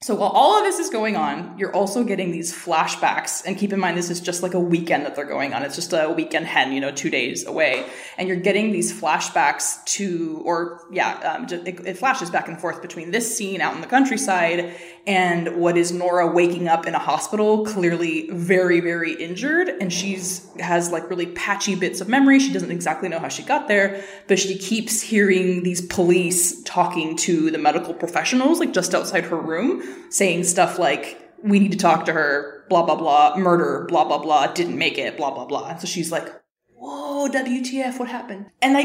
So 0.03 0.15
while 0.15 0.31
all 0.31 0.57
of 0.57 0.65
this 0.65 0.79
is 0.79 0.89
going 0.89 1.15
on, 1.15 1.57
you're 1.57 1.73
also 1.73 2.03
getting 2.03 2.31
these 2.31 2.53
flashbacks. 2.53 3.41
And 3.45 3.57
keep 3.57 3.71
in 3.71 3.79
mind, 3.79 3.97
this 3.97 4.09
is 4.09 4.19
just 4.19 4.43
like 4.43 4.53
a 4.53 4.59
weekend 4.59 5.05
that 5.05 5.15
they're 5.15 5.23
going 5.23 5.53
on. 5.53 5.63
It's 5.63 5.75
just 5.75 5.93
a 5.93 6.09
weekend 6.09 6.45
hen, 6.45 6.73
you 6.73 6.81
know, 6.81 6.91
two 6.91 7.09
days 7.09 7.45
away. 7.47 7.85
And 8.17 8.27
you're 8.27 8.35
getting 8.35 8.73
these 8.73 8.91
flashbacks 8.91 9.81
to, 9.85 10.41
or 10.43 10.81
yeah, 10.91 11.13
um, 11.19 11.45
it, 11.45 11.87
it 11.87 11.97
flashes 11.97 12.29
back 12.29 12.49
and 12.49 12.59
forth 12.59 12.81
between 12.81 13.11
this 13.11 13.37
scene 13.37 13.61
out 13.61 13.75
in 13.75 13.79
the 13.79 13.87
countryside 13.87 14.75
and 15.07 15.57
what 15.57 15.77
is 15.77 15.93
Nora 15.93 16.27
waking 16.27 16.67
up 16.67 16.85
in 16.85 16.95
a 16.95 16.99
hospital, 16.99 17.65
clearly 17.65 18.29
very, 18.29 18.81
very 18.81 19.13
injured. 19.13 19.69
And 19.69 19.91
she's 19.91 20.49
has 20.59 20.91
like 20.91 21.09
really 21.09 21.27
patchy 21.27 21.75
bits 21.75 22.01
of 22.01 22.09
memory. 22.09 22.39
She 22.39 22.51
doesn't 22.51 22.71
exactly 22.71 23.07
know 23.07 23.19
how 23.19 23.29
she 23.29 23.43
got 23.43 23.69
there, 23.69 24.03
but 24.27 24.37
she 24.37 24.57
keeps 24.57 25.01
hearing 25.01 25.63
these 25.63 25.81
police 25.81 26.61
talking 26.63 27.15
to 27.17 27.51
the 27.51 27.57
medical 27.57 27.93
professionals, 27.93 28.59
like 28.59 28.73
just 28.73 28.93
outside 28.93 29.25
her 29.25 29.37
room 29.37 29.92
saying 30.09 30.43
stuff 30.43 30.79
like, 30.79 31.19
we 31.43 31.59
need 31.59 31.71
to 31.71 31.77
talk 31.77 32.05
to 32.05 32.13
her, 32.13 32.65
blah, 32.69 32.83
blah, 32.83 32.95
blah, 32.95 33.35
murder, 33.37 33.85
blah, 33.89 34.05
blah, 34.05 34.19
blah, 34.19 34.47
didn't 34.47 34.77
make 34.77 34.97
it, 34.97 35.17
blah, 35.17 35.33
blah, 35.33 35.45
blah. 35.45 35.75
So 35.77 35.87
she's 35.87 36.11
like, 36.11 36.27
whoa, 36.75 37.29
WTF, 37.29 37.99
what 37.99 38.07
happened? 38.09 38.47
And 38.61 38.77
I, 38.77 38.83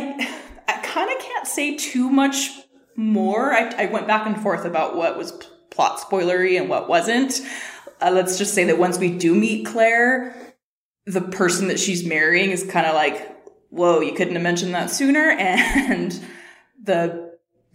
I 0.67 0.79
kind 0.83 1.11
of 1.11 1.19
can't 1.19 1.47
say 1.47 1.77
too 1.77 2.11
much 2.11 2.51
more. 2.97 3.53
I, 3.53 3.85
I 3.85 3.87
went 3.87 4.07
back 4.07 4.27
and 4.27 4.41
forth 4.41 4.65
about 4.65 4.97
what 4.97 5.17
was 5.17 5.33
plot 5.71 5.99
spoilery 6.01 6.59
and 6.61 6.69
what 6.69 6.89
wasn't. 6.89 7.41
Uh, 8.01 8.11
let's 8.13 8.39
just 8.39 8.55
say 8.55 8.65
that 8.65 8.79
once 8.79 8.99
we 8.99 9.17
do 9.17 9.35
meet 9.35 9.67
Claire, 9.67 10.55
the 11.07 11.21
person 11.21 11.69
that 11.69 11.81
she's 11.81 12.05
marrying 12.05 12.51
is 12.51 12.65
kind 12.65 12.87
of 12.87 12.95
like, 12.95 13.37
whoa, 13.71 14.01
you 14.01 14.13
couldn't 14.13 14.35
have 14.35 14.43
mentioned 14.43 14.75
that 14.75 14.91
sooner. 14.91 15.31
And 15.39 16.21
the 16.83 17.28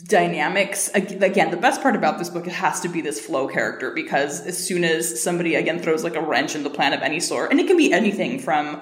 dynamics 0.06 0.90
again 0.96 1.50
the 1.50 1.58
best 1.58 1.82
part 1.82 1.96
about 1.96 2.18
this 2.18 2.30
book 2.30 2.46
it 2.46 2.52
has 2.52 2.82
to 2.82 2.90
be 2.90 3.00
this 3.00 3.26
Flo 3.26 3.48
character 3.48 3.92
because 3.92 4.46
as 4.46 4.58
soon 4.58 4.84
as 4.84 5.22
somebody 5.22 5.56
again 5.56 5.80
throws 5.80 6.04
like 6.04 6.16
a 6.16 6.22
wrench 6.22 6.56
in 6.56 6.64
the 6.64 6.70
plan 6.70 6.94
of 6.94 7.02
any 7.02 7.20
sort 7.22 7.52
and 7.52 7.60
it 7.60 7.68
can 7.68 7.78
be 7.78 7.94
anything 7.94 8.38
from 8.38 8.82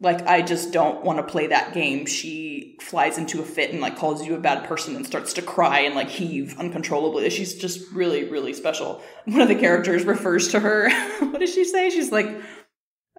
like 0.00 0.26
i 0.26 0.42
just 0.42 0.72
don't 0.72 1.04
want 1.04 1.18
to 1.18 1.22
play 1.22 1.46
that 1.46 1.74
game 1.74 2.06
she 2.06 2.76
flies 2.80 3.18
into 3.18 3.40
a 3.40 3.44
fit 3.44 3.70
and 3.70 3.80
like 3.80 3.96
calls 3.96 4.26
you 4.26 4.34
a 4.34 4.40
bad 4.40 4.66
person 4.66 4.96
and 4.96 5.06
starts 5.06 5.32
to 5.32 5.42
cry 5.42 5.80
and 5.80 5.94
like 5.94 6.08
heave 6.08 6.58
uncontrollably 6.58 7.28
she's 7.30 7.54
just 7.54 7.90
really 7.92 8.24
really 8.24 8.52
special. 8.52 9.02
One 9.24 9.40
of 9.40 9.48
the 9.48 9.54
characters 9.54 10.04
refers 10.04 10.48
to 10.48 10.60
her 10.60 10.90
what 11.20 11.40
does 11.40 11.52
she 11.52 11.64
say? 11.64 11.90
She's 11.90 12.12
like 12.12 12.28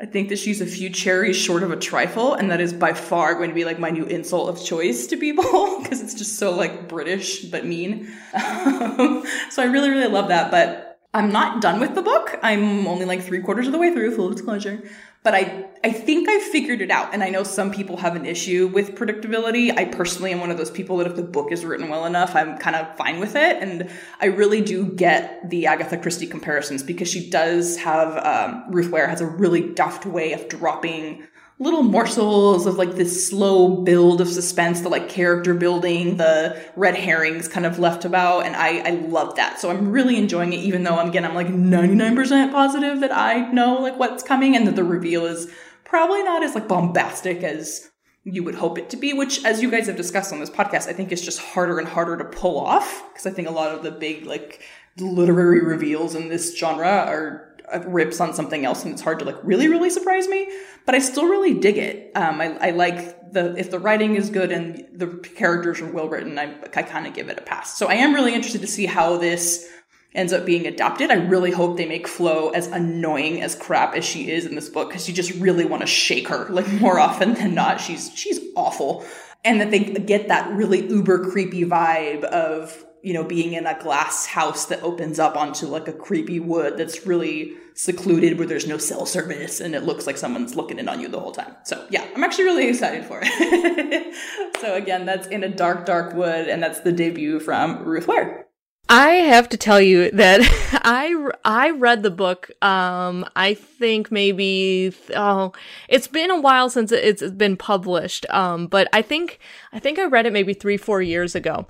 I 0.02 0.06
think 0.06 0.30
that 0.30 0.40
she's 0.40 0.62
a 0.62 0.66
few 0.66 0.90
cherries 0.90 1.36
short 1.36 1.62
of 1.62 1.72
a 1.72 1.76
trifle, 1.76 2.34
and 2.34 2.50
that 2.52 2.62
is 2.62 2.72
by 2.72 2.94
far 2.94 3.36
going 3.36 3.50
to 3.50 3.56
be 3.56 3.66
like 3.66 3.80
my 3.80 3.90
new 3.90 4.06
insult 4.06 4.48
of 4.48 4.64
choice 4.64 5.08
to 5.08 5.18
people 5.18 5.80
because 5.84 6.02
it's 6.02 6.14
just 6.14 6.38
so 6.38 6.56
like 6.56 6.88
British 6.88 7.44
but 7.46 7.66
mean. 7.66 8.12
So 9.52 9.64
I 9.64 9.66
really, 9.66 9.90
really 9.90 10.08
love 10.08 10.30
that. 10.30 10.52
But 10.52 11.00
I'm 11.14 11.32
not 11.32 11.62
done 11.62 11.80
with 11.80 11.96
the 11.96 12.02
book. 12.02 12.40
I'm 12.42 12.88
only 12.88 13.06
like 13.06 13.22
three 13.22 13.42
quarters 13.42 13.66
of 13.68 13.74
the 13.74 13.80
way 13.80 13.92
through, 13.92 14.16
full 14.16 14.30
disclosure 14.30 14.84
but 15.24 15.34
I 15.34 15.66
I 15.84 15.92
think 15.92 16.28
I 16.28 16.40
figured 16.40 16.82
it 16.82 16.92
out. 16.92 17.14
And 17.14 17.24
I 17.24 17.30
know 17.30 17.44
some 17.44 17.72
people 17.72 17.98
have 17.98 18.16
an 18.16 18.26
issue 18.26 18.68
with 18.68 18.96
predictability. 18.96 19.78
I 19.78 19.86
personally 19.86 20.32
am 20.32 20.42
one 20.42 20.52
of 20.52 20.58
those 20.58 20.72
people 20.72 20.98
that 20.98 21.08
if 21.08 21.16
the 21.16 21.24
book 21.24 21.52
is 21.52 21.64
written 21.64 21.88
well 21.90 22.06
enough, 22.06 22.36
I'm 22.36 22.58
kind 22.58 22.76
of 22.76 22.96
fine 22.98 23.20
with 23.20 23.36
it. 23.36 23.62
And 23.62 23.90
I 24.20 24.26
really 24.26 24.62
do 24.62 24.86
get 24.86 25.50
the 25.50 25.68
Agatha 25.68 25.98
Christie 25.98 26.28
comparisons 26.28 26.84
because 26.84 27.10
she 27.10 27.30
does 27.30 27.78
have 27.78 28.18
um, 28.26 28.66
Ruth 28.70 28.92
Ware 28.92 29.08
has 29.08 29.22
a 29.22 29.26
really 29.26 29.74
deft 29.74 30.06
way 30.06 30.34
of 30.34 30.48
dropping 30.50 31.26
little 31.62 31.84
morsels 31.84 32.66
of 32.66 32.76
like 32.76 32.96
this 32.96 33.28
slow 33.28 33.76
build 33.84 34.22
of 34.22 34.30
suspense, 34.30 34.80
the 34.80 34.90
like 34.90 35.10
character 35.10 35.54
building, 35.54 36.16
the 36.16 36.60
red 36.78 36.96
herrings 36.96 37.50
kind 37.50 37.66
of 37.66 37.78
left 37.78 38.06
about. 38.06 38.46
And 38.46 38.56
I, 38.56 38.80
I 38.80 38.92
love 38.92 39.36
that. 39.36 39.60
So 39.60 39.70
I'm 39.70 39.92
really 39.92 40.18
enjoying 40.18 40.54
it, 40.54 40.62
even 40.62 40.84
though 40.84 40.96
I'm, 40.96 41.10
again, 41.10 41.26
I'm 41.26 41.36
like 41.36 41.48
99% 41.48 42.52
positive 42.52 43.02
that 43.02 43.12
I 43.12 43.52
know 43.52 43.80
like 43.82 44.00
what's 44.00 44.24
coming 44.24 44.56
and 44.56 44.66
that 44.68 44.78
the 44.78 44.86
reveal 44.86 45.26
is 45.26 45.52
probably 45.84 46.24
not 46.24 46.44
as 46.44 46.56
like 46.56 46.70
bombastic 46.70 47.44
as 47.44 47.90
you 48.24 48.44
would 48.44 48.56
hope 48.56 48.78
it 48.78 48.90
to 48.92 48.98
be, 48.98 49.12
which 49.12 49.44
as 49.44 49.62
you 49.62 49.70
guys 49.70 49.88
have 49.88 49.98
discussed 49.98 50.32
on 50.32 50.40
this 50.40 50.50
podcast, 50.50 50.88
I 50.88 50.94
think 50.94 51.12
is 51.12 51.22
just 51.22 51.40
harder 51.40 51.78
and 51.78 51.88
harder 51.88 52.16
to 52.18 52.26
pull 52.26 52.58
off. 52.58 53.04
Cause 53.14 53.26
I 53.26 53.32
think 53.32 53.50
a 53.50 53.52
lot 53.52 53.76
of 53.76 53.84
the 53.84 53.92
big 53.92 54.26
like 54.26 54.62
literary 54.98 55.62
reveals 55.62 56.16
in 56.16 56.30
this 56.30 56.58
genre 56.58 56.88
are 56.88 57.49
rips 57.86 58.20
on 58.20 58.34
something 58.34 58.66
else 58.66 58.84
and 58.84 58.94
it's 58.94 59.02
hard 59.02 59.20
to 59.20 59.26
like 59.26 59.38
really 59.44 59.68
really 59.68 59.90
surprise 59.90 60.28
me 60.28 60.50
but 60.86 60.96
i 60.96 61.00
still 61.00 61.26
really 61.26 61.54
dig 61.54 61.78
it. 61.78 62.12
Um, 62.16 62.42
I, 62.42 62.58
I 62.58 62.70
like 62.72 63.32
the 63.32 63.56
if 63.58 63.70
the 63.70 63.80
writing 63.80 64.16
is 64.16 64.30
good 64.30 64.52
and 64.52 64.88
the 64.94 65.08
characters 65.36 65.82
are 65.82 65.92
well 65.92 66.10
written 66.10 66.40
i, 66.40 66.56
I 66.76 66.84
kind 66.84 67.06
of 67.06 67.14
give 67.14 67.30
it 67.30 67.38
a 67.38 67.42
pass. 67.42 67.78
So 67.78 67.88
i 67.88 67.94
am 67.94 68.14
really 68.14 68.34
interested 68.34 68.62
to 68.62 68.68
see 68.68 68.86
how 68.86 69.18
this 69.18 69.70
ends 70.14 70.34
up 70.34 70.46
being 70.46 70.66
adopted. 70.66 71.12
I 71.12 71.16
really 71.16 71.52
hope 71.52 71.78
they 71.78 71.86
make 71.86 72.08
Flo 72.08 72.50
as 72.50 72.68
annoying 72.68 73.42
as 73.42 73.56
crap 73.56 73.96
as 73.96 74.04
she 74.04 74.30
is 74.32 74.46
in 74.46 74.56
this 74.56 74.70
book 74.70 74.90
because 74.90 75.08
you 75.08 75.14
just 75.14 75.32
really 75.36 75.66
want 75.66 75.82
to 75.82 75.88
shake 75.88 76.28
her 76.30 76.48
like 76.50 76.68
more 76.74 77.00
often 77.08 77.34
than 77.34 77.54
not. 77.54 77.80
She's 77.80 78.12
she's 78.16 78.40
awful. 78.56 79.06
And 79.46 79.62
that 79.62 79.72
they 79.72 79.80
get 79.80 80.28
that 80.28 80.52
really 80.52 80.86
uber 80.90 81.30
creepy 81.32 81.64
vibe 81.64 82.24
of 82.24 82.84
you 83.02 83.14
know, 83.14 83.24
being 83.24 83.54
in 83.54 83.66
a 83.66 83.80
glass 83.80 84.26
house 84.26 84.66
that 84.66 84.82
opens 84.84 85.20
up 85.20 85.38
onto 85.38 85.66
like 85.68 85.88
a 85.88 85.94
creepy 85.94 86.40
wood 86.40 86.78
that's 86.78 87.06
really 87.06 87.54
secluded 87.74 88.38
where 88.38 88.48
there's 88.48 88.68
no 88.68 88.78
cell 88.78 89.06
service 89.06 89.62
and 89.62 89.74
it 89.74 89.84
looks 89.84 90.06
like 90.06 90.18
someone's 90.18 90.56
looking 90.56 90.80
in 90.80 90.90
on 90.90 91.00
you 91.00 91.08
the 91.08 91.20
whole 91.20 91.32
time. 91.32 91.56
So 91.64 91.88
yeah, 91.90 92.06
I'm 92.14 92.24
actually 92.24 92.46
really 92.46 92.68
excited 92.68 93.06
for 93.06 93.22
it. 93.24 94.16
so 94.60 94.76
again, 94.76 95.06
that's 95.06 95.28
in 95.28 95.44
a 95.44 95.50
dark, 95.50 95.86
dark 95.86 96.14
wood 96.14 96.50
and 96.50 96.62
that's 96.62 96.82
the 96.82 96.92
debut 96.92 97.40
from 97.40 97.86
Ruth 97.86 98.08
Ware. 98.08 98.49
I 98.90 99.10
have 99.10 99.48
to 99.50 99.58
tell 99.58 99.80
you 99.80 100.10
that 100.12 100.42
I 100.84 101.14
I 101.46 101.70
read 101.70 102.02
the 102.02 102.10
book. 102.10 102.50
Um, 102.64 103.24
I 103.36 103.54
think 103.54 104.12
maybe 104.12 104.94
oh, 105.16 105.54
it's 105.88 106.08
been 106.08 106.32
a 106.32 106.42
while 106.42 106.70
since 106.70 106.92
it's 106.92 107.24
been 107.32 107.56
published. 107.56 108.26
Um, 108.30 108.68
but 108.68 108.88
I 108.92 109.04
think 109.04 109.40
I 109.72 109.80
think 109.80 110.00
I 110.00 110.06
read 110.06 110.26
it 110.26 110.34
maybe 110.34 110.54
three 110.54 110.78
four 110.78 111.02
years 111.02 111.36
ago, 111.36 111.68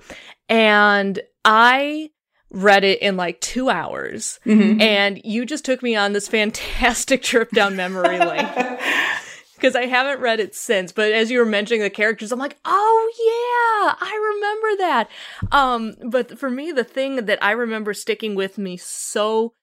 and 0.48 1.20
I 1.44 2.10
read 2.50 2.84
it 2.84 3.00
in 3.00 3.16
like 3.16 3.40
two 3.40 3.70
hours. 3.70 4.40
Mm-hmm. 4.44 4.80
And 4.80 5.20
you 5.24 5.46
just 5.46 5.64
took 5.64 5.82
me 5.82 5.96
on 5.96 6.12
this 6.12 6.28
fantastic 6.28 7.22
trip 7.22 7.50
down 7.50 7.76
memory 7.76 8.18
lane. 8.18 8.48
because 9.60 9.76
I 9.76 9.86
haven't 9.86 10.20
read 10.20 10.40
it 10.40 10.54
since. 10.54 10.92
But 10.92 11.12
as 11.12 11.30
you 11.30 11.38
were 11.38 11.44
mentioning 11.44 11.82
the 11.82 11.90
characters, 11.90 12.32
I'm 12.32 12.38
like, 12.38 12.58
oh 12.64 13.12
yeah, 13.18 13.94
I 14.00 14.34
remember 14.34 14.76
that. 14.78 15.10
Um, 15.52 16.10
but 16.10 16.38
for 16.38 16.50
me, 16.50 16.72
the 16.72 16.84
thing 16.84 17.26
that 17.26 17.42
I 17.42 17.52
remember 17.52 17.92
sticking 17.92 18.34
with 18.34 18.58
me 18.58 18.76
so 18.76 19.54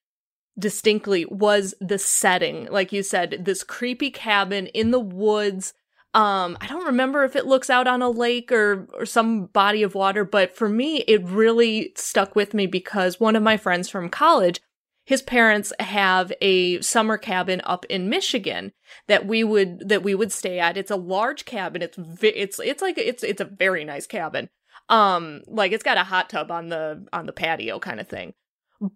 distinctly 0.60 1.26
was 1.26 1.74
the 1.80 2.00
setting. 2.00 2.68
Like 2.68 2.92
you 2.92 3.04
said, 3.04 3.46
this 3.46 3.64
creepy 3.64 4.12
cabin 4.12 4.68
in 4.68 4.92
the 4.92 5.00
woods. 5.00 5.74
Um, 6.14 6.58
I 6.62 6.68
don't 6.68 6.86
remember 6.86 7.24
if 7.24 7.36
it 7.36 7.46
looks 7.46 7.70
out 7.70 7.88
on 7.88 8.02
a 8.02 8.10
lake 8.10 8.52
or 8.52 8.88
or 8.94 9.06
some 9.06 9.46
body 9.48 9.84
of 9.84 9.94
water, 9.94 10.24
but 10.24 10.56
for 10.56 10.70
me, 10.70 11.04
it 11.08 11.24
really 11.26 11.92
stuck 11.96 12.36
with 12.36 12.54
me 12.54 12.66
because 12.66 13.20
one 13.20 13.36
of 13.36 13.44
my 13.44 13.58
friends 13.58 13.90
from 13.90 14.10
college 14.10 14.60
his 15.08 15.22
parents 15.22 15.72
have 15.80 16.34
a 16.42 16.82
summer 16.82 17.18
cabin 17.18 17.62
up 17.64 17.86
in 17.86 18.10
Michigan 18.10 18.74
that 19.08 19.26
we 19.26 19.42
would 19.42 19.88
that 19.88 20.04
we 20.04 20.14
would 20.14 20.34
stay 20.34 20.60
at. 20.60 20.76
It's 20.76 20.92
a 20.92 20.98
large 20.98 21.46
cabin. 21.46 21.82
It's 21.82 21.98
it's 22.22 22.60
it's 22.60 22.82
like 22.82 22.98
it's 22.98 23.24
it's 23.24 23.40
a 23.40 23.46
very 23.46 23.86
nice 23.86 24.06
cabin. 24.06 24.50
Um 24.90 25.44
like 25.48 25.72
it's 25.72 25.84
got 25.84 25.98
a 25.98 26.04
hot 26.04 26.30
tub 26.30 26.52
on 26.52 26.68
the 26.68 27.08
on 27.14 27.26
the 27.26 27.32
patio 27.32 27.80
kind 27.80 28.02
of 28.02 28.10
thing. 28.10 28.34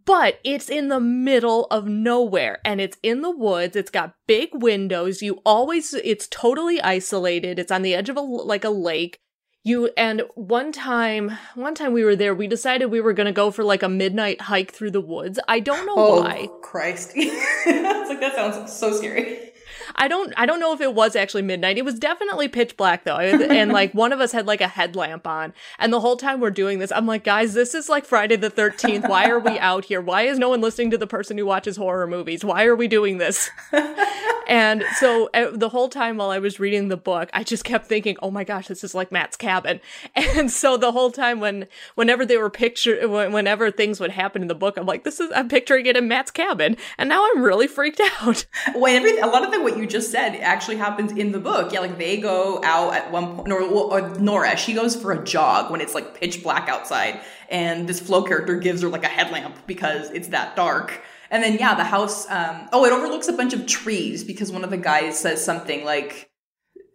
But 0.05 0.41
it's 0.43 0.69
in 0.69 0.89
the 0.89 0.99
middle 0.99 1.65
of 1.71 1.87
nowhere 1.87 2.59
and 2.65 2.81
it's 2.81 2.97
in 3.01 3.21
the 3.21 3.31
woods. 3.31 3.77
It's 3.77 3.89
got 3.89 4.15
big 4.27 4.49
windows. 4.51 5.21
You 5.21 5.39
always 5.45 5.93
it's 5.93 6.27
totally 6.27 6.81
isolated. 6.81 7.57
It's 7.57 7.71
on 7.71 7.83
the 7.83 7.95
edge 7.95 8.09
of 8.09 8.17
a 8.17 8.21
like 8.21 8.65
a 8.65 8.69
lake 8.69 9.21
you 9.63 9.89
and 9.95 10.23
one 10.35 10.71
time 10.71 11.37
one 11.55 11.75
time 11.75 11.93
we 11.93 12.03
were 12.03 12.15
there 12.15 12.33
we 12.33 12.47
decided 12.47 12.87
we 12.87 13.01
were 13.01 13.13
going 13.13 13.25
to 13.25 13.31
go 13.31 13.51
for 13.51 13.63
like 13.63 13.83
a 13.83 13.89
midnight 13.89 14.41
hike 14.41 14.71
through 14.71 14.91
the 14.91 15.01
woods. 15.01 15.39
I 15.47 15.59
don't 15.59 15.85
know 15.85 15.95
oh, 15.95 16.21
why. 16.21 16.49
Christ. 16.61 17.13
It's 17.15 18.09
like 18.09 18.19
that 18.19 18.35
sounds 18.35 18.73
so 18.73 18.91
scary 18.93 19.51
I 19.95 20.07
don't 20.07 20.33
I 20.37 20.45
don't 20.45 20.59
know 20.59 20.73
if 20.73 20.81
it 20.81 20.93
was 20.93 21.15
actually 21.15 21.43
midnight. 21.43 21.77
It 21.77 21.85
was 21.85 21.99
definitely 21.99 22.47
pitch 22.47 22.77
black 22.77 23.03
though. 23.03 23.17
And 23.17 23.71
like 23.71 23.93
one 23.93 24.13
of 24.13 24.19
us 24.19 24.31
had 24.31 24.47
like 24.47 24.61
a 24.61 24.67
headlamp 24.67 25.27
on. 25.27 25.53
And 25.79 25.91
the 25.91 25.99
whole 25.99 26.17
time 26.17 26.39
we're 26.39 26.51
doing 26.51 26.79
this, 26.79 26.91
I'm 26.91 27.05
like, 27.05 27.23
guys, 27.23 27.53
this 27.53 27.73
is 27.73 27.89
like 27.89 28.05
Friday 28.05 28.35
the 28.35 28.49
13th. 28.49 29.07
Why 29.09 29.29
are 29.29 29.39
we 29.39 29.59
out 29.59 29.85
here? 29.85 30.01
Why 30.01 30.23
is 30.23 30.39
no 30.39 30.49
one 30.49 30.61
listening 30.61 30.91
to 30.91 30.97
the 30.97 31.07
person 31.07 31.37
who 31.37 31.45
watches 31.45 31.77
horror 31.77 32.07
movies? 32.07 32.43
Why 32.43 32.65
are 32.65 32.75
we 32.75 32.87
doing 32.87 33.17
this? 33.17 33.49
and 34.47 34.83
so 34.97 35.29
uh, 35.33 35.51
the 35.51 35.69
whole 35.69 35.89
time 35.89 36.17
while 36.17 36.29
I 36.29 36.39
was 36.39 36.59
reading 36.59 36.87
the 36.87 36.97
book, 36.97 37.29
I 37.33 37.43
just 37.43 37.63
kept 37.63 37.87
thinking, 37.87 38.17
"Oh 38.21 38.31
my 38.31 38.43
gosh, 38.43 38.67
this 38.67 38.83
is 38.83 38.95
like 38.95 39.11
Matt's 39.11 39.37
cabin." 39.37 39.79
And 40.41 40.49
so 40.49 40.77
the 40.77 40.91
whole 40.91 41.11
time 41.11 41.39
when 41.39 41.67
whenever 41.95 42.25
they 42.25 42.37
were 42.37 42.49
picture 42.49 43.07
whenever 43.07 43.69
things 43.69 43.99
would 43.99 44.11
happen 44.11 44.41
in 44.41 44.47
the 44.47 44.55
book, 44.55 44.77
I'm 44.77 44.85
like, 44.85 45.03
"This 45.03 45.19
is 45.19 45.31
I'm 45.35 45.49
picturing 45.49 45.85
it 45.85 45.97
in 45.97 46.07
Matt's 46.07 46.31
cabin." 46.31 46.77
And 46.97 47.09
now 47.09 47.27
I'm 47.33 47.43
really 47.43 47.67
freaked 47.67 48.01
out. 48.21 48.45
Everything 48.67 49.23
a 49.23 49.27
lot 49.27 49.43
of 49.43 49.51
the 49.51 49.61
what 49.61 49.77
you 49.77 49.80
just 49.87 50.11
said 50.11 50.35
actually 50.35 50.77
happens 50.77 51.11
in 51.11 51.31
the 51.31 51.39
book. 51.39 51.71
Yeah, 51.71 51.79
like 51.79 51.97
they 51.97 52.17
go 52.17 52.61
out 52.63 52.93
at 52.93 53.11
one 53.11 53.35
point, 53.35 53.51
or, 53.51 53.61
or 53.61 54.09
Nora, 54.19 54.57
she 54.57 54.73
goes 54.73 54.95
for 54.95 55.11
a 55.11 55.23
jog 55.23 55.71
when 55.71 55.81
it's 55.81 55.95
like 55.95 56.19
pitch 56.19 56.43
black 56.43 56.69
outside, 56.69 57.21
and 57.49 57.87
this 57.87 57.99
Flo 57.99 58.23
character 58.23 58.57
gives 58.57 58.81
her 58.81 58.89
like 58.89 59.03
a 59.03 59.09
headlamp 59.09 59.67
because 59.67 60.09
it's 60.11 60.29
that 60.29 60.55
dark. 60.55 61.01
And 61.29 61.43
then 61.43 61.57
yeah, 61.57 61.75
the 61.75 61.83
house. 61.83 62.29
Um, 62.29 62.69
oh, 62.73 62.85
it 62.85 62.91
overlooks 62.91 63.27
a 63.27 63.33
bunch 63.33 63.53
of 63.53 63.65
trees 63.65 64.23
because 64.23 64.51
one 64.51 64.63
of 64.63 64.69
the 64.69 64.77
guys 64.77 65.19
says 65.19 65.43
something 65.43 65.85
like 65.85 66.29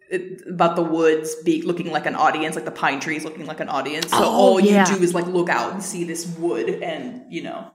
it, 0.09 0.41
about 0.47 0.75
the 0.75 0.83
woods 0.83 1.35
be 1.43 1.61
looking 1.61 1.91
like 1.91 2.05
an 2.05 2.15
audience, 2.15 2.55
like 2.55 2.65
the 2.65 2.71
pine 2.71 2.99
trees 2.99 3.25
looking 3.25 3.45
like 3.45 3.59
an 3.59 3.69
audience. 3.69 4.11
So 4.11 4.19
oh, 4.19 4.29
all 4.29 4.59
yeah. 4.59 4.87
you 4.87 4.97
do 4.97 5.03
is 5.03 5.13
like 5.13 5.25
look 5.25 5.49
out 5.49 5.73
and 5.73 5.83
see 5.83 6.03
this 6.03 6.27
wood, 6.37 6.69
and 6.69 7.31
you 7.31 7.43
know 7.43 7.71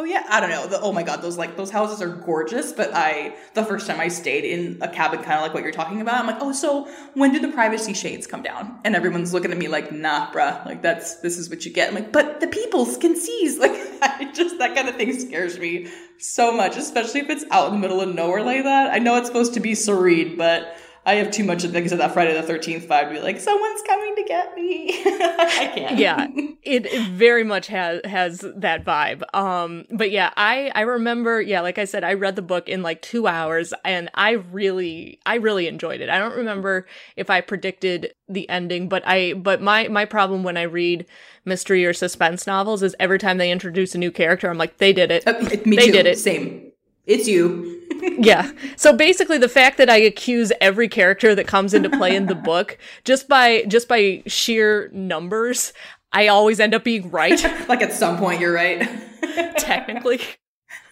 Oh 0.00 0.04
yeah, 0.04 0.24
I 0.28 0.38
don't 0.38 0.50
know. 0.50 0.64
The, 0.68 0.80
oh 0.80 0.92
my 0.92 1.02
god, 1.02 1.22
those 1.22 1.36
like 1.36 1.56
those 1.56 1.72
houses 1.72 2.00
are 2.00 2.08
gorgeous. 2.08 2.70
But 2.70 2.94
I, 2.94 3.34
the 3.54 3.64
first 3.64 3.88
time 3.88 3.98
I 3.98 4.06
stayed 4.06 4.44
in 4.44 4.78
a 4.80 4.88
cabin, 4.88 5.20
kind 5.22 5.34
of 5.34 5.42
like 5.42 5.52
what 5.52 5.64
you're 5.64 5.72
talking 5.72 6.00
about, 6.00 6.20
I'm 6.20 6.26
like, 6.28 6.38
oh, 6.40 6.52
so 6.52 6.88
when 7.14 7.32
do 7.32 7.40
the 7.40 7.48
privacy 7.48 7.94
shades 7.94 8.24
come 8.24 8.40
down? 8.40 8.78
And 8.84 8.94
everyone's 8.94 9.34
looking 9.34 9.50
at 9.50 9.58
me 9.58 9.66
like, 9.66 9.90
nah, 9.90 10.30
bruh, 10.30 10.64
like 10.64 10.82
that's 10.82 11.16
this 11.16 11.36
is 11.36 11.50
what 11.50 11.66
you 11.66 11.72
get. 11.72 11.88
I'm 11.88 11.96
like, 11.96 12.12
but 12.12 12.40
the 12.40 12.46
peoples 12.46 12.96
can 12.96 13.16
seize. 13.16 13.58
Like, 13.68 13.72
I 14.20 14.30
just 14.32 14.58
that 14.58 14.76
kind 14.76 14.88
of 14.88 14.94
thing 14.94 15.18
scares 15.18 15.58
me 15.58 15.88
so 16.18 16.52
much, 16.52 16.76
especially 16.76 17.18
if 17.18 17.28
it's 17.28 17.44
out 17.50 17.66
in 17.66 17.74
the 17.74 17.80
middle 17.80 18.00
of 18.00 18.14
nowhere 18.14 18.44
like 18.44 18.62
that. 18.62 18.92
I 18.92 19.00
know 19.00 19.16
it's 19.16 19.26
supposed 19.26 19.54
to 19.54 19.60
be 19.60 19.74
serene, 19.74 20.36
but 20.36 20.76
I 21.08 21.14
have 21.14 21.30
too 21.30 21.42
much 21.42 21.64
of 21.64 21.72
things 21.72 21.90
of 21.90 21.96
that 21.98 22.12
Friday 22.12 22.34
the 22.34 22.42
Thirteenth 22.42 22.86
vibe 22.86 23.08
to 23.08 23.14
be 23.14 23.20
like, 23.20 23.40
someone's 23.40 23.80
coming 23.80 24.14
to 24.16 24.24
get 24.24 24.54
me. 24.54 24.90
I 25.06 25.72
can't. 25.74 25.98
Yeah, 25.98 26.26
it, 26.62 26.84
it, 26.84 27.08
very 27.08 27.44
much 27.44 27.68
has 27.68 28.02
has 28.04 28.44
that 28.56 28.84
vibe. 28.84 29.22
Um, 29.34 29.86
but 29.90 30.10
yeah, 30.10 30.34
I 30.36 30.70
I 30.74 30.82
remember, 30.82 31.40
yeah, 31.40 31.62
like 31.62 31.78
I 31.78 31.86
said, 31.86 32.04
I 32.04 32.12
read 32.12 32.36
the 32.36 32.42
book 32.42 32.68
in 32.68 32.82
like 32.82 33.00
two 33.00 33.26
hours, 33.26 33.72
and 33.86 34.10
I 34.12 34.32
really 34.32 35.18
I 35.24 35.36
really 35.36 35.66
enjoyed 35.66 36.02
it. 36.02 36.10
I 36.10 36.18
don't 36.18 36.36
remember 36.36 36.86
if 37.16 37.30
I 37.30 37.40
predicted 37.40 38.12
the 38.28 38.46
ending, 38.50 38.90
but 38.90 39.02
I 39.06 39.32
but 39.32 39.62
my 39.62 39.88
my 39.88 40.04
problem 40.04 40.42
when 40.42 40.58
I 40.58 40.64
read 40.64 41.06
mystery 41.46 41.86
or 41.86 41.94
suspense 41.94 42.46
novels 42.46 42.82
is 42.82 42.94
every 43.00 43.18
time 43.18 43.38
they 43.38 43.50
introduce 43.50 43.94
a 43.94 43.98
new 43.98 44.10
character, 44.10 44.50
I'm 44.50 44.58
like, 44.58 44.76
they 44.76 44.92
did 44.92 45.10
it. 45.10 45.26
Uh, 45.26 45.40
me 45.64 45.76
they 45.76 45.86
too. 45.86 45.92
did 45.92 46.04
it. 46.04 46.18
Same. 46.18 46.67
It's 47.08 47.26
you 47.26 47.78
yeah. 48.18 48.50
So 48.76 48.92
basically 48.92 49.38
the 49.38 49.48
fact 49.48 49.78
that 49.78 49.90
I 49.90 49.96
accuse 49.96 50.52
every 50.60 50.88
character 50.88 51.34
that 51.34 51.46
comes 51.46 51.74
into 51.74 51.90
play 51.90 52.14
in 52.14 52.26
the 52.26 52.34
book 52.50 52.78
just 53.04 53.28
by 53.28 53.62
just 53.64 53.88
by 53.88 54.22
sheer 54.26 54.90
numbers, 54.92 55.72
I 56.12 56.28
always 56.28 56.60
end 56.60 56.74
up 56.74 56.84
being 56.84 57.10
right. 57.10 57.42
like 57.68 57.82
at 57.82 57.92
some 57.92 58.18
point 58.18 58.40
you're 58.40 58.52
right. 58.52 58.88
Technically. 59.58 60.20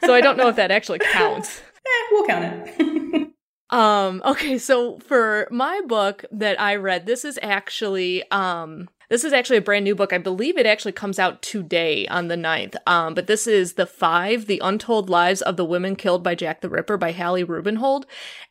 So 0.05 0.15
I 0.15 0.21
don't 0.21 0.37
know 0.37 0.49
if 0.49 0.57
that 0.57 0.71
actually 0.71 1.01
counts. 1.01 1.61
Eh, 1.61 2.09
we'll 2.11 2.27
count 2.27 2.45
it. 2.67 3.31
um 3.71 4.23
okay, 4.25 4.59
so 4.59 4.99
for 5.01 5.49
my 5.51 5.81
book 5.87 6.25
that 6.33 6.61
I 6.61 6.77
read, 6.77 7.07
this 7.07 7.25
is 7.25 7.39
actually 7.43 8.29
um 8.31 8.89
this 9.09 9.25
is 9.25 9.33
actually 9.33 9.59
a 9.59 9.63
brand 9.63 9.85
new 9.85 9.95
book. 9.95 10.13
I 10.13 10.19
believe 10.19 10.59
it 10.59 10.67
actually 10.67 10.93
comes 10.93 11.19
out 11.19 11.43
today 11.43 12.07
on 12.09 12.29
the 12.29 12.37
9th. 12.37 12.77
Um, 12.87 13.15
but 13.15 13.27
this 13.27 13.47
is 13.47 13.75
The 13.75 13.87
Five, 13.87 14.47
The 14.47 14.61
Untold 14.65 15.09
Lives 15.09 15.43
of 15.43 15.57
the 15.57 15.65
Women 15.65 15.97
Killed 15.97 16.23
by 16.23 16.35
Jack 16.35 16.61
the 16.61 16.69
Ripper 16.69 16.97
by 16.97 17.13
Hallie 17.13 17.45
Rubenhold. 17.45 18.05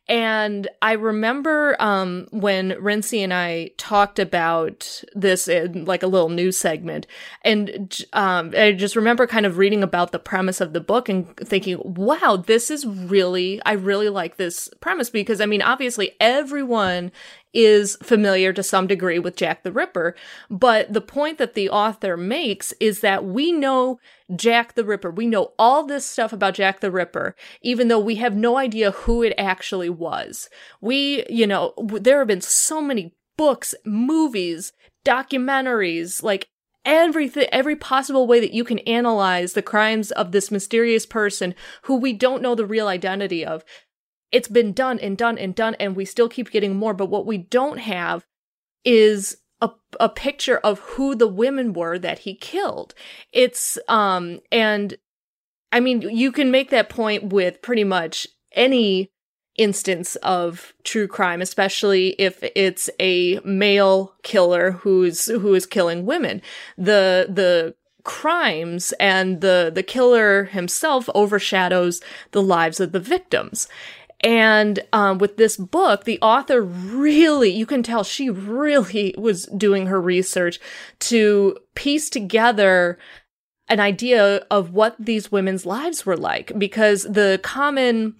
And 0.08 0.68
I 0.80 0.92
remember 0.92 1.76
um, 1.80 2.28
when 2.30 2.76
Rincey 2.80 3.22
and 3.22 3.34
I 3.34 3.70
talked 3.76 4.20
about 4.20 5.02
this 5.14 5.48
in 5.48 5.84
like 5.84 6.04
a 6.04 6.06
little 6.06 6.28
news 6.28 6.56
segment. 6.56 7.08
And 7.42 7.96
um, 8.12 8.52
I 8.56 8.72
just 8.72 8.94
remember 8.94 9.26
kind 9.26 9.46
of 9.46 9.58
reading 9.58 9.82
about 9.82 10.12
the 10.12 10.20
premise 10.20 10.60
of 10.60 10.72
the 10.72 10.80
book 10.80 11.08
and 11.08 11.36
thinking, 11.38 11.80
wow, 11.84 12.42
this 12.46 12.70
is 12.70 12.86
really, 12.86 13.60
I 13.66 13.72
really 13.72 14.08
like 14.08 14.36
this 14.36 14.68
premise 14.80 15.10
because 15.10 15.40
I 15.40 15.46
mean, 15.46 15.62
obviously 15.62 16.12
everyone 16.20 17.10
is 17.56 17.96
familiar 18.02 18.52
to 18.52 18.62
some 18.62 18.86
degree 18.86 19.18
with 19.18 19.34
Jack 19.34 19.62
the 19.62 19.72
Ripper. 19.72 20.14
But 20.50 20.92
the 20.92 21.00
point 21.00 21.38
that 21.38 21.54
the 21.54 21.70
author 21.70 22.14
makes 22.16 22.72
is 22.80 23.00
that 23.00 23.24
we 23.24 23.50
know 23.50 23.98
Jack 24.36 24.74
the 24.74 24.84
Ripper. 24.84 25.10
We 25.10 25.26
know 25.26 25.54
all 25.58 25.86
this 25.86 26.04
stuff 26.04 26.34
about 26.34 26.54
Jack 26.54 26.80
the 26.80 26.90
Ripper, 26.90 27.34
even 27.62 27.88
though 27.88 27.98
we 27.98 28.16
have 28.16 28.36
no 28.36 28.58
idea 28.58 28.90
who 28.90 29.22
it 29.22 29.32
actually 29.38 29.88
was. 29.88 30.50
We, 30.82 31.24
you 31.30 31.46
know, 31.46 31.72
there 31.78 32.18
have 32.18 32.28
been 32.28 32.42
so 32.42 32.82
many 32.82 33.14
books, 33.38 33.74
movies, 33.86 34.74
documentaries, 35.06 36.22
like 36.22 36.48
everything 36.86 37.48
every 37.50 37.74
possible 37.74 38.26
way 38.26 38.38
that 38.38 38.52
you 38.52 38.64
can 38.64 38.78
analyze 38.80 39.52
the 39.52 39.62
crimes 39.62 40.12
of 40.12 40.30
this 40.30 40.50
mysterious 40.52 41.04
person 41.04 41.54
who 41.82 41.96
we 41.96 42.12
don't 42.12 42.40
know 42.40 42.54
the 42.54 42.64
real 42.64 42.86
identity 42.86 43.44
of 43.44 43.64
it's 44.36 44.48
been 44.48 44.74
done 44.74 44.98
and 44.98 45.16
done 45.16 45.38
and 45.38 45.54
done 45.54 45.74
and 45.80 45.96
we 45.96 46.04
still 46.04 46.28
keep 46.28 46.50
getting 46.50 46.76
more. 46.76 46.92
But 46.92 47.06
what 47.06 47.24
we 47.24 47.38
don't 47.38 47.78
have 47.78 48.26
is 48.84 49.38
a, 49.62 49.70
a 49.98 50.10
picture 50.10 50.58
of 50.58 50.78
who 50.80 51.14
the 51.14 51.26
women 51.26 51.72
were 51.72 51.98
that 51.98 52.18
he 52.20 52.34
killed. 52.34 52.92
It's 53.32 53.78
um 53.88 54.40
and 54.52 54.94
i 55.72 55.80
mean 55.80 56.02
you 56.02 56.30
can 56.32 56.50
make 56.50 56.68
that 56.68 56.90
point 56.90 57.32
with 57.32 57.62
pretty 57.62 57.82
much 57.82 58.28
any 58.52 59.10
instance 59.56 60.16
of 60.16 60.74
true 60.84 61.08
crime 61.08 61.40
especially 61.40 62.10
if 62.18 62.42
it's 62.54 62.90
a 63.00 63.40
male 63.42 64.14
killer 64.22 64.72
who's 64.72 65.24
who 65.24 65.54
is 65.54 65.64
killing 65.64 66.04
women. 66.04 66.42
The 66.76 67.26
the 67.30 67.74
crimes 68.04 68.92
and 69.00 69.40
the 69.40 69.72
the 69.74 69.82
killer 69.82 70.44
himself 70.44 71.08
overshadows 71.14 72.02
the 72.32 72.42
lives 72.42 72.80
of 72.80 72.92
the 72.92 73.00
victims 73.00 73.66
and 74.20 74.80
um, 74.92 75.18
with 75.18 75.36
this 75.36 75.56
book, 75.56 76.04
the 76.04 76.18
author 76.22 76.62
really, 76.62 77.50
you 77.50 77.66
can 77.66 77.82
tell 77.82 78.02
she 78.02 78.30
really 78.30 79.14
was 79.18 79.46
doing 79.46 79.86
her 79.86 80.00
research 80.00 80.58
to 81.00 81.58
piece 81.74 82.08
together 82.08 82.98
an 83.68 83.80
idea 83.80 84.46
of 84.50 84.72
what 84.72 84.96
these 84.98 85.30
women's 85.30 85.66
lives 85.66 86.06
were 86.06 86.16
like. 86.16 86.58
Because 86.58 87.02
the 87.02 87.40
common, 87.42 88.14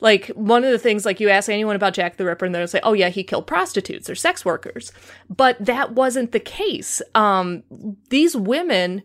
like, 0.00 0.26
one 0.28 0.64
of 0.64 0.72
the 0.72 0.78
things, 0.78 1.06
like, 1.06 1.20
you 1.20 1.28
ask 1.28 1.48
anyone 1.48 1.76
about 1.76 1.94
Jack 1.94 2.16
the 2.16 2.24
Ripper 2.24 2.46
and 2.46 2.54
they'll 2.54 2.66
say, 2.66 2.80
oh, 2.82 2.94
yeah, 2.94 3.10
he 3.10 3.22
killed 3.22 3.46
prostitutes 3.46 4.10
or 4.10 4.16
sex 4.16 4.44
workers. 4.44 4.90
But 5.28 5.64
that 5.64 5.92
wasn't 5.92 6.32
the 6.32 6.40
case. 6.40 7.02
Um, 7.14 7.62
these 8.08 8.34
women 8.34 9.02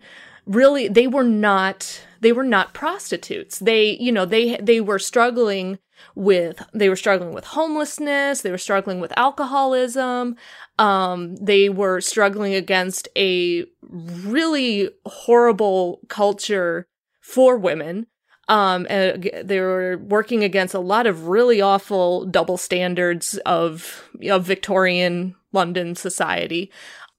really, 0.48 0.88
they 0.88 1.08
were 1.08 1.24
not, 1.24 2.02
they 2.22 2.32
were 2.32 2.44
not 2.44 2.74
prostitutes. 2.74 3.60
They, 3.60 3.98
you 3.98 4.12
know, 4.12 4.26
they, 4.26 4.58
they 4.58 4.82
were 4.82 5.00
struggling 5.00 5.78
with 6.16 6.62
they 6.74 6.90
were 6.90 6.96
struggling 6.96 7.34
with 7.34 7.46
homelessness 7.46 8.42
they 8.42 8.52
were 8.52 8.58
struggling 8.58 9.00
with 9.00 9.14
alcoholism 9.18 10.36
um, 10.78 11.36
they 11.38 11.70
were 11.70 12.02
struggling 12.02 12.54
against 12.54 13.08
a 13.16 13.66
really 13.82 14.90
horrible 15.06 16.02
culture 16.10 16.88
for 17.22 17.58
women. 17.58 18.08
Um, 18.48 18.86
and 18.90 19.32
they 19.44 19.60
were 19.60 19.98
working 19.98 20.44
against 20.44 20.76
a 20.76 20.80
lot 20.80 21.08
of 21.08 21.28
really 21.28 21.62
awful 21.62 22.26
double 22.26 22.58
standards 22.58 23.40
of 23.46 24.08
of 24.30 24.46
Victorian 24.46 25.36
London 25.52 25.96
society. 25.96 26.72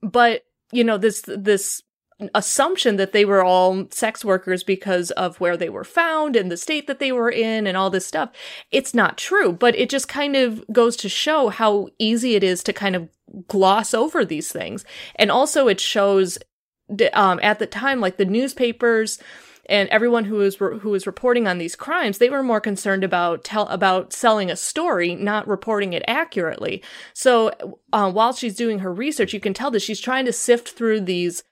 But 0.02 0.44
you 0.70 0.84
know 0.84 0.98
this 0.98 1.22
this 1.26 1.82
assumption 2.34 2.96
that 2.96 3.12
they 3.12 3.24
were 3.24 3.44
all 3.44 3.86
sex 3.90 4.24
workers 4.24 4.62
because 4.62 5.10
of 5.12 5.38
where 5.38 5.56
they 5.56 5.68
were 5.68 5.84
found 5.84 6.34
and 6.34 6.50
the 6.50 6.56
state 6.56 6.86
that 6.86 6.98
they 6.98 7.12
were 7.12 7.30
in 7.30 7.66
and 7.66 7.76
all 7.76 7.90
this 7.90 8.06
stuff. 8.06 8.30
It's 8.70 8.94
not 8.94 9.18
true, 9.18 9.52
but 9.52 9.76
it 9.76 9.90
just 9.90 10.08
kind 10.08 10.34
of 10.34 10.64
goes 10.72 10.96
to 10.96 11.08
show 11.08 11.48
how 11.48 11.88
easy 11.98 12.34
it 12.34 12.42
is 12.42 12.62
to 12.64 12.72
kind 12.72 12.96
of 12.96 13.08
gloss 13.48 13.92
over 13.92 14.24
these 14.24 14.50
things. 14.50 14.84
And 15.16 15.30
also 15.30 15.68
it 15.68 15.80
shows 15.80 16.38
um, 17.12 17.38
at 17.42 17.58
the 17.58 17.66
time, 17.66 18.00
like 18.00 18.16
the 18.16 18.24
newspapers, 18.24 19.18
and 19.68 19.88
everyone 19.88 20.24
who 20.24 20.36
was 20.36 20.56
who 20.56 20.90
was 20.90 21.06
reporting 21.06 21.48
on 21.48 21.58
these 21.58 21.74
crimes 21.74 22.18
they 22.18 22.30
were 22.30 22.42
more 22.42 22.60
concerned 22.60 23.02
about 23.02 23.42
tell 23.42 23.66
about 23.66 24.12
selling 24.12 24.48
a 24.48 24.54
story 24.54 25.16
not 25.16 25.48
reporting 25.48 25.92
it 25.92 26.04
accurately 26.06 26.80
so 27.12 27.50
uh, 27.92 28.08
while 28.08 28.32
she's 28.32 28.54
doing 28.54 28.78
her 28.78 28.94
research 28.94 29.32
you 29.32 29.40
can 29.40 29.52
tell 29.52 29.72
that 29.72 29.82
she's 29.82 29.98
trying 29.98 30.24
to 30.24 30.32
sift 30.32 30.68
through 30.68 31.00
these 31.00 31.42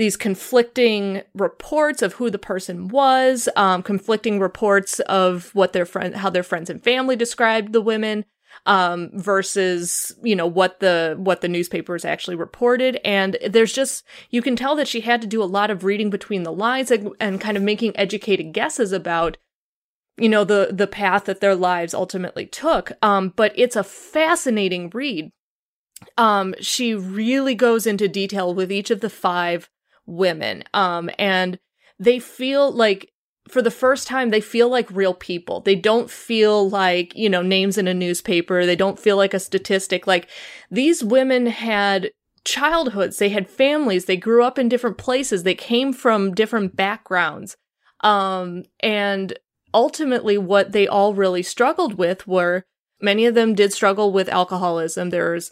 these 0.00 0.16
conflicting 0.16 1.20
reports 1.34 2.00
of 2.00 2.14
who 2.14 2.30
the 2.30 2.38
person 2.38 2.88
was, 2.88 3.50
um, 3.54 3.82
conflicting 3.82 4.40
reports 4.40 4.98
of 5.00 5.54
what 5.54 5.74
their 5.74 5.84
friend, 5.84 6.16
how 6.16 6.30
their 6.30 6.42
friends 6.42 6.70
and 6.70 6.82
family 6.82 7.16
described 7.16 7.74
the 7.74 7.82
women, 7.82 8.24
um, 8.64 9.10
versus 9.12 10.10
you 10.22 10.34
know 10.34 10.46
what 10.46 10.80
the 10.80 11.16
what 11.18 11.42
the 11.42 11.48
newspapers 11.48 12.06
actually 12.06 12.34
reported. 12.34 12.98
And 13.04 13.36
there's 13.46 13.74
just 13.74 14.02
you 14.30 14.40
can 14.40 14.56
tell 14.56 14.74
that 14.76 14.88
she 14.88 15.02
had 15.02 15.20
to 15.20 15.26
do 15.26 15.42
a 15.42 15.44
lot 15.44 15.70
of 15.70 15.84
reading 15.84 16.08
between 16.08 16.44
the 16.44 16.52
lines 16.52 16.90
and, 16.90 17.10
and 17.20 17.38
kind 17.38 17.58
of 17.58 17.62
making 17.62 17.94
educated 17.94 18.54
guesses 18.54 18.92
about 18.92 19.36
you 20.16 20.30
know 20.30 20.44
the 20.44 20.70
the 20.72 20.86
path 20.86 21.26
that 21.26 21.42
their 21.42 21.54
lives 21.54 21.92
ultimately 21.92 22.46
took. 22.46 22.92
Um, 23.02 23.34
but 23.36 23.52
it's 23.54 23.76
a 23.76 23.84
fascinating 23.84 24.88
read. 24.94 25.30
Um, 26.16 26.54
she 26.58 26.94
really 26.94 27.54
goes 27.54 27.86
into 27.86 28.08
detail 28.08 28.54
with 28.54 28.72
each 28.72 28.90
of 28.90 29.02
the 29.02 29.10
five 29.10 29.68
women. 30.10 30.64
Um, 30.74 31.10
and 31.18 31.58
they 31.98 32.18
feel 32.18 32.70
like 32.70 33.12
for 33.48 33.62
the 33.62 33.70
first 33.70 34.06
time 34.06 34.30
they 34.30 34.40
feel 34.40 34.68
like 34.68 34.90
real 34.90 35.14
people. 35.14 35.60
They 35.60 35.74
don't 35.74 36.10
feel 36.10 36.68
like, 36.68 37.14
you 37.16 37.28
know, 37.28 37.42
names 37.42 37.78
in 37.78 37.88
a 37.88 37.94
newspaper. 37.94 38.64
They 38.64 38.76
don't 38.76 38.98
feel 38.98 39.16
like 39.16 39.34
a 39.34 39.40
statistic. 39.40 40.06
Like 40.06 40.28
these 40.70 41.02
women 41.02 41.46
had 41.46 42.10
childhoods, 42.44 43.18
they 43.18 43.28
had 43.28 43.50
families, 43.50 44.06
they 44.06 44.16
grew 44.16 44.42
up 44.44 44.58
in 44.58 44.68
different 44.68 44.98
places, 44.98 45.42
they 45.42 45.54
came 45.54 45.92
from 45.92 46.34
different 46.34 46.74
backgrounds. 46.74 47.56
Um, 48.02 48.64
and 48.80 49.38
ultimately 49.74 50.38
what 50.38 50.72
they 50.72 50.88
all 50.88 51.14
really 51.14 51.42
struggled 51.42 51.94
with 51.94 52.26
were 52.26 52.64
many 53.00 53.26
of 53.26 53.34
them 53.34 53.54
did 53.54 53.72
struggle 53.72 54.12
with 54.12 54.28
alcoholism. 54.28 55.10
There's 55.10 55.50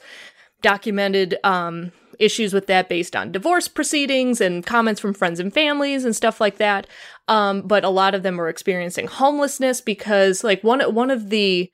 documented 0.61 1.37
um 1.45 1.93
issues 2.19 2.53
with 2.53 2.67
that 2.67 2.89
based 2.89 3.15
on 3.15 3.33
divorce 3.33 3.69
proceedings 3.69 4.41
and 4.41 4.65
comments 4.67 5.01
from 5.01 5.15
friends 5.15 5.41
and 5.41 5.53
families 5.53 6.05
and 6.05 6.15
stuff 6.15 6.41
like 6.41 6.59
that. 6.59 6.87
Um, 7.29 7.63
but 7.63 7.85
a 7.85 7.91
lot 7.91 8.15
of 8.15 8.23
them 8.23 8.37
were 8.37 8.49
experiencing 8.49 9.07
homelessness 9.07 9.81
because, 9.81 10.43
like, 10.43 10.63
one 10.65 10.81
one 10.95 11.11
of 11.11 11.31
the 11.31 11.71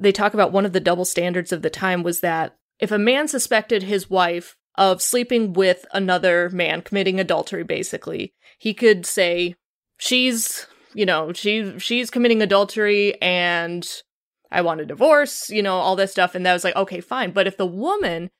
they 0.00 0.12
talk 0.12 0.34
about 0.34 0.52
one 0.52 0.64
of 0.64 0.72
the 0.72 0.80
double 0.80 1.04
standards 1.04 1.52
of 1.52 1.62
the 1.62 1.70
time 1.70 2.02
was 2.02 2.20
that 2.20 2.56
if 2.78 2.92
a 2.92 2.98
man 2.98 3.26
suspected 3.26 3.82
his 3.82 4.08
wife 4.08 4.56
of 4.76 5.02
sleeping 5.02 5.52
with 5.52 5.84
another 5.92 6.48
man, 6.50 6.82
committing 6.82 7.18
adultery, 7.18 7.64
basically, 7.64 8.32
he 8.58 8.72
could 8.72 9.04
say 9.04 9.56
she's 9.98 10.66
you 10.94 11.04
know 11.04 11.32
she 11.32 11.78
she's 11.78 12.10
committing 12.10 12.42
adultery 12.42 13.20
and 13.20 13.86
I 14.50 14.62
want 14.62 14.80
a 14.80 14.86
divorce, 14.86 15.50
you 15.50 15.62
know, 15.62 15.76
all 15.76 15.96
this 15.96 16.12
stuff. 16.12 16.34
And 16.34 16.46
that 16.46 16.52
was 16.52 16.64
like, 16.64 16.76
okay, 16.76 17.00
fine. 17.00 17.32
But 17.32 17.46
if 17.46 17.56
the 17.56 17.66
woman 17.66 18.30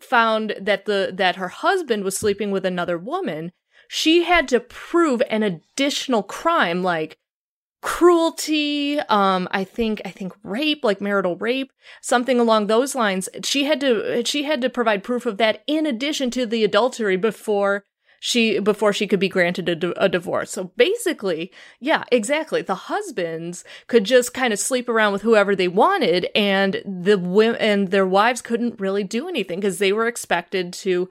found 0.00 0.54
that 0.60 0.86
the 0.86 1.10
that 1.12 1.36
her 1.36 1.48
husband 1.48 2.04
was 2.04 2.16
sleeping 2.16 2.50
with 2.50 2.64
another 2.64 2.98
woman, 2.98 3.52
she 3.88 4.24
had 4.24 4.48
to 4.48 4.60
prove 4.60 5.22
an 5.30 5.42
additional 5.42 6.22
crime 6.22 6.82
like 6.82 7.18
cruelty 7.82 8.98
um 9.08 9.48
i 9.52 9.64
think 9.64 10.02
i 10.04 10.10
think 10.10 10.34
rape 10.42 10.84
like 10.84 11.00
marital 11.00 11.34
rape 11.36 11.72
something 12.02 12.38
along 12.38 12.66
those 12.66 12.94
lines. 12.94 13.28
She 13.42 13.64
had 13.64 13.80
to 13.80 14.22
she 14.24 14.44
had 14.44 14.60
to 14.60 14.70
provide 14.70 15.02
proof 15.02 15.26
of 15.26 15.38
that 15.38 15.62
in 15.66 15.86
addition 15.86 16.30
to 16.32 16.46
the 16.46 16.62
adultery 16.64 17.16
before 17.16 17.84
she 18.20 18.60
before 18.60 18.92
she 18.92 19.06
could 19.06 19.18
be 19.18 19.28
granted 19.28 19.82
a, 19.82 20.04
a 20.04 20.08
divorce. 20.08 20.52
So 20.52 20.64
basically, 20.76 21.50
yeah, 21.80 22.04
exactly. 22.12 22.62
The 22.62 22.74
husbands 22.74 23.64
could 23.88 24.04
just 24.04 24.34
kind 24.34 24.52
of 24.52 24.60
sleep 24.60 24.88
around 24.88 25.12
with 25.12 25.22
whoever 25.22 25.56
they 25.56 25.68
wanted, 25.68 26.28
and 26.34 26.82
the 26.84 27.18
women 27.18 27.60
and 27.60 27.90
their 27.90 28.06
wives 28.06 28.42
couldn't 28.42 28.78
really 28.78 29.02
do 29.02 29.28
anything 29.28 29.58
because 29.58 29.78
they 29.78 29.92
were 29.92 30.06
expected 30.06 30.72
to 30.74 31.08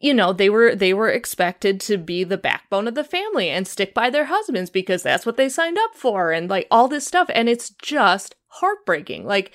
you 0.00 0.12
know 0.12 0.32
they 0.32 0.50
were 0.50 0.74
they 0.74 0.92
were 0.92 1.08
expected 1.08 1.80
to 1.80 1.96
be 1.96 2.24
the 2.24 2.36
backbone 2.36 2.88
of 2.88 2.94
the 2.94 3.04
family 3.04 3.48
and 3.48 3.66
stick 3.66 3.94
by 3.94 4.10
their 4.10 4.26
husbands 4.26 4.70
because 4.70 5.02
that's 5.02 5.26
what 5.26 5.36
they 5.36 5.48
signed 5.48 5.78
up 5.78 5.94
for 5.94 6.32
and 6.32 6.50
like 6.50 6.66
all 6.70 6.88
this 6.88 7.06
stuff 7.06 7.30
and 7.34 7.48
it's 7.48 7.70
just 7.70 8.36
heartbreaking 8.48 9.24
like 9.24 9.52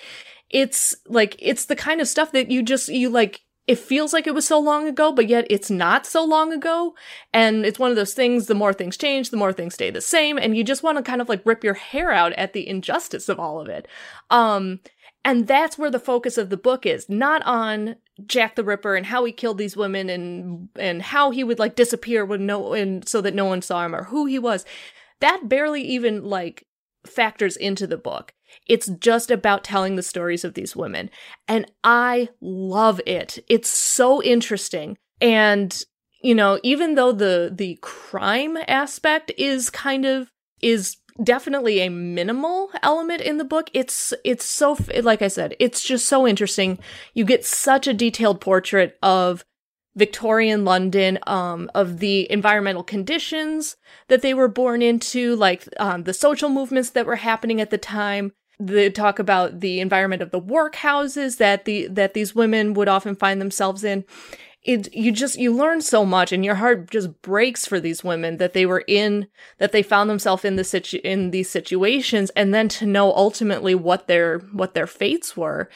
it's 0.50 0.96
like 1.08 1.36
it's 1.40 1.66
the 1.66 1.76
kind 1.76 2.02
of 2.02 2.08
stuff 2.08 2.32
that 2.32 2.52
you 2.52 2.62
just 2.62 2.90
you 2.90 3.10
like 3.10 3.42
it 3.66 3.80
feels 3.80 4.12
like 4.12 4.28
it 4.28 4.36
was 4.36 4.46
so 4.46 4.60
long 4.60 4.88
ago, 4.88 5.12
but 5.12 5.28
yet 5.30 5.48
it's 5.50 5.72
not 5.72 6.06
so 6.06 6.24
long 6.24 6.52
ago. 6.52 6.96
And 7.34 7.66
it's 7.66 7.80
one 7.80 7.92
of 7.92 7.96
those 7.96 8.14
things, 8.14 8.48
the 8.48 8.56
more 8.56 8.74
things 8.74 8.98
change, 8.98 9.30
the 9.30 9.38
more 9.38 9.54
things 9.54 9.76
stay 9.76 9.90
the 9.90 10.02
same. 10.02 10.38
And 10.38 10.58
you 10.58 10.64
just 10.64 10.84
want 10.84 10.98
to 10.98 11.04
kind 11.04 11.22
of 11.22 11.30
like 11.30 11.46
rip 11.46 11.64
your 11.64 11.76
hair 11.76 12.12
out 12.12 12.34
at 12.34 12.54
the 12.54 12.68
injustice 12.68 13.30
of 13.30 13.40
all 13.40 13.62
of 13.62 13.70
it. 13.70 13.88
Um, 14.30 14.82
and 15.24 15.48
that's 15.48 15.78
where 15.78 15.92
the 15.92 16.00
focus 16.00 16.38
of 16.38 16.50
the 16.50 16.58
book 16.58 16.86
is, 16.86 17.08
not 17.08 17.42
on 17.44 17.96
Jack 18.26 18.56
the 18.56 18.66
Ripper 18.66 18.96
and 18.96 19.06
how 19.06 19.24
he 19.24 19.32
killed 19.32 19.58
these 19.58 19.78
women 19.78 20.10
and, 20.10 20.68
and 20.76 21.02
how 21.02 21.32
he 21.32 21.46
would 21.46 21.60
like 21.60 21.76
disappear 21.76 22.26
when 22.26 22.46
no, 22.46 22.74
and 22.74 23.08
so 23.08 23.22
that 23.22 23.34
no 23.34 23.46
one 23.46 23.62
saw 23.62 23.86
him 23.86 23.96
or 23.96 24.04
who 24.04 24.26
he 24.26 24.38
was. 24.38 24.66
That 25.22 25.48
barely 25.48 25.84
even 25.84 26.26
like 26.26 26.68
factors 27.06 27.56
into 27.56 27.88
the 27.88 27.98
book. 27.98 28.34
It's 28.68 28.88
just 29.00 29.32
about 29.32 29.64
telling 29.64 29.96
the 29.96 30.04
stories 30.04 30.44
of 30.44 30.54
these 30.54 30.76
women. 30.76 31.10
And 31.48 31.70
I 31.84 32.30
love 32.42 33.02
it. 33.06 33.40
It's 33.48 33.70
so 33.70 34.24
interesting. 34.24 34.98
And, 35.22 35.84
you 36.22 36.36
know, 36.36 36.60
even 36.64 36.96
though 36.96 37.12
the 37.12 37.52
the 37.54 37.78
crime 37.82 38.58
aspect 38.68 39.32
is 39.38 39.70
kind 39.70 40.06
of 40.06 40.32
is 40.62 40.98
definitely 41.22 41.80
a 41.82 41.90
minimal 41.90 42.72
element 42.82 43.22
in 43.22 43.38
the 43.38 43.44
book 43.44 43.70
it's 43.72 44.16
it's 44.24 44.44
so 44.44 44.76
like 45.04 45.22
i 45.22 45.28
said 45.28 45.56
it's 45.60 45.84
just 45.84 46.08
so 46.08 46.28
interesting 46.28 46.80
you 47.14 47.24
get 47.24 47.46
such 47.46 47.86
a 47.86 47.94
detailed 47.94 48.42
portrait 48.42 48.98
of 49.04 49.46
Victorian 49.96 50.66
London, 50.66 51.20
um, 51.28 51.70
of 51.76 52.00
the 52.00 52.30
environmental 52.32 52.84
conditions 52.84 53.76
that 54.08 54.22
they 54.22 54.34
were 54.34 54.48
born 54.48 54.82
into, 54.82 55.36
like 55.36 55.68
um, 55.78 56.04
the 56.04 56.14
social 56.14 56.50
movements 56.50 56.90
that 56.92 57.06
were 57.06 57.18
happening 57.18 57.62
at 57.62 57.70
the 57.70 57.78
time. 57.78 58.32
They 58.66 58.90
talk 58.90 59.20
about 59.20 59.60
the 59.60 59.80
environment 59.80 60.22
of 60.22 60.32
the 60.32 60.42
workhouses 60.42 61.38
that 61.38 61.66
the 61.66 61.88
that 61.88 62.14
these 62.14 62.36
women 62.36 62.74
would 62.74 62.88
often 62.88 63.16
find 63.16 63.42
themselves 63.42 63.84
in. 63.84 64.06
It 64.64 64.94
you 64.94 65.12
just 65.12 65.38
you 65.38 65.54
learn 65.54 65.82
so 65.82 66.06
much, 66.06 66.32
and 66.32 66.46
your 66.46 66.56
heart 66.56 66.90
just 66.90 67.22
breaks 67.22 67.66
for 67.66 67.80
these 67.80 68.04
women 68.04 68.38
that 68.38 68.54
they 68.54 68.66
were 68.66 68.86
in 68.88 69.28
that 69.60 69.74
they 69.74 69.84
found 69.84 70.10
themselves 70.10 70.46
in 70.46 70.56
the 70.56 70.64
situ- 70.64 71.02
in 71.04 71.32
these 71.32 71.50
situations, 71.50 72.30
and 72.32 72.54
then 72.54 72.70
to 72.70 72.86
know 72.86 73.14
ultimately 73.14 73.76
what 73.76 74.08
their 74.08 74.40
what 74.54 74.74
their 74.74 74.88
fates 74.88 75.36
were. 75.36 75.70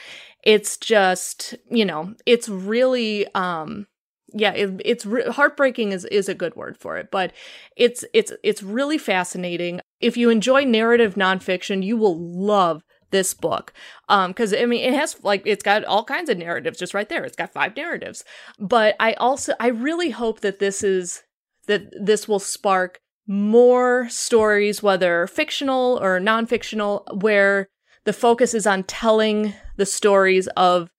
It's 0.43 0.77
just 0.77 1.55
you 1.69 1.85
know 1.85 2.15
it's 2.25 2.47
really 2.49 3.27
um 3.35 3.87
yeah, 4.33 4.51
it, 4.53 4.81
it's 4.83 5.05
re- 5.05 5.25
heartbreaking 5.29 5.91
is 5.91 6.05
is 6.05 6.29
a 6.29 6.33
good 6.35 6.55
word 6.55 6.77
for 6.77 6.97
it, 6.97 7.09
but 7.11 7.33
it's 7.75 8.05
it's 8.13 8.31
it's 8.43 8.63
really 8.63 8.97
fascinating. 8.97 9.81
If 9.99 10.17
you 10.17 10.29
enjoy 10.29 10.63
narrative 10.63 11.15
nonfiction, 11.15 11.83
you 11.83 11.97
will 11.97 12.17
love 12.17 12.83
this 13.09 13.33
book. 13.33 13.73
Um 14.09 14.31
because 14.31 14.53
i 14.53 14.65
mean 14.65 14.83
it 14.83 14.93
has 14.93 15.23
like 15.23 15.43
it's 15.45 15.63
got 15.63 15.85
all 15.85 16.03
kinds 16.03 16.29
of 16.29 16.37
narratives 16.37 16.79
just 16.79 16.93
right 16.93 17.07
there. 17.07 17.23
It's 17.23 17.37
got 17.37 17.53
five 17.53 17.75
narratives. 17.75 18.23
But 18.59 18.95
i 18.99 19.13
also 19.13 19.53
i 19.59 19.67
really 19.67 20.09
hope 20.09 20.41
that 20.41 20.59
this 20.59 20.83
is 20.83 21.23
that 21.67 21.83
this 21.99 22.27
will 22.27 22.39
spark 22.39 22.99
more 23.27 24.07
stories 24.09 24.81
whether 24.81 25.27
fictional 25.27 25.99
or 26.01 26.19
non-fictional 26.19 27.05
where 27.19 27.67
the 28.05 28.13
focus 28.13 28.53
is 28.53 28.65
on 28.65 28.83
telling 28.83 29.53
the 29.75 29.85
stories 29.85 30.47
of 30.55 30.89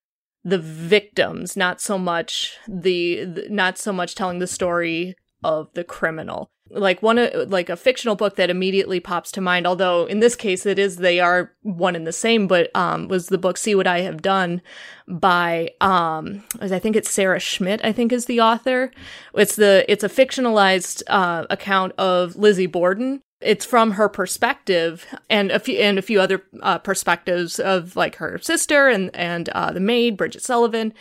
the 0.45 0.59
victims, 0.59 1.57
not 1.57 1.81
so 1.81 1.99
much 1.99 2.57
the, 2.69 3.25
the 3.25 3.47
not 3.51 3.79
so 3.79 3.93
much 3.93 4.15
telling 4.15 4.39
the 4.39 4.47
story 4.47 5.15
of 5.43 5.73
the 5.75 5.85
criminal. 5.85 6.51
Like 6.71 7.03
one 7.03 7.19
of 7.19 7.51
like 7.51 7.69
a 7.69 7.77
fictional 7.77 8.15
book 8.15 8.37
that 8.37 8.51
immediately 8.51 9.01
pops 9.01 9.33
to 9.33 9.41
mind, 9.41 9.67
although 9.67 10.07
in 10.07 10.21
this 10.21 10.37
case 10.37 10.67
it 10.67 10.79
is 10.79 10.97
they 10.97 11.21
are 11.21 11.53
one 11.63 11.97
and 11.97 12.07
the 12.07 12.13
same, 12.13 12.47
but 12.47 12.75
um 12.75 13.09
was 13.09 13.29
the 13.29 13.39
book 13.39 13.57
See 13.57 13.75
What 13.75 13.87
I 13.87 14.01
Have 14.01 14.23
Done 14.23 14.63
by 15.07 15.71
um 15.81 16.45
I 16.61 16.79
think 16.79 16.97
it's 16.97 17.11
Sarah 17.11 17.41
Schmidt, 17.41 17.81
I 17.85 17.93
think 17.93 18.13
is 18.13 18.27
the 18.27 18.41
author. 18.41 18.91
It's 19.35 19.57
the 19.57 19.85
it's 19.91 20.05
a 20.05 20.09
fictionalized 20.09 21.03
uh 21.09 21.47
account 21.51 21.93
of 21.99 22.37
Lizzie 22.37 22.67
Borden 22.67 23.23
it's 23.41 23.65
from 23.65 23.93
her 23.93 24.09
perspective 24.09 25.07
and 25.31 25.51
a 25.51 25.61
few 25.61 25.79
and 25.79 25.99
a 25.99 26.03
few 26.03 26.21
other 26.21 26.43
uh, 26.61 26.79
perspectives 26.79 27.61
of 27.61 27.95
like 27.95 28.17
her 28.17 28.39
sister 28.39 28.89
and 28.89 29.15
and 29.15 29.49
uh, 29.51 29.73
the 29.73 29.81
maid 29.81 30.17
Bridget 30.17 30.43
Sullivan. 30.43 30.93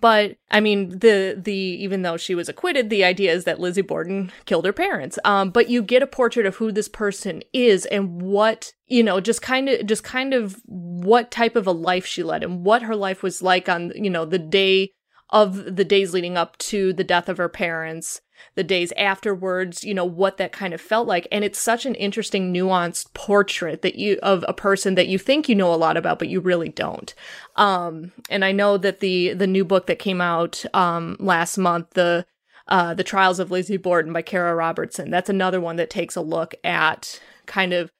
But 0.00 0.36
I 0.50 0.60
mean, 0.60 0.90
the 0.90 1.38
the 1.38 1.54
even 1.54 2.02
though 2.02 2.16
she 2.16 2.34
was 2.34 2.48
acquitted, 2.48 2.90
the 2.90 3.04
idea 3.04 3.32
is 3.32 3.44
that 3.44 3.60
Lizzie 3.60 3.80
Borden 3.80 4.30
killed 4.44 4.66
her 4.66 4.72
parents. 4.72 5.18
Um, 5.24 5.50
but 5.50 5.70
you 5.70 5.82
get 5.82 6.02
a 6.02 6.06
portrait 6.06 6.44
of 6.44 6.56
who 6.56 6.70
this 6.70 6.88
person 6.88 7.42
is 7.52 7.86
and 7.86 8.20
what 8.20 8.74
you 8.88 9.02
know, 9.02 9.20
just 9.20 9.42
kind 9.42 9.68
of 9.68 9.86
just 9.86 10.04
kind 10.04 10.32
of 10.32 10.62
what 10.66 11.30
type 11.30 11.56
of 11.56 11.66
a 11.66 11.72
life 11.72 12.06
she 12.06 12.22
led 12.22 12.44
and 12.44 12.64
what 12.64 12.82
her 12.82 12.94
life 12.94 13.22
was 13.22 13.42
like 13.42 13.68
on 13.68 13.92
you 13.94 14.10
know 14.10 14.24
the 14.24 14.38
day 14.38 14.92
of 15.30 15.76
the 15.76 15.84
days 15.84 16.12
leading 16.12 16.36
up 16.36 16.56
to 16.58 16.92
the 16.92 17.04
death 17.04 17.28
of 17.28 17.38
her 17.38 17.48
parents 17.48 18.20
the 18.54 18.64
days 18.64 18.92
afterwards, 18.96 19.84
you 19.84 19.94
know, 19.94 20.04
what 20.04 20.36
that 20.38 20.52
kind 20.52 20.74
of 20.74 20.80
felt 20.80 21.06
like. 21.06 21.26
And 21.30 21.44
it's 21.44 21.60
such 21.60 21.86
an 21.86 21.94
interesting, 21.94 22.52
nuanced 22.52 23.12
portrait 23.14 23.82
that 23.82 23.96
you, 23.96 24.18
of 24.22 24.44
a 24.48 24.54
person 24.54 24.94
that 24.94 25.08
you 25.08 25.18
think 25.18 25.48
you 25.48 25.54
know 25.54 25.72
a 25.72 25.76
lot 25.76 25.96
about, 25.96 26.18
but 26.18 26.28
you 26.28 26.40
really 26.40 26.68
don't. 26.68 27.14
Um, 27.56 28.12
and 28.30 28.44
I 28.44 28.52
know 28.52 28.78
that 28.78 29.00
the, 29.00 29.34
the 29.34 29.46
new 29.46 29.64
book 29.64 29.86
that 29.86 29.98
came 29.98 30.20
out, 30.20 30.64
um, 30.74 31.16
last 31.18 31.58
month, 31.58 31.90
the, 31.90 32.26
uh, 32.68 32.94
The 32.94 33.04
Trials 33.04 33.38
of 33.38 33.50
Lizzie 33.50 33.76
Borden 33.76 34.12
by 34.12 34.22
Cara 34.22 34.54
Robertson, 34.54 35.10
that's 35.10 35.30
another 35.30 35.60
one 35.60 35.76
that 35.76 35.90
takes 35.90 36.16
a 36.16 36.22
look 36.22 36.54
at 36.64 37.20
kind 37.46 37.72
of 37.72 37.90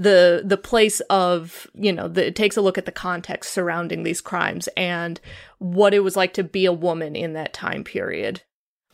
the 0.00 0.42
the 0.44 0.56
place 0.56 1.00
of 1.10 1.66
you 1.74 1.92
know 1.92 2.08
the, 2.08 2.28
it 2.28 2.36
takes 2.36 2.56
a 2.56 2.62
look 2.62 2.78
at 2.78 2.86
the 2.86 2.92
context 2.92 3.52
surrounding 3.52 4.02
these 4.02 4.20
crimes 4.20 4.68
and 4.76 5.20
what 5.58 5.92
it 5.92 6.00
was 6.00 6.16
like 6.16 6.32
to 6.32 6.42
be 6.42 6.64
a 6.64 6.72
woman 6.72 7.14
in 7.14 7.34
that 7.34 7.52
time 7.52 7.84
period 7.84 8.42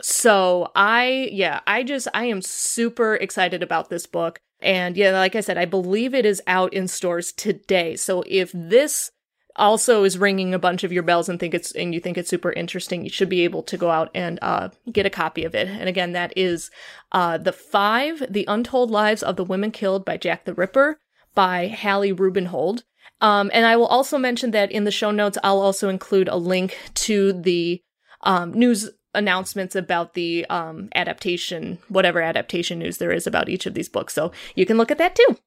so 0.01 0.71
I, 0.75 1.29
yeah, 1.31 1.61
I 1.65 1.83
just, 1.83 2.07
I 2.13 2.25
am 2.25 2.41
super 2.41 3.15
excited 3.15 3.63
about 3.63 3.89
this 3.89 4.05
book. 4.05 4.39
And 4.59 4.97
yeah, 4.97 5.11
like 5.11 5.35
I 5.35 5.41
said, 5.41 5.57
I 5.57 5.65
believe 5.65 6.13
it 6.13 6.25
is 6.25 6.41
out 6.47 6.73
in 6.73 6.87
stores 6.87 7.31
today. 7.31 7.95
So 7.95 8.23
if 8.27 8.51
this 8.53 9.11
also 9.57 10.03
is 10.03 10.17
ringing 10.17 10.53
a 10.53 10.59
bunch 10.59 10.83
of 10.83 10.91
your 10.91 11.03
bells 11.03 11.29
and 11.29 11.39
think 11.39 11.53
it's 11.53 11.71
and 11.71 11.93
you 11.93 11.99
think 11.99 12.17
it's 12.17 12.29
super 12.29 12.51
interesting, 12.51 13.03
you 13.03 13.09
should 13.09 13.29
be 13.29 13.43
able 13.43 13.63
to 13.63 13.77
go 13.77 13.89
out 13.89 14.09
and 14.13 14.39
uh, 14.41 14.69
get 14.91 15.05
a 15.05 15.09
copy 15.11 15.43
of 15.43 15.55
it. 15.55 15.67
And 15.67 15.89
again, 15.89 16.13
that 16.13 16.33
is 16.35 16.69
uh, 17.11 17.37
the 17.37 17.51
five: 17.53 18.23
The 18.29 18.45
Untold 18.47 18.91
Lives 18.91 19.23
of 19.23 19.35
the 19.35 19.43
Women 19.43 19.71
Killed 19.71 20.05
by 20.05 20.17
Jack 20.17 20.45
the 20.45 20.53
Ripper 20.53 20.99
by 21.35 21.67
Hallie 21.67 22.13
Rubenhold. 22.13 22.83
Um, 23.21 23.49
and 23.53 23.65
I 23.65 23.75
will 23.77 23.87
also 23.87 24.17
mention 24.17 24.51
that 24.51 24.71
in 24.71 24.83
the 24.83 24.91
show 24.91 25.11
notes, 25.11 25.37
I'll 25.43 25.61
also 25.61 25.89
include 25.89 26.27
a 26.27 26.35
link 26.35 26.77
to 26.95 27.33
the 27.33 27.81
um, 28.21 28.53
news 28.53 28.89
announcements 29.13 29.75
about 29.75 30.13
the 30.13 30.45
um, 30.49 30.89
adaptation, 30.93 31.79
whatever 31.89 32.21
adaptation 32.21 32.79
news 32.79 32.97
there 32.97 33.11
is 33.11 33.25
about 33.25 33.49
each 33.49 33.65
of 33.65 33.73
these 33.73 33.89
books. 33.89 34.13
So 34.13 34.31
you 34.55 34.65
can 34.65 34.77
look 34.77 34.91
at 34.91 34.99
that 34.99 35.15
too. 35.15 35.37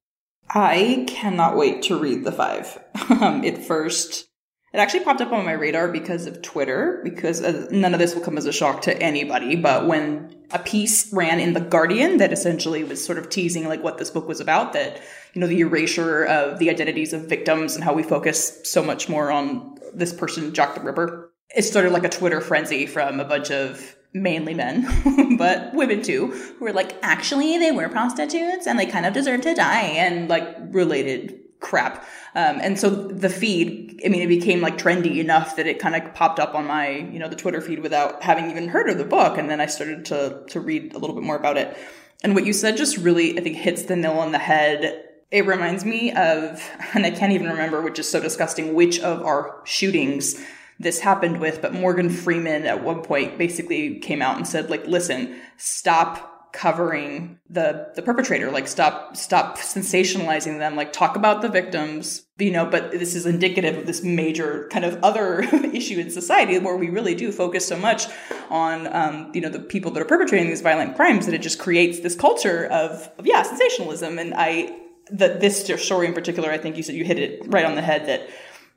I 0.52 1.04
cannot 1.06 1.56
wait 1.56 1.82
to 1.82 1.98
read 1.98 2.24
the 2.24 2.32
five. 2.32 2.78
Um, 3.20 3.44
it 3.44 3.58
first, 3.58 4.30
it 4.72 4.78
actually 4.78 5.04
popped 5.04 5.20
up 5.20 5.30
on 5.30 5.44
my 5.44 5.52
radar 5.52 5.88
because 5.88 6.26
of 6.26 6.40
Twitter, 6.40 7.02
because 7.04 7.42
uh, 7.42 7.66
none 7.70 7.92
of 7.92 8.00
this 8.00 8.14
will 8.14 8.22
come 8.22 8.38
as 8.38 8.46
a 8.46 8.52
shock 8.52 8.80
to 8.82 9.02
anybody. 9.02 9.56
But 9.56 9.86
when 9.86 10.34
a 10.50 10.58
piece 10.58 11.12
ran 11.12 11.38
in 11.38 11.52
The 11.52 11.60
Guardian 11.60 12.16
that 12.16 12.32
essentially 12.32 12.82
was 12.82 13.04
sort 13.04 13.18
of 13.18 13.28
teasing 13.28 13.68
like 13.68 13.82
what 13.82 13.98
this 13.98 14.08
book 14.08 14.26
was 14.26 14.40
about, 14.40 14.72
that, 14.72 15.02
you 15.34 15.40
know, 15.40 15.46
the 15.46 15.60
erasure 15.60 16.24
of 16.24 16.58
the 16.58 16.70
identities 16.70 17.12
of 17.12 17.28
victims 17.28 17.74
and 17.74 17.84
how 17.84 17.92
we 17.92 18.02
focus 18.02 18.60
so 18.64 18.82
much 18.82 19.06
more 19.06 19.30
on 19.30 19.76
this 19.92 20.14
person, 20.14 20.54
Jack 20.54 20.74
the 20.74 20.80
Ripper, 20.80 21.30
it 21.54 21.62
started 21.62 21.92
like 21.92 22.04
a 22.04 22.08
Twitter 22.08 22.40
frenzy 22.40 22.86
from 22.86 23.20
a 23.20 23.24
bunch 23.24 23.50
of 23.50 23.96
mainly 24.12 24.54
men, 24.54 25.36
but 25.38 25.72
women 25.74 26.02
too, 26.02 26.28
who 26.28 26.64
were 26.64 26.72
like, 26.72 26.96
actually, 27.02 27.58
they 27.58 27.70
were 27.70 27.88
prostitutes 27.88 28.66
and 28.66 28.78
they 28.78 28.86
kind 28.86 29.06
of 29.06 29.12
deserve 29.12 29.42
to 29.42 29.54
die 29.54 29.82
and 29.82 30.28
like 30.28 30.56
related 30.70 31.38
crap. 31.60 32.04
Um, 32.34 32.58
and 32.60 32.78
so 32.78 32.90
the 32.90 33.28
feed, 33.28 34.00
I 34.04 34.08
mean, 34.08 34.22
it 34.22 34.28
became 34.28 34.60
like 34.60 34.78
trendy 34.78 35.18
enough 35.18 35.56
that 35.56 35.66
it 35.66 35.78
kind 35.78 35.94
of 35.94 36.14
popped 36.14 36.40
up 36.40 36.54
on 36.54 36.66
my, 36.66 36.88
you 36.88 37.18
know, 37.18 37.28
the 37.28 37.36
Twitter 37.36 37.60
feed 37.60 37.80
without 37.80 38.22
having 38.22 38.50
even 38.50 38.68
heard 38.68 38.88
of 38.88 38.98
the 38.98 39.04
book. 39.04 39.38
And 39.38 39.48
then 39.48 39.60
I 39.60 39.66
started 39.66 40.04
to, 40.06 40.42
to 40.48 40.60
read 40.60 40.94
a 40.94 40.98
little 40.98 41.14
bit 41.14 41.24
more 41.24 41.36
about 41.36 41.56
it. 41.56 41.76
And 42.22 42.34
what 42.34 42.46
you 42.46 42.52
said 42.52 42.76
just 42.76 42.96
really, 42.98 43.38
I 43.38 43.42
think, 43.42 43.56
hits 43.56 43.84
the 43.84 43.96
nail 43.96 44.18
on 44.18 44.32
the 44.32 44.38
head. 44.38 45.04
It 45.30 45.46
reminds 45.46 45.84
me 45.84 46.12
of, 46.12 46.68
and 46.94 47.06
I 47.06 47.10
can't 47.10 47.32
even 47.32 47.48
remember, 47.48 47.80
which 47.82 47.98
is 47.98 48.08
so 48.08 48.20
disgusting, 48.20 48.74
which 48.74 48.98
of 49.00 49.22
our 49.22 49.60
shootings 49.64 50.42
this 50.80 50.98
happened 50.98 51.40
with, 51.40 51.60
but 51.62 51.74
Morgan 51.74 52.10
Freeman 52.10 52.66
at 52.66 52.82
one 52.82 53.02
point 53.02 53.38
basically 53.38 53.98
came 53.98 54.22
out 54.22 54.36
and 54.36 54.48
said, 54.48 54.70
like, 54.70 54.86
listen, 54.86 55.38
stop 55.58 56.30
covering 56.52 57.38
the 57.48 57.92
the 57.94 58.02
perpetrator. 58.02 58.50
Like 58.50 58.66
stop 58.66 59.16
stop 59.16 59.56
sensationalizing 59.56 60.58
them. 60.58 60.74
Like 60.74 60.92
talk 60.92 61.14
about 61.14 61.42
the 61.42 61.48
victims 61.48 62.26
you 62.38 62.50
know 62.50 62.66
but 62.66 62.90
this 62.90 63.14
is 63.14 63.26
indicative 63.26 63.78
of 63.78 63.86
this 63.86 64.02
major 64.02 64.68
kind 64.72 64.84
of 64.84 64.98
other 65.04 65.40
issue 65.72 65.98
in 65.98 66.10
society 66.10 66.58
where 66.58 66.76
we 66.76 66.88
really 66.88 67.14
do 67.14 67.30
focus 67.30 67.68
so 67.68 67.76
much 67.76 68.06
on 68.48 68.92
um, 68.92 69.30
you 69.34 69.40
know 69.40 69.48
the 69.48 69.60
people 69.60 69.90
that 69.92 70.00
are 70.00 70.06
perpetrating 70.06 70.48
these 70.48 70.62
violent 70.62 70.96
crimes 70.96 71.26
that 71.26 71.34
it 71.34 71.42
just 71.42 71.58
creates 71.58 72.00
this 72.00 72.16
culture 72.16 72.66
of, 72.66 73.08
of 73.18 73.26
yeah 73.26 73.42
sensationalism. 73.42 74.18
And 74.18 74.34
i 74.34 74.76
that 75.12 75.40
this 75.40 75.64
story 75.82 76.06
in 76.06 76.14
particular 76.14 76.50
i 76.50 76.58
think 76.58 76.76
you 76.76 76.82
said 76.82 76.94
you 76.94 77.04
hit 77.04 77.18
it 77.18 77.42
right 77.46 77.64
on 77.64 77.74
the 77.74 77.82
head 77.82 78.06
that 78.06 78.28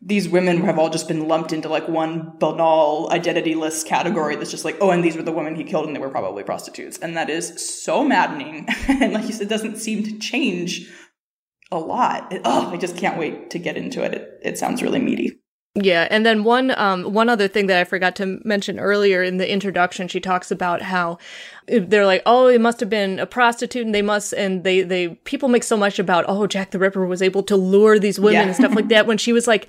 these 0.06 0.28
women 0.28 0.62
have 0.62 0.78
all 0.78 0.90
just 0.90 1.08
been 1.08 1.28
lumped 1.28 1.54
into 1.54 1.70
like 1.70 1.88
one 1.88 2.34
banal 2.38 3.10
identityless 3.10 3.86
category 3.86 4.36
that's 4.36 4.52
just 4.52 4.66
like, 4.66 4.78
oh, 4.82 4.90
and 4.90 5.04
these 5.04 5.16
were 5.16 5.24
the 5.24 5.32
women 5.32 5.56
he 5.56 5.64
killed 5.64 5.86
and 5.86 5.96
they 5.96 6.00
were 6.00 6.10
probably 6.10 6.44
prostitutes. 6.44 6.98
And 6.98 7.16
that 7.16 7.30
is 7.30 7.74
so 7.84 8.04
maddening. 8.04 8.68
and 8.88 9.14
like 9.14 9.26
you 9.28 9.34
said, 9.34 9.48
doesn't 9.48 9.78
seem 9.78 10.04
to 10.04 10.20
change 10.20 10.92
a 11.72 11.80
lot. 11.80 12.32
It, 12.34 12.42
oh, 12.44 12.72
I 12.72 12.78
just 12.78 12.98
can't 12.98 13.18
wait 13.18 13.50
to 13.52 13.60
get 13.60 13.78
into 13.78 14.04
it. 14.04 14.14
It, 14.14 14.30
it 14.44 14.58
sounds 14.58 14.84
really 14.84 15.00
meaty. 15.00 15.40
Yeah, 15.76 16.08
and 16.12 16.24
then 16.24 16.44
one 16.44 16.70
um 16.78 17.14
one 17.14 17.30
other 17.30 17.48
thing 17.48 17.66
that 17.66 17.80
I 17.80 17.84
forgot 17.84 18.16
to 18.18 18.40
mention 18.46 18.80
earlier 18.80 19.24
in 19.24 19.38
the 19.38 19.52
introduction, 19.52 20.08
she 20.08 20.20
talks 20.20 20.52
about 20.52 20.84
how 20.84 21.18
they're 21.68 22.06
like, 22.06 22.22
oh, 22.28 22.46
it 22.46 22.62
must 22.62 22.80
have 22.80 22.92
been 22.92 23.18
a 23.18 23.26
prostitute, 23.26 23.84
and 23.84 23.96
they 23.96 24.04
must, 24.04 24.34
and 24.34 24.64
they 24.64 24.82
they 24.82 25.10
people 25.24 25.50
make 25.50 25.64
so 25.64 25.76
much 25.76 25.98
about, 25.98 26.26
oh, 26.28 26.46
Jack 26.46 26.72
the 26.72 26.80
Ripper 26.80 27.08
was 27.08 27.24
able 27.24 27.42
to 27.44 27.56
lure 27.58 27.98
these 27.98 28.20
women 28.20 28.34
yeah. 28.42 28.48
and 28.48 28.56
stuff 28.56 28.76
like 28.76 28.90
that. 28.90 29.08
When 29.08 29.18
she 29.18 29.34
was 29.34 29.48
like, 29.48 29.68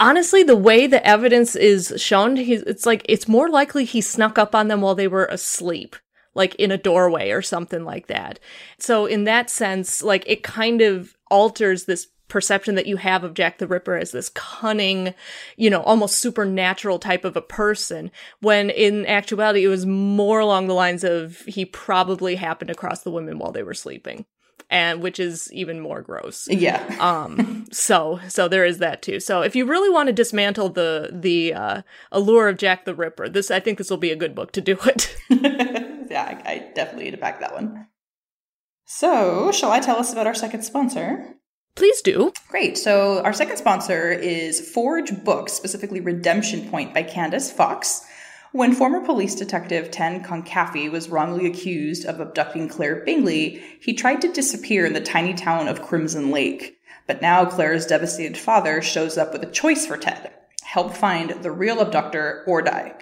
honestly, 0.00 0.42
the 0.42 0.56
way 0.56 0.88
the 0.88 1.06
evidence 1.06 1.54
is 1.54 1.94
shown, 1.98 2.34
he's 2.34 2.62
it's 2.62 2.84
like 2.84 3.06
it's 3.08 3.28
more 3.28 3.48
likely 3.48 3.84
he 3.84 4.00
snuck 4.00 4.38
up 4.38 4.56
on 4.56 4.66
them 4.66 4.80
while 4.80 4.96
they 4.96 5.08
were 5.08 5.26
asleep 5.26 5.94
like 6.34 6.54
in 6.56 6.70
a 6.70 6.78
doorway 6.78 7.30
or 7.30 7.42
something 7.42 7.84
like 7.84 8.06
that. 8.06 8.40
So 8.78 9.06
in 9.06 9.24
that 9.24 9.50
sense, 9.50 10.02
like 10.02 10.24
it 10.26 10.42
kind 10.42 10.80
of 10.80 11.14
alters 11.30 11.84
this 11.84 12.08
perception 12.32 12.76
that 12.76 12.86
you 12.86 12.96
have 12.96 13.22
of 13.24 13.34
Jack 13.34 13.58
the 13.58 13.66
Ripper 13.66 13.94
as 13.94 14.10
this 14.10 14.30
cunning, 14.30 15.12
you 15.58 15.68
know, 15.68 15.82
almost 15.82 16.16
supernatural 16.16 16.98
type 16.98 17.26
of 17.26 17.36
a 17.36 17.42
person, 17.42 18.10
when 18.40 18.70
in 18.70 19.04
actuality 19.06 19.64
it 19.64 19.68
was 19.68 19.84
more 19.84 20.40
along 20.40 20.66
the 20.66 20.74
lines 20.74 21.04
of 21.04 21.40
he 21.40 21.66
probably 21.66 22.36
happened 22.36 22.70
across 22.70 23.02
the 23.02 23.10
women 23.10 23.38
while 23.38 23.52
they 23.52 23.62
were 23.62 23.74
sleeping. 23.74 24.24
And 24.70 25.02
which 25.02 25.20
is 25.20 25.52
even 25.52 25.80
more 25.80 26.00
gross. 26.00 26.48
Yeah. 26.48 26.82
um. 26.98 27.66
So 27.70 28.20
so 28.28 28.48
there 28.48 28.64
is 28.64 28.78
that 28.78 29.02
too. 29.02 29.20
So 29.20 29.42
if 29.42 29.54
you 29.54 29.66
really 29.66 29.90
want 29.90 30.06
to 30.06 30.14
dismantle 30.14 30.70
the 30.70 31.10
the 31.12 31.52
uh, 31.52 31.82
allure 32.10 32.48
of 32.48 32.56
Jack 32.56 32.86
the 32.86 32.94
Ripper, 32.94 33.28
this 33.28 33.50
I 33.50 33.60
think 33.60 33.76
this 33.76 33.90
will 33.90 33.98
be 33.98 34.10
a 34.10 34.16
good 34.16 34.34
book 34.34 34.52
to 34.52 34.62
do 34.62 34.78
it. 34.86 35.14
yeah, 35.28 36.40
I, 36.46 36.50
I 36.50 36.72
definitely 36.74 37.04
need 37.04 37.10
to 37.10 37.18
back 37.18 37.40
that 37.40 37.52
one. 37.52 37.88
So, 38.86 39.52
shall 39.52 39.70
I 39.70 39.80
tell 39.80 39.98
us 39.98 40.10
about 40.10 40.26
our 40.26 40.34
second 40.34 40.62
sponsor? 40.62 41.36
Please 41.74 42.02
do. 42.02 42.32
Great. 42.48 42.76
So, 42.76 43.22
our 43.22 43.32
second 43.32 43.56
sponsor 43.56 44.10
is 44.10 44.60
Forge 44.70 45.24
Books, 45.24 45.52
specifically 45.52 46.00
Redemption 46.00 46.68
Point 46.68 46.92
by 46.92 47.02
Candice 47.02 47.50
Fox. 47.50 48.04
When 48.52 48.74
former 48.74 49.00
police 49.00 49.34
detective 49.34 49.90
Ted 49.90 50.22
Conkaffey 50.22 50.90
was 50.90 51.08
wrongly 51.08 51.46
accused 51.46 52.04
of 52.04 52.20
abducting 52.20 52.68
Claire 52.68 53.02
Bingley, 53.04 53.62
he 53.80 53.94
tried 53.94 54.20
to 54.20 54.32
disappear 54.32 54.84
in 54.84 54.92
the 54.92 55.00
tiny 55.00 55.32
town 55.32 55.68
of 55.68 55.82
Crimson 55.82 56.30
Lake. 56.30 56.76
But 57.06 57.22
now 57.22 57.46
Claire's 57.46 57.86
devastated 57.86 58.36
father 58.36 58.82
shows 58.82 59.16
up 59.16 59.32
with 59.32 59.42
a 59.42 59.50
choice 59.50 59.86
for 59.86 59.96
Ted 59.96 60.32
help 60.72 60.94
find 60.94 61.42
the 61.42 61.50
real 61.50 61.80
abductor 61.80 62.42
or 62.46 62.62
die. 62.62 62.94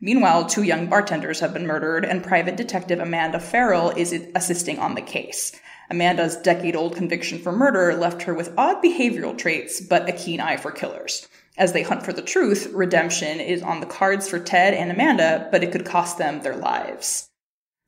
Meanwhile, 0.00 0.46
two 0.46 0.64
young 0.64 0.88
bartenders 0.88 1.38
have 1.38 1.54
been 1.54 1.68
murdered, 1.68 2.04
and 2.04 2.20
private 2.20 2.56
detective 2.56 2.98
Amanda 2.98 3.38
Farrell 3.38 3.90
is 3.90 4.12
assisting 4.34 4.80
on 4.80 4.96
the 4.96 5.02
case. 5.02 5.52
Amanda's 5.90 6.36
decade 6.36 6.76
old 6.76 6.96
conviction 6.96 7.38
for 7.38 7.52
murder 7.52 7.94
left 7.94 8.22
her 8.22 8.34
with 8.34 8.52
odd 8.56 8.82
behavioral 8.82 9.36
traits, 9.36 9.80
but 9.80 10.08
a 10.08 10.12
keen 10.12 10.40
eye 10.40 10.56
for 10.56 10.70
killers. 10.70 11.28
As 11.58 11.72
they 11.72 11.82
hunt 11.82 12.04
for 12.04 12.12
the 12.12 12.22
truth, 12.22 12.70
redemption 12.72 13.40
is 13.40 13.62
on 13.62 13.80
the 13.80 13.86
cards 13.86 14.28
for 14.28 14.38
Ted 14.38 14.74
and 14.74 14.90
Amanda, 14.90 15.48
but 15.50 15.62
it 15.62 15.72
could 15.72 15.84
cost 15.84 16.18
them 16.18 16.40
their 16.40 16.56
lives. 16.56 17.28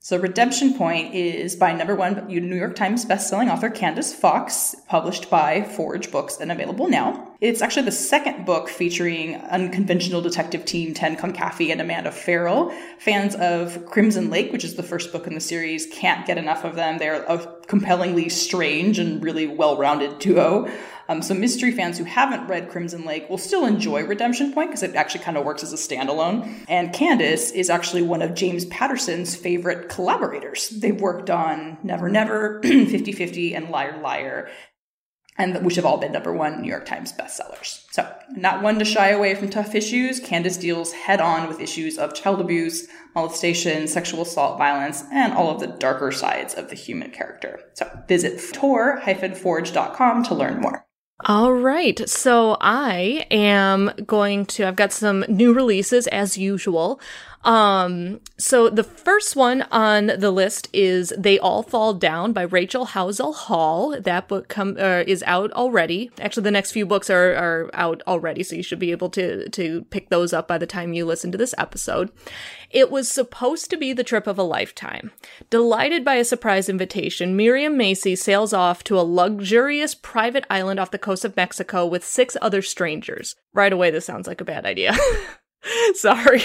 So, 0.05 0.19
Redemption 0.19 0.75
Point 0.75 1.15
is 1.15 1.57
by 1.57 1.73
number 1.73 1.97
one 1.97 2.27
New 2.27 2.57
York 2.57 2.77
Times 2.77 3.07
bestselling 3.07 3.51
author 3.51 3.71
Candice 3.71 4.13
Fox, 4.13 4.77
published 4.87 5.31
by 5.31 5.63
Forge 5.63 6.13
Books 6.13 6.37
and 6.39 6.53
available 6.53 6.89
now. 6.89 7.35
It's 7.41 7.63
actually 7.63 7.87
the 7.87 7.93
second 7.93 8.45
book 8.45 8.69
featuring 8.69 9.37
unconventional 9.37 10.21
detective 10.21 10.67
team 10.67 10.93
Ted 10.93 11.17
Conkaffey 11.17 11.73
and 11.73 11.81
Amanda 11.81 12.13
Farrell. 12.13 12.71
Fans 12.99 13.35
of 13.37 13.87
Crimson 13.87 14.29
Lake, 14.29 14.53
which 14.53 14.63
is 14.63 14.75
the 14.75 14.83
first 14.83 15.11
book 15.11 15.27
in 15.27 15.33
the 15.33 15.41
series, 15.41 15.87
can't 15.87 16.27
get 16.27 16.37
enough 16.37 16.67
of 16.67 16.75
them. 16.75 16.99
They're 16.99 17.23
a 17.23 17.39
compellingly 17.67 18.29
strange 18.29 18.99
and 18.99 19.25
really 19.25 19.47
well 19.47 19.79
rounded 19.79 20.19
duo. 20.19 20.71
Um, 21.09 21.23
so 21.23 21.35
mystery 21.35 21.73
fans 21.73 21.99
who 21.99 22.05
haven't 22.05 22.47
read 22.47 22.71
Crimson 22.71 23.05
Lake 23.05 23.29
will 23.29 23.39
still 23.39 23.67
enjoy 23.67 24.05
Redemption 24.05 24.53
Point 24.53 24.71
because 24.71 24.83
it 24.83 24.95
actually 24.95 25.25
kind 25.25 25.37
of 25.37 25.45
works 25.45 25.63
as 25.63 25.73
a 25.73 25.77
standalone. 25.77 26.65
And 26.69 26.93
Candice 26.93 27.53
is 27.53 27.71
actually 27.71 28.03
one 28.03 28.23
of 28.23 28.35
James 28.35 28.65
Patterson's 28.67 29.37
favorite 29.37 29.89
collaborators. 29.89 30.71
They've 30.71 31.01
worked 31.01 31.31
on 31.31 31.79
Never 31.83 32.09
Never, 32.09 32.61
50 32.63 33.13
50, 33.13 33.55
and 33.55 33.71
Liar 33.71 34.01
Liar 34.01 34.49
and 35.37 35.65
which 35.65 35.77
have 35.77 35.85
all 35.85 35.99
been 35.99 36.13
number 36.13 36.33
one 36.33 36.63
New 36.63 36.69
York 36.69 36.87
Times 36.87 37.13
bestsellers. 37.13 37.85
So, 37.91 38.13
not 38.31 38.63
one 38.63 38.79
to 38.79 38.85
shy 38.85 39.09
away 39.09 39.35
from 39.35 39.51
tough 39.51 39.75
issues, 39.75 40.21
Candice 40.21 40.61
deals 40.61 40.93
head 40.93 41.21
on 41.21 41.49
with 41.49 41.61
issues 41.61 41.99
of 41.99 42.15
child 42.15 42.41
abuse, 42.41 42.87
molestation, 43.15 43.89
sexual 43.89 44.23
assault, 44.23 44.59
violence, 44.59 45.05
and 45.13 45.33
all 45.33 45.51
of 45.51 45.61
the 45.61 45.67
darker 45.67 46.13
sides 46.13 46.55
of 46.55 46.71
the 46.71 46.77
human 46.77 47.11
character. 47.11 47.61
So, 47.75 47.91
visit 48.07 48.41
tor-forge.com 48.53 50.25
to 50.25 50.35
learn 50.35 50.61
more. 50.61 50.84
All 51.21 51.53
right. 51.55 52.07
So 52.09 52.57
I 52.61 53.27
am 53.31 53.93
going 54.05 54.47
to, 54.47 54.67
I've 54.67 54.77
got 54.77 54.93
some 54.93 55.25
new 55.29 55.55
releases 55.55 56.07
as 56.09 56.37
usual. 56.37 57.01
Um, 57.45 58.21
so 58.39 58.71
the 58.71 58.83
first 58.83 59.37
one 59.37 59.63
on 59.71 60.07
the 60.07 60.31
list 60.31 60.69
is 60.73 61.13
They 61.17 61.39
All 61.39 61.63
Fall 61.63 61.93
Down 61.93 62.33
by 62.33 62.43
Rachel 62.43 62.87
Howzell 62.87 63.35
Hall. 63.35 64.01
That 64.01 64.29
book 64.29 64.49
come, 64.49 64.77
uh, 64.79 65.05
is 65.07 65.23
out 65.27 65.53
already. 65.53 66.11
Actually, 66.19 66.45
the 66.45 66.51
next 66.51 66.73
few 66.73 66.87
books 66.87 67.11
are, 67.11 67.35
are 67.35 67.71
out 67.75 68.03
already, 68.07 68.43
so 68.43 68.57
you 68.57 68.63
should 68.63 68.79
be 68.79 68.93
able 68.93 69.11
to, 69.11 69.49
to 69.51 69.83
pick 69.91 70.09
those 70.09 70.33
up 70.33 70.49
by 70.49 70.57
the 70.57 70.67
time 70.67 70.95
you 70.95 71.05
listen 71.05 71.31
to 71.33 71.39
this 71.39 71.55
episode. 71.59 72.11
It 72.71 72.91
was 72.91 73.11
supposed 73.11 73.69
to 73.71 73.77
be 73.77 73.93
the 73.93 74.03
trip 74.03 74.27
of 74.27 74.39
a 74.39 74.43
lifetime. 74.43 75.13
Delighted 75.51 76.05
by 76.05 76.15
a 76.15 76.25
surprise 76.25 76.69
invitation, 76.69 77.37
Miriam 77.37 77.77
Macy 77.77 78.17
sails 78.17 78.55
off 78.55 78.83
to 78.85 78.99
a 78.99 79.03
luxurious 79.03 79.95
private 79.95 80.47
island 80.49 80.81
off 80.81 80.91
the 80.91 80.99
coast 80.99 81.25
of 81.25 81.37
Mexico 81.37 81.85
with 81.85 82.05
six 82.05 82.39
other 82.41 82.63
strangers. 82.63 83.37
Right 83.53 83.73
away, 83.73 83.91
this 83.91 84.07
sounds 84.07 84.27
like 84.27 84.41
a 84.41 84.45
bad 84.45 84.65
idea. 84.65 84.97
Sorry. 85.95 86.43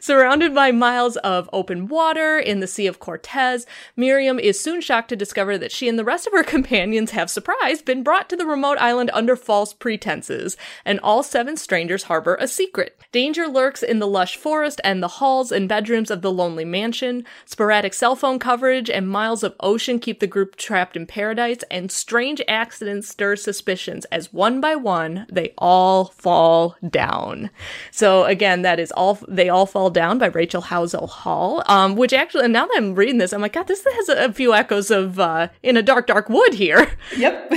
Surrounded 0.00 0.54
by 0.54 0.70
miles 0.70 1.16
of 1.18 1.50
open 1.52 1.88
water 1.88 2.38
in 2.38 2.60
the 2.60 2.66
Sea 2.66 2.86
of 2.86 3.00
Cortez, 3.00 3.66
Miriam 3.96 4.38
is 4.38 4.60
soon 4.60 4.80
shocked 4.80 5.08
to 5.08 5.16
discover 5.16 5.58
that 5.58 5.72
she 5.72 5.88
and 5.88 5.98
the 5.98 6.04
rest 6.04 6.26
of 6.26 6.32
her 6.32 6.42
companions 6.56 7.12
have, 7.12 7.30
surprise, 7.30 7.82
been 7.82 8.02
brought 8.02 8.28
to 8.28 8.36
the 8.36 8.46
remote 8.46 8.78
island 8.78 9.10
under 9.12 9.36
false 9.36 9.72
pretenses, 9.72 10.56
and 10.84 11.00
all 11.00 11.22
seven 11.22 11.56
strangers 11.56 12.04
harbor 12.04 12.36
a 12.40 12.46
secret. 12.46 13.00
Danger 13.10 13.48
lurks 13.48 13.82
in 13.82 13.98
the 13.98 14.06
lush 14.06 14.36
forest 14.36 14.80
and 14.84 15.02
the 15.02 15.08
halls 15.08 15.50
and 15.50 15.68
bedrooms 15.68 16.10
of 16.10 16.22
the 16.22 16.32
lonely 16.32 16.64
mansion. 16.64 17.24
Sporadic 17.44 17.94
cell 17.94 18.14
phone 18.14 18.38
coverage 18.38 18.90
and 18.90 19.08
miles 19.08 19.42
of 19.42 19.54
ocean 19.60 19.98
keep 19.98 20.20
the 20.20 20.26
group 20.26 20.56
trapped 20.56 20.96
in 20.96 21.06
paradise, 21.06 21.64
and 21.70 21.90
strange 21.90 22.42
accidents 22.46 23.08
stir 23.08 23.36
suspicions 23.36 24.04
as 24.06 24.32
one 24.32 24.60
by 24.60 24.76
one 24.76 25.26
they 25.30 25.54
all 25.56 26.06
fall 26.06 26.76
down. 26.88 27.50
So 27.90 28.24
again, 28.24 28.62
that 28.62 28.78
is 28.78 28.92
all 28.92 29.18
they 29.26 29.48
all 29.48 29.55
all 29.56 29.64
Fall 29.64 29.88
Down 29.88 30.18
by 30.18 30.26
Rachel 30.26 30.60
Howzell 30.60 31.08
Hall, 31.08 31.62
um, 31.64 31.96
which 31.96 32.12
actually, 32.12 32.44
and 32.44 32.52
now 32.52 32.66
that 32.66 32.74
I'm 32.76 32.94
reading 32.94 33.16
this, 33.16 33.32
I'm 33.32 33.40
like, 33.40 33.54
God, 33.54 33.66
this 33.66 33.82
has 33.90 34.08
a, 34.10 34.30
few 34.30 34.52
echoes 34.52 34.90
of 34.90 35.18
uh, 35.18 35.48
In 35.62 35.78
a 35.78 35.82
Dark, 35.82 36.06
Dark 36.06 36.28
Wood 36.28 36.52
here. 36.52 36.92
Yep. 37.16 37.50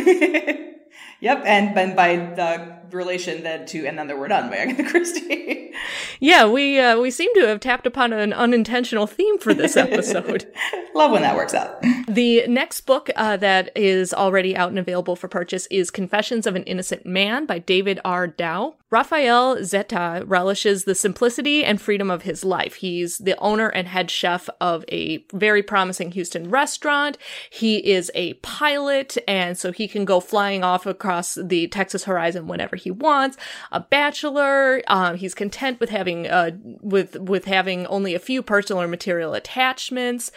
yep. 1.19 1.43
And, 1.45 1.77
and 1.77 1.95
by 1.95 2.15
the 2.15 2.79
relation 2.91 3.43
then 3.43 3.65
to 3.65 3.85
And 3.85 3.97
Then 3.97 4.07
There 4.07 4.15
Were 4.15 4.27
None 4.29 4.49
by 4.49 4.57
Agatha 4.57 4.83
Christie. 4.89 5.73
yeah, 6.21 6.47
we, 6.47 6.79
uh, 6.79 6.97
we 6.99 7.11
seem 7.11 7.33
to 7.35 7.47
have 7.47 7.59
tapped 7.59 7.85
upon 7.85 8.13
an 8.13 8.31
unintentional 8.31 9.07
theme 9.07 9.37
for 9.39 9.53
this 9.53 9.75
episode. 9.75 10.49
Love 10.93 11.11
when 11.11 11.23
that 11.23 11.35
works 11.35 11.53
out. 11.53 11.83
The 12.07 12.47
next 12.47 12.81
book 12.81 13.09
uh, 13.15 13.35
that 13.37 13.71
is 13.75 14.13
already 14.13 14.55
out 14.55 14.69
and 14.69 14.79
available 14.79 15.15
for 15.17 15.27
purchase 15.27 15.67
is 15.67 15.91
Confessions 15.91 16.47
of 16.47 16.55
an 16.55 16.63
Innocent 16.63 17.05
Man 17.05 17.45
by 17.45 17.59
David 17.59 17.99
R. 18.05 18.27
Dow. 18.27 18.75
Rafael 18.91 19.63
Zeta 19.63 20.23
relishes 20.25 20.85
the 20.85 20.95
simplicity 20.95 21.63
and 21.63 21.79
freedom 21.79 22.09
of 22.09 22.23
his 22.23 22.43
life. 22.43 22.75
He's 22.75 23.19
the 23.19 23.37
owner 23.37 23.67
and 23.67 23.87
head 23.87 24.09
chef 24.09 24.49
of 24.59 24.83
a 24.91 25.23
very 25.31 25.61
promising 25.61 26.11
Houston 26.13 26.49
restaurant. 26.49 27.17
He 27.51 27.77
is 27.77 28.11
a 28.15 28.33
pilot, 28.35 29.17
and 29.27 29.57
so 29.57 29.71
he 29.71 29.87
can 29.87 30.05
go 30.05 30.19
flying 30.19 30.63
off 30.63 30.87
across 30.87 31.35
the 31.35 31.67
Texas 31.67 32.05
horizon 32.05 32.47
whenever 32.47 32.75
he 32.75 32.89
wants. 32.89 33.37
A 33.71 33.79
bachelor, 33.79 34.81
um, 34.87 35.17
he's 35.17 35.35
content 35.35 35.79
with 35.79 35.91
having 35.91 36.25
uh, 36.25 36.51
with 36.81 37.15
with 37.17 37.45
having 37.45 37.85
only 37.87 38.15
a 38.15 38.19
few 38.19 38.41
personal 38.41 38.81
or 38.81 38.87
material 38.87 39.35
attachments. 39.35 40.31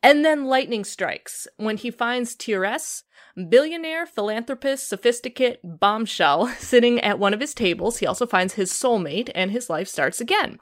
And 0.00 0.24
then 0.24 0.44
lightning 0.44 0.84
strikes 0.84 1.48
when 1.56 1.76
he 1.76 1.90
finds 1.90 2.34
Therese, 2.34 3.02
billionaire, 3.46 4.06
philanthropist, 4.06 4.88
sophisticate, 4.88 5.60
bombshell, 5.62 6.48
sitting 6.58 7.00
at 7.00 7.18
one 7.18 7.34
of 7.34 7.40
his 7.40 7.54
tables. 7.54 7.98
He 7.98 8.06
also 8.06 8.26
finds 8.26 8.54
his 8.54 8.72
soulmate, 8.72 9.30
and 9.34 9.50
his 9.50 9.70
life 9.70 9.88
starts 9.88 10.20
again. 10.20 10.58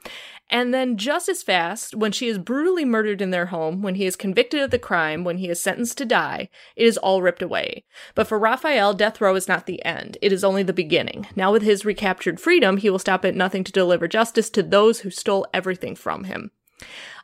And 0.49 0.73
then, 0.73 0.97
just 0.97 1.27
as 1.27 1.43
fast, 1.43 1.95
when 1.95 2.11
she 2.11 2.27
is 2.27 2.37
brutally 2.37 2.85
murdered 2.85 3.21
in 3.21 3.31
their 3.31 3.47
home, 3.47 3.81
when 3.81 3.95
he 3.95 4.05
is 4.05 4.15
convicted 4.15 4.61
of 4.61 4.71
the 4.71 4.79
crime, 4.79 5.23
when 5.23 5.37
he 5.37 5.49
is 5.49 5.61
sentenced 5.61 5.97
to 5.97 6.05
die, 6.05 6.49
it 6.75 6.85
is 6.85 6.97
all 6.97 7.21
ripped 7.21 7.41
away. 7.41 7.83
But 8.15 8.27
for 8.27 8.39
Raphael, 8.39 8.93
death 8.93 9.19
row 9.19 9.35
is 9.35 9.47
not 9.47 9.65
the 9.65 9.83
end. 9.83 10.17
It 10.21 10.31
is 10.31 10.43
only 10.43 10.63
the 10.63 10.71
beginning. 10.71 11.27
Now, 11.35 11.51
with 11.51 11.63
his 11.63 11.83
recaptured 11.83 12.39
freedom, 12.39 12.77
he 12.77 12.89
will 12.89 12.99
stop 12.99 13.25
at 13.25 13.35
nothing 13.35 13.63
to 13.65 13.71
deliver 13.71 14.07
justice 14.07 14.49
to 14.51 14.63
those 14.63 14.99
who 14.99 15.09
stole 15.09 15.45
everything 15.53 15.95
from 15.95 16.23
him. 16.23 16.51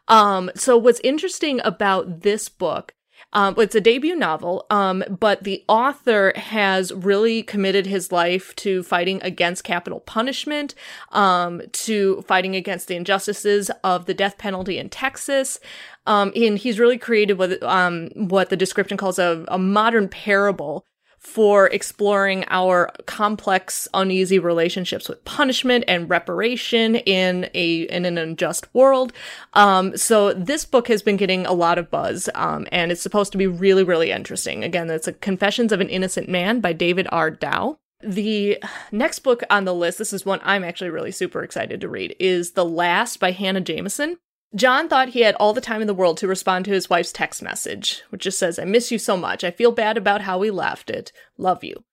Um, 0.07 0.51
so 0.55 0.77
what's 0.77 0.99
interesting 1.03 1.61
about 1.63 2.21
this 2.21 2.49
book 2.49 2.93
um, 3.34 3.55
it's 3.57 3.75
a 3.75 3.81
debut 3.81 4.15
novel, 4.15 4.65
um, 4.69 5.03
but 5.09 5.43
the 5.43 5.63
author 5.67 6.34
has 6.36 6.93
really 6.93 7.43
committed 7.43 7.86
his 7.86 8.11
life 8.11 8.55
to 8.57 8.84
fighting 8.84 9.19
against 9.23 9.63
capital 9.63 9.99
punishment, 9.99 10.75
um, 11.11 11.61
to 11.71 12.21
fighting 12.23 12.55
against 12.55 12.88
the 12.88 12.95
injustices 12.95 13.69
of 13.84 14.05
the 14.05 14.13
death 14.13 14.38
penalty 14.38 14.77
in 14.77 14.89
Texas. 14.89 15.59
Um, 16.05 16.31
and 16.36 16.57
he's 16.57 16.79
really 16.79 16.97
created 16.97 17.38
what, 17.38 17.61
um, 17.63 18.09
what 18.15 18.49
the 18.49 18.57
description 18.57 18.97
calls 18.97 19.19
a, 19.19 19.45
a 19.47 19.57
modern 19.57 20.09
parable 20.09 20.86
for 21.24 21.67
exploring 21.67 22.43
our 22.49 22.91
complex, 23.05 23.88
uneasy 23.93 24.38
relationships 24.38 25.07
with 25.07 25.24
punishment 25.24 25.86
and 25.88 26.09
reparation 26.09 26.97
in 26.97 27.49
a 27.53 27.84
in 27.84 28.05
an 28.05 28.17
unjust 28.17 28.67
world. 28.76 29.13
Um, 29.53 29.95
so 29.97 30.34
this 30.34 30.65
book 30.65 30.89
has 30.89 31.01
been 31.01 31.17
getting 31.17 31.45
a 31.45 31.53
lot 31.53 31.80
of 31.80 31.89
buzz, 31.89 32.30
um, 32.36 32.67
and 32.71 32.91
it's 32.91 33.01
supposed 33.01 33.32
to 33.32 33.38
be 33.38 33.47
really, 33.47 33.84
really 33.84 34.11
interesting. 34.11 34.63
Again, 34.63 34.89
it's 34.89 35.07
a 35.07 35.13
Confessions 35.13 35.71
of 35.71 35.82
an 35.82 35.89
Innocent 35.89 36.28
Man 36.28 36.59
by 36.59 36.74
David 36.74 37.07
R. 37.11 37.32
Dow. 37.32 37.80
The 38.03 38.61
next 38.91 39.19
book 39.19 39.43
on 39.49 39.63
the 39.63 39.74
list, 39.74 39.97
this 39.97 40.11
is 40.11 40.26
one 40.26 40.41
I'm 40.43 40.65
actually 40.65 40.89
really 40.89 41.11
super 41.11 41.41
excited 41.41 41.80
to 41.82 41.88
read, 41.88 42.17
is 42.19 42.51
The 42.51 42.65
Last 42.65 43.21
by 43.21 43.32
Hanna 43.32 43.61
Jameson. 43.61 44.17
John 44.55 44.87
thought 44.87 45.09
he 45.09 45.21
had 45.21 45.35
all 45.35 45.53
the 45.53 45.61
time 45.61 45.81
in 45.81 45.87
the 45.87 45.93
world 45.93 46.17
to 46.17 46.27
respond 46.27 46.65
to 46.65 46.71
his 46.71 46.89
wife's 46.89 47.11
text 47.11 47.41
message, 47.41 48.03
which 48.09 48.23
just 48.23 48.37
says, 48.37 48.59
I 48.59 48.65
miss 48.65 48.91
you 48.91 48.99
so 48.99 49.17
much. 49.17 49.43
I 49.43 49.51
feel 49.51 49.71
bad 49.71 49.97
about 49.97 50.21
how 50.21 50.37
we 50.37 50.51
left 50.51 50.89
it. 50.89 51.11
Love 51.37 51.63
you. 51.63 51.83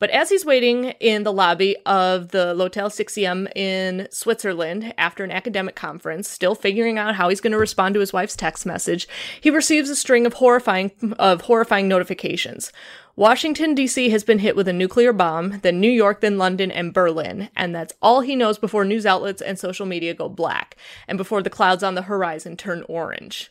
But 0.00 0.10
as 0.10 0.30
he's 0.30 0.46
waiting 0.46 0.86
in 0.98 1.24
the 1.24 1.32
lobby 1.32 1.76
of 1.84 2.28
the 2.28 2.54
L'Hotel 2.54 2.88
6 2.88 3.18
in 3.18 4.08
Switzerland 4.10 4.94
after 4.96 5.22
an 5.22 5.30
academic 5.30 5.76
conference, 5.76 6.26
still 6.26 6.54
figuring 6.54 6.96
out 6.96 7.14
how 7.14 7.28
he's 7.28 7.42
going 7.42 7.52
to 7.52 7.58
respond 7.58 7.92
to 7.94 8.00
his 8.00 8.12
wife's 8.12 8.34
text 8.34 8.64
message, 8.64 9.06
he 9.42 9.50
receives 9.50 9.90
a 9.90 9.96
string 9.96 10.24
of 10.24 10.34
horrifying 10.34 10.90
of 11.18 11.42
horrifying 11.42 11.86
notifications. 11.86 12.72
Washington, 13.16 13.74
D.C. 13.74 14.10
has 14.10 14.22
been 14.22 14.38
hit 14.38 14.54
with 14.54 14.68
a 14.68 14.72
nuclear 14.72 15.12
bomb, 15.12 15.58
then 15.62 15.80
New 15.80 15.90
York, 15.90 16.20
then 16.20 16.38
London, 16.38 16.70
and 16.70 16.94
Berlin, 16.94 17.50
and 17.56 17.74
that's 17.74 17.92
all 18.00 18.20
he 18.20 18.36
knows 18.36 18.56
before 18.56 18.84
news 18.84 19.04
outlets 19.04 19.42
and 19.42 19.58
social 19.58 19.84
media 19.84 20.14
go 20.14 20.28
black, 20.28 20.76
and 21.08 21.18
before 21.18 21.42
the 21.42 21.50
clouds 21.50 21.82
on 21.82 21.96
the 21.96 22.02
horizon 22.02 22.56
turn 22.56 22.84
orange. 22.88 23.50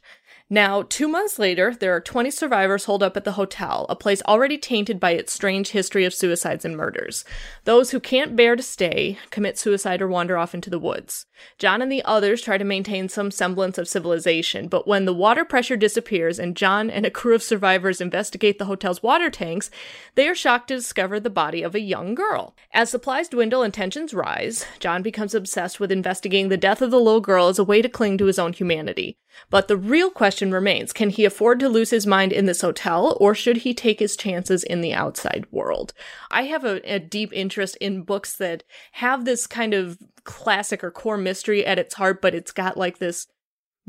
Now, 0.51 0.81
two 0.81 1.07
months 1.07 1.37
later, 1.37 1.75
there 1.75 1.95
are 1.95 2.01
20 2.01 2.31
survivors 2.31 2.85
holed 2.85 3.03
up 3.03 3.15
at 3.15 3.23
the 3.23 3.33
hotel, 3.33 3.85
a 3.87 3.95
place 3.95 4.23
already 4.27 4.57
tainted 4.57 4.99
by 4.99 5.11
its 5.11 5.31
strange 5.31 5.69
history 5.69 6.05
of 6.05 6.13
suicides 6.13 6.65
and 6.65 6.75
murders. 6.75 7.23
Those 7.65 7.91
who 7.91 7.99
can't 7.99 8.35
bear 8.35 8.55
to 8.55 8.63
stay 8.63 9.19
commit 9.29 9.59
suicide 9.59 10.01
or 10.01 10.07
wander 10.07 10.39
off 10.39 10.55
into 10.55 10.71
the 10.71 10.79
woods. 10.79 11.27
John 11.59 11.83
and 11.83 11.91
the 11.91 12.03
others 12.03 12.41
try 12.41 12.57
to 12.57 12.63
maintain 12.63 13.09
some 13.09 13.29
semblance 13.29 13.77
of 13.77 13.87
civilization, 13.87 14.67
but 14.67 14.87
when 14.87 15.05
the 15.05 15.13
water 15.13 15.45
pressure 15.45 15.77
disappears 15.77 16.39
and 16.39 16.57
John 16.57 16.89
and 16.89 17.05
a 17.05 17.11
crew 17.11 17.35
of 17.35 17.43
survivors 17.43 18.01
investigate 18.01 18.57
the 18.57 18.65
hotel's 18.65 19.03
water 19.03 19.29
tanks, 19.29 19.69
they 20.15 20.27
are 20.27 20.33
shocked 20.33 20.69
to 20.69 20.75
discover 20.77 21.19
the 21.19 21.29
body 21.29 21.61
of 21.61 21.75
a 21.75 21.79
young 21.79 22.15
girl. 22.15 22.55
As 22.73 22.89
supplies 22.89 23.29
dwindle 23.29 23.61
and 23.61 23.71
tensions 23.71 24.15
rise, 24.15 24.65
John 24.79 25.03
becomes 25.03 25.35
obsessed 25.35 25.79
with 25.79 25.91
investigating 25.91 26.49
the 26.49 26.57
death 26.57 26.81
of 26.81 26.89
the 26.89 26.97
little 26.97 27.21
girl 27.21 27.49
as 27.49 27.59
a 27.59 27.63
way 27.63 27.83
to 27.83 27.89
cling 27.89 28.17
to 28.17 28.25
his 28.25 28.39
own 28.39 28.53
humanity. 28.53 29.19
But 29.49 29.67
the 29.67 29.77
real 29.77 30.09
question 30.09 30.51
remains 30.51 30.93
can 30.93 31.09
he 31.09 31.25
afford 31.25 31.59
to 31.59 31.69
lose 31.69 31.89
his 31.89 32.07
mind 32.07 32.31
in 32.31 32.45
this 32.45 32.61
hotel, 32.61 33.17
or 33.19 33.33
should 33.33 33.57
he 33.57 33.73
take 33.73 33.99
his 33.99 34.15
chances 34.15 34.63
in 34.63 34.81
the 34.81 34.93
outside 34.93 35.45
world? 35.51 35.93
I 36.31 36.43
have 36.43 36.65
a, 36.65 36.81
a 36.91 36.99
deep 36.99 37.31
interest 37.33 37.75
in 37.77 38.03
books 38.03 38.35
that 38.37 38.63
have 38.93 39.25
this 39.25 39.47
kind 39.47 39.73
of 39.73 39.97
classic 40.23 40.83
or 40.83 40.91
core 40.91 41.17
mystery 41.17 41.65
at 41.65 41.79
its 41.79 41.95
heart, 41.95 42.21
but 42.21 42.35
it's 42.35 42.51
got 42.51 42.77
like 42.77 42.99
this 42.99 43.27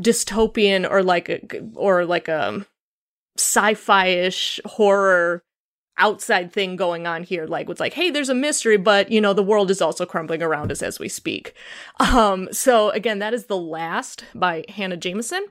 dystopian 0.00 0.88
or 0.88 1.02
like 1.02 1.28
a, 1.28 1.40
or 1.74 2.04
like 2.04 2.28
a 2.28 2.66
sci-fi-ish 3.36 4.60
horror 4.64 5.42
outside 6.00 6.52
thing 6.52 6.74
going 6.74 7.06
on 7.06 7.22
here 7.22 7.46
like 7.46 7.68
it's 7.68 7.80
like 7.80 7.92
hey 7.92 8.10
there's 8.10 8.28
a 8.28 8.34
mystery 8.34 8.76
but 8.76 9.10
you 9.12 9.20
know 9.20 9.32
the 9.32 9.42
world 9.42 9.70
is 9.70 9.80
also 9.80 10.04
crumbling 10.04 10.42
around 10.42 10.72
us 10.72 10.82
as 10.82 10.98
we 10.98 11.08
speak 11.08 11.54
um 12.00 12.48
so 12.50 12.90
again 12.90 13.20
that 13.20 13.34
is 13.34 13.46
the 13.46 13.56
last 13.56 14.24
by 14.34 14.64
hanna 14.68 14.96
jameson 14.96 15.44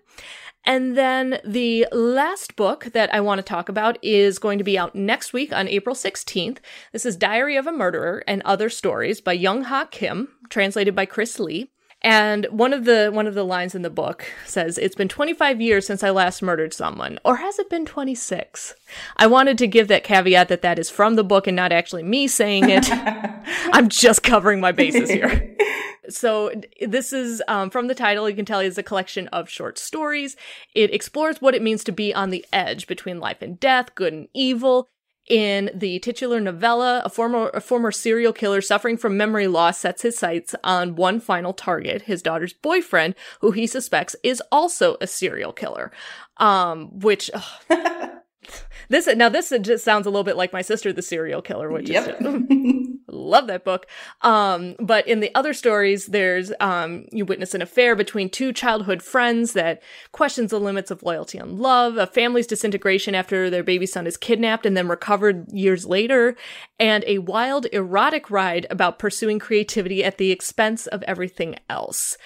and 0.65 0.97
then 0.97 1.39
the 1.45 1.87
last 1.91 2.55
book 2.55 2.85
that 2.93 3.13
I 3.13 3.21
want 3.21 3.39
to 3.39 3.43
talk 3.43 3.69
about 3.69 3.97
is 4.03 4.39
going 4.39 4.57
to 4.57 4.63
be 4.63 4.77
out 4.77 4.93
next 4.93 5.31
week 5.31 5.53
on 5.53 5.67
April 5.69 5.95
16th. 5.95 6.57
This 6.91 7.05
is 7.05 7.15
Diary 7.15 7.55
of 7.55 7.65
a 7.65 7.71
Murderer 7.71 8.23
and 8.27 8.41
Other 8.43 8.69
Stories 8.69 9.21
by 9.21 9.33
Young 9.33 9.63
Ha 9.63 9.85
Kim, 9.89 10.27
translated 10.49 10.95
by 10.95 11.05
Krys 11.05 11.39
Lee. 11.39 11.71
And 12.01 12.45
one 12.45 12.71
of 12.71 12.85
the 12.85 13.09
one 13.13 13.27
of 13.27 13.33
the 13.33 13.43
lines 13.43 13.75
in 13.75 13.81
the 13.81 13.89
book 13.89 14.25
says, 14.45 14.77
"It's 14.77 14.95
been 14.95 15.09
25 15.09 15.59
years 15.59 15.85
since 15.85 16.01
I 16.01 16.11
last 16.11 16.41
murdered 16.41 16.73
someone, 16.73 17.19
or 17.25 17.37
has 17.37 17.59
it 17.59 17.69
been 17.69 17.85
26?" 17.85 18.75
I 19.17 19.27
wanted 19.27 19.57
to 19.57 19.67
give 19.67 19.89
that 19.89 20.05
caveat 20.05 20.47
that 20.47 20.61
that 20.61 20.79
is 20.79 20.89
from 20.89 21.15
the 21.15 21.25
book 21.25 21.45
and 21.45 21.57
not 21.57 21.73
actually 21.73 22.03
me 22.03 22.27
saying 22.27 22.69
it. 22.69 22.89
I'm 23.73 23.89
just 23.89 24.23
covering 24.23 24.61
my 24.61 24.71
bases 24.71 25.09
here. 25.09 25.57
so 26.09 26.53
this 26.81 27.11
is 27.11 27.43
um, 27.49 27.69
from 27.69 27.87
the 27.87 27.95
title. 27.95 28.29
You 28.29 28.35
can 28.35 28.45
tell 28.45 28.61
it's 28.61 28.77
a 28.77 28.83
collection 28.83 29.27
of 29.29 29.49
short 29.49 29.77
stories. 29.77 30.37
It 30.73 30.93
explores 30.93 31.41
what 31.41 31.55
it 31.55 31.61
means 31.61 31.83
to 31.83 31.91
be 31.91 32.13
on 32.13 32.29
the 32.29 32.45
edge 32.53 32.87
between 32.87 33.19
life 33.19 33.41
and 33.41 33.59
death, 33.59 33.93
good 33.95 34.13
and 34.13 34.29
evil. 34.33 34.87
In 35.29 35.69
the 35.75 35.99
titular 35.99 36.39
novella, 36.39 37.03
a 37.05 37.09
former 37.09 37.49
a 37.53 37.61
former 37.61 37.91
serial 37.91 38.33
killer 38.33 38.61
suffering 38.61 38.97
from 38.97 39.15
memory 39.15 39.45
loss 39.47 39.77
sets 39.77 40.01
his 40.01 40.17
sights 40.17 40.55
on 40.63 40.95
one 40.95 41.19
final 41.19 41.53
target, 41.53 42.01
his 42.03 42.23
daughter's 42.23 42.53
boyfriend, 42.53 43.13
who 43.41 43.51
he 43.51 43.67
suspects 43.67 44.15
is 44.23 44.41
also 44.51 44.97
a 44.99 45.05
serial 45.05 45.53
killer. 45.53 45.91
Um, 46.37 46.99
which 46.99 47.29
this 48.89 49.07
now 49.07 49.29
this 49.29 49.53
just 49.61 49.83
sounds 49.83 50.05
a 50.05 50.09
little 50.09 50.23
bit 50.23 50.37
like 50.37 50.53
my 50.53 50.61
sister, 50.61 50.93
the 50.93 51.01
serial 51.01 51.41
killer, 51.41 51.69
which 51.69 51.89
yep. 51.89 52.17
is 52.19 52.89
love 53.07 53.47
that 53.47 53.63
book. 53.63 53.87
Um, 54.21 54.75
but 54.79 55.07
in 55.07 55.19
the 55.19 55.33
other 55.35 55.53
stories, 55.53 56.07
there's 56.07 56.51
um, 56.59 57.05
you 57.11 57.25
witness 57.25 57.53
an 57.53 57.61
affair 57.61 57.95
between 57.95 58.29
two 58.29 58.53
childhood 58.53 59.01
friends 59.01 59.53
that 59.53 59.81
questions 60.11 60.51
the 60.51 60.59
limits 60.59 60.91
of 60.91 61.03
loyalty 61.03 61.37
and 61.37 61.59
love, 61.59 61.97
a 61.97 62.07
family's 62.07 62.47
disintegration 62.47 63.15
after 63.15 63.49
their 63.49 63.63
baby 63.63 63.85
son 63.85 64.07
is 64.07 64.17
kidnapped 64.17 64.65
and 64.65 64.75
then 64.75 64.87
recovered 64.87 65.51
years 65.51 65.85
later, 65.85 66.35
and 66.79 67.03
a 67.07 67.19
wild 67.19 67.65
erotic 67.71 68.29
ride 68.29 68.65
about 68.69 68.99
pursuing 68.99 69.39
creativity 69.39 70.03
at 70.03 70.17
the 70.17 70.31
expense 70.31 70.87
of 70.87 71.03
everything 71.03 71.55
else. 71.69 72.17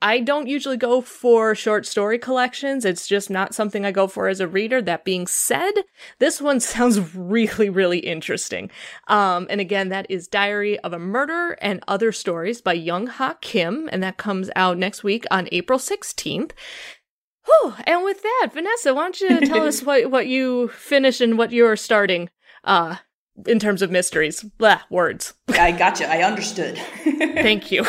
I 0.00 0.20
don't 0.20 0.46
usually 0.46 0.76
go 0.76 1.00
for 1.00 1.54
short 1.54 1.84
story 1.84 2.18
collections. 2.18 2.84
It's 2.84 3.08
just 3.08 3.30
not 3.30 3.54
something 3.54 3.84
I 3.84 3.90
go 3.90 4.06
for 4.06 4.28
as 4.28 4.40
a 4.40 4.46
reader. 4.46 4.80
That 4.80 5.04
being 5.04 5.26
said, 5.26 5.72
this 6.18 6.40
one 6.40 6.60
sounds 6.60 7.14
really, 7.14 7.68
really 7.68 7.98
interesting. 7.98 8.70
Um, 9.08 9.46
and 9.50 9.60
again, 9.60 9.88
that 9.88 10.06
is 10.08 10.28
Diary 10.28 10.78
of 10.80 10.92
a 10.92 10.98
Murder 10.98 11.58
and 11.60 11.82
Other 11.88 12.12
Stories 12.12 12.60
by 12.60 12.74
Young 12.74 13.08
Ha 13.08 13.36
Kim, 13.40 13.88
and 13.90 14.02
that 14.02 14.16
comes 14.16 14.50
out 14.54 14.78
next 14.78 15.02
week 15.02 15.24
on 15.30 15.48
April 15.50 15.78
16th. 15.78 16.52
Whew. 17.46 17.74
And 17.84 18.04
with 18.04 18.22
that, 18.22 18.50
Vanessa, 18.52 18.94
why 18.94 19.02
don't 19.02 19.20
you 19.20 19.40
tell 19.40 19.66
us 19.66 19.82
what, 19.84 20.10
what 20.10 20.26
you 20.28 20.68
finish 20.68 21.20
and 21.20 21.36
what 21.38 21.50
you're 21.50 21.76
starting 21.76 22.28
uh, 22.64 22.96
in 23.46 23.58
terms 23.58 23.82
of 23.82 23.90
mysteries. 23.90 24.42
Blah, 24.42 24.80
words. 24.90 25.34
I 25.48 25.72
gotcha. 25.72 26.10
I 26.10 26.22
understood. 26.22 26.78
Thank 27.04 27.70
you. 27.72 27.84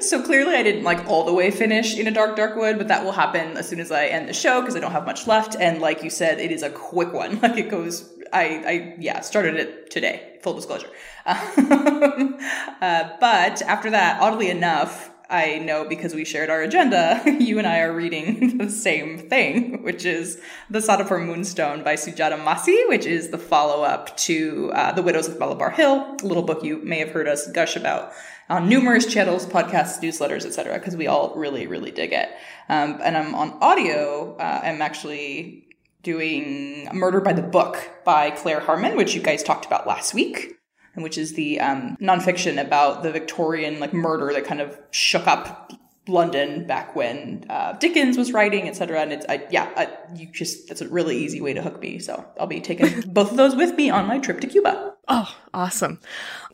so 0.00 0.22
clearly 0.22 0.54
I 0.54 0.62
didn't 0.62 0.84
like 0.84 1.06
all 1.06 1.24
the 1.24 1.32
way 1.32 1.50
finish 1.50 1.96
in 1.96 2.06
a 2.06 2.10
dark 2.10 2.36
dark 2.36 2.56
wood, 2.56 2.78
but 2.78 2.88
that 2.88 3.04
will 3.04 3.12
happen 3.12 3.56
as 3.56 3.68
soon 3.68 3.80
as 3.80 3.90
I 3.92 4.06
end 4.06 4.28
the 4.28 4.32
show 4.32 4.60
because 4.60 4.76
I 4.76 4.80
don't 4.80 4.92
have 4.92 5.06
much 5.06 5.26
left. 5.26 5.56
And 5.58 5.80
like 5.80 6.02
you 6.02 6.10
said, 6.10 6.38
it 6.40 6.50
is 6.50 6.62
a 6.62 6.70
quick 6.70 7.12
one. 7.12 7.40
Like 7.48 7.56
it 7.56 7.70
goes. 7.70 8.12
I 8.32 8.44
I 8.66 8.94
yeah 8.98 9.20
started 9.20 9.56
it 9.56 9.90
today. 9.90 10.38
Full 10.42 10.54
disclosure. 10.54 10.88
uh, 11.26 13.08
but 13.20 13.62
after 13.62 13.90
that, 13.90 14.20
oddly 14.20 14.50
enough, 14.50 15.10
I 15.30 15.58
know 15.58 15.84
because 15.84 16.14
we 16.14 16.24
shared 16.24 16.48
our 16.48 16.62
agenda, 16.62 17.22
you 17.38 17.58
and 17.58 17.66
I 17.66 17.80
are 17.80 17.92
reading 17.92 18.56
the 18.58 18.70
same 18.70 19.18
thing, 19.18 19.82
which 19.82 20.06
is 20.06 20.40
The 20.70 20.78
Satapur 20.78 21.24
Moonstone 21.24 21.84
by 21.84 21.94
Sujata 21.94 22.42
Massey, 22.42 22.82
which 22.86 23.04
is 23.04 23.28
the 23.28 23.36
follow 23.36 23.82
up 23.82 24.16
to 24.18 24.72
uh, 24.74 24.92
The 24.92 25.02
Widows 25.02 25.28
of 25.28 25.38
Malabar 25.38 25.70
Hill, 25.70 26.16
a 26.22 26.26
little 26.26 26.42
book 26.42 26.64
you 26.64 26.78
may 26.82 26.98
have 26.98 27.10
heard 27.10 27.28
us 27.28 27.50
gush 27.52 27.76
about 27.76 28.12
on 28.48 28.70
numerous 28.70 29.04
channels, 29.04 29.44
podcasts, 29.44 30.00
newsletters, 30.02 30.46
etc., 30.46 30.78
because 30.78 30.96
we 30.96 31.06
all 31.06 31.34
really, 31.34 31.66
really 31.66 31.90
dig 31.90 32.14
it. 32.14 32.30
Um, 32.70 32.98
and 33.02 33.14
I'm 33.14 33.34
on 33.34 33.58
audio. 33.60 34.34
Uh, 34.36 34.60
I'm 34.64 34.80
actually 34.80 35.66
doing 36.02 36.88
Murder 36.94 37.20
by 37.20 37.34
the 37.34 37.42
Book 37.42 37.90
by 38.06 38.30
Claire 38.30 38.60
Harman, 38.60 38.96
which 38.96 39.14
you 39.14 39.20
guys 39.20 39.42
talked 39.42 39.66
about 39.66 39.86
last 39.86 40.14
week 40.14 40.57
which 41.02 41.18
is 41.18 41.34
the 41.34 41.60
um, 41.60 41.96
nonfiction 42.00 42.60
about 42.60 43.02
the 43.02 43.10
Victorian 43.10 43.80
like 43.80 43.92
murder 43.92 44.32
that 44.32 44.44
kind 44.44 44.60
of 44.60 44.78
shook 44.90 45.26
up 45.26 45.72
London 46.08 46.66
back 46.66 46.96
when 46.96 47.44
uh, 47.50 47.74
Dickens 47.74 48.16
was 48.16 48.32
writing, 48.32 48.68
etc. 48.68 49.00
And 49.00 49.12
it's 49.12 49.26
I, 49.28 49.46
yeah, 49.50 49.70
I, 49.76 49.88
you 50.16 50.26
just 50.32 50.68
that's 50.68 50.80
a 50.80 50.88
really 50.88 51.16
easy 51.18 51.40
way 51.40 51.52
to 51.52 51.62
hook 51.62 51.80
me. 51.80 51.98
So 51.98 52.24
I'll 52.40 52.46
be 52.46 52.60
taking 52.60 53.02
both 53.06 53.30
of 53.30 53.36
those 53.36 53.54
with 53.54 53.74
me 53.76 53.90
on 53.90 54.06
my 54.06 54.18
trip 54.18 54.40
to 54.40 54.46
Cuba. 54.46 54.94
Oh, 55.08 55.34
awesome! 55.54 56.00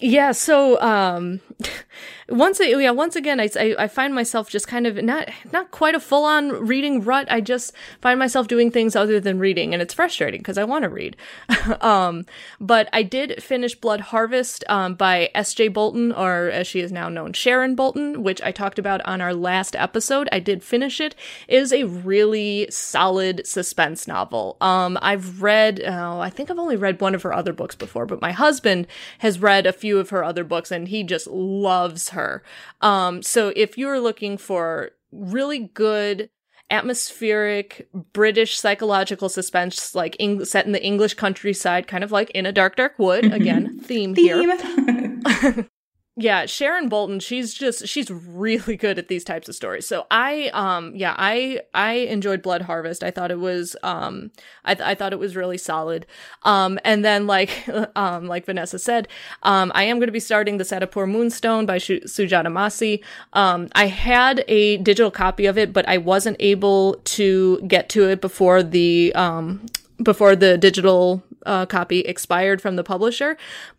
Yeah, 0.00 0.32
so 0.32 0.80
um, 0.80 1.40
once 2.28 2.60
yeah, 2.60 2.90
once 2.90 3.16
again, 3.16 3.38
I, 3.38 3.48
I, 3.56 3.74
I 3.80 3.88
find 3.88 4.14
myself 4.14 4.50
just 4.50 4.66
kind 4.66 4.86
of 4.86 4.96
not 4.96 5.28
not 5.52 5.70
quite 5.70 5.94
a 5.94 6.00
full 6.00 6.24
on 6.24 6.50
reading 6.66 7.02
rut. 7.02 7.26
I 7.30 7.40
just 7.40 7.72
find 8.00 8.18
myself 8.18 8.48
doing 8.48 8.70
things 8.70 8.96
other 8.96 9.20
than 9.20 9.38
reading, 9.38 9.72
and 9.72 9.80
it's 9.80 9.94
frustrating 9.94 10.40
because 10.40 10.58
I 10.58 10.64
want 10.64 10.82
to 10.82 10.88
read. 10.88 11.16
um, 11.80 12.26
but 12.60 12.88
I 12.92 13.02
did 13.02 13.42
finish 13.42 13.74
Blood 13.74 14.00
Harvest 14.00 14.64
um, 14.68 14.94
by 14.94 15.30
S.J. 15.34 15.68
Bolton, 15.68 16.12
or 16.12 16.48
as 16.48 16.66
she 16.66 16.80
is 16.80 16.90
now 16.90 17.08
known, 17.08 17.32
Sharon 17.32 17.74
Bolton, 17.74 18.22
which 18.22 18.42
I 18.42 18.52
talked 18.52 18.78
about 18.78 19.00
on 19.06 19.20
our 19.20 19.34
last 19.34 19.76
episode. 19.76 20.28
I 20.32 20.40
did 20.40 20.64
finish 20.64 21.00
it. 21.00 21.14
It 21.46 21.56
is 21.56 21.72
a 21.72 21.84
really 21.84 22.66
solid 22.70 23.46
suspense 23.46 24.08
novel. 24.08 24.56
Um, 24.60 24.98
I've 25.02 25.42
read, 25.42 25.82
oh, 25.84 26.20
I 26.20 26.30
think 26.30 26.50
I've 26.50 26.58
only 26.58 26.76
read 26.76 27.00
one 27.00 27.14
of 27.14 27.22
her 27.22 27.32
other 27.32 27.52
books 27.52 27.74
before, 27.74 28.06
but 28.06 28.20
my 28.20 28.32
husband 28.44 28.86
has 29.18 29.40
read 29.40 29.66
a 29.66 29.72
few 29.72 29.98
of 29.98 30.10
her 30.10 30.22
other 30.22 30.44
books, 30.44 30.70
and 30.70 30.88
he 30.88 31.02
just 31.02 31.26
loves 31.26 32.10
her. 32.10 32.42
Um, 32.80 33.22
so 33.22 33.52
if 33.56 33.78
you're 33.78 34.00
looking 34.00 34.36
for 34.36 34.90
really 35.10 35.58
good 35.58 36.28
atmospheric 36.70 37.88
British 38.12 38.58
psychological 38.58 39.28
suspense, 39.28 39.94
like 39.94 40.16
Eng- 40.20 40.44
set 40.44 40.66
in 40.66 40.72
the 40.72 40.84
English 40.84 41.14
countryside, 41.14 41.86
kind 41.86 42.04
of 42.04 42.12
like 42.12 42.30
in 42.30 42.46
a 42.46 42.52
dark, 42.52 42.76
dark 42.76 42.98
wood. 42.98 43.24
Mm-hmm. 43.24 43.34
Again, 43.34 43.80
theme, 43.80 44.14
theme. 44.14 44.58
here. 44.58 45.68
yeah 46.16 46.46
sharon 46.46 46.88
bolton 46.88 47.18
she's 47.18 47.52
just 47.52 47.88
she's 47.88 48.08
really 48.08 48.76
good 48.84 48.98
at 48.98 49.08
these 49.08 49.24
types 49.24 49.48
of 49.48 49.54
stories. 49.54 49.86
So 49.86 50.06
i 50.10 50.48
um 50.52 50.94
yeah 50.94 51.14
i 51.18 51.60
i 51.74 51.92
enjoyed 51.94 52.40
blood 52.42 52.62
harvest. 52.62 53.02
I 53.02 53.10
thought 53.10 53.30
it 53.32 53.40
was 53.40 53.74
um 53.82 54.30
i, 54.64 54.74
th- 54.74 54.86
I 54.86 54.94
thought 54.94 55.12
it 55.12 55.18
was 55.18 55.34
really 55.34 55.58
solid. 55.58 56.06
Um 56.44 56.78
and 56.84 57.04
then 57.04 57.26
like 57.26 57.68
um 57.96 58.26
like 58.26 58.46
vanessa 58.46 58.78
said 58.78 59.08
um 59.42 59.72
i 59.74 59.82
am 59.84 59.98
going 59.98 60.06
to 60.08 60.12
be 60.12 60.20
starting 60.20 60.58
the 60.58 60.64
Satapur 60.64 61.08
moonstone 61.08 61.66
by 61.66 61.78
Sh- 61.78 62.06
sujata 62.06 62.52
massey. 62.52 63.02
Um 63.32 63.68
i 63.74 63.86
had 63.86 64.44
a 64.46 64.76
digital 64.78 65.10
copy 65.10 65.46
of 65.46 65.58
it 65.58 65.72
but 65.72 65.88
i 65.88 65.98
wasn't 65.98 66.36
able 66.38 66.94
to 67.04 67.60
get 67.66 67.88
to 67.88 68.08
it 68.08 68.20
before 68.20 68.62
the 68.62 69.12
um 69.16 69.66
before 70.02 70.36
the 70.36 70.58
digital 70.58 71.22
uh, 71.44 71.66
copy 71.66 72.00
expired 72.00 72.60
from 72.60 72.76
the 72.76 72.84
publisher. 72.84 73.36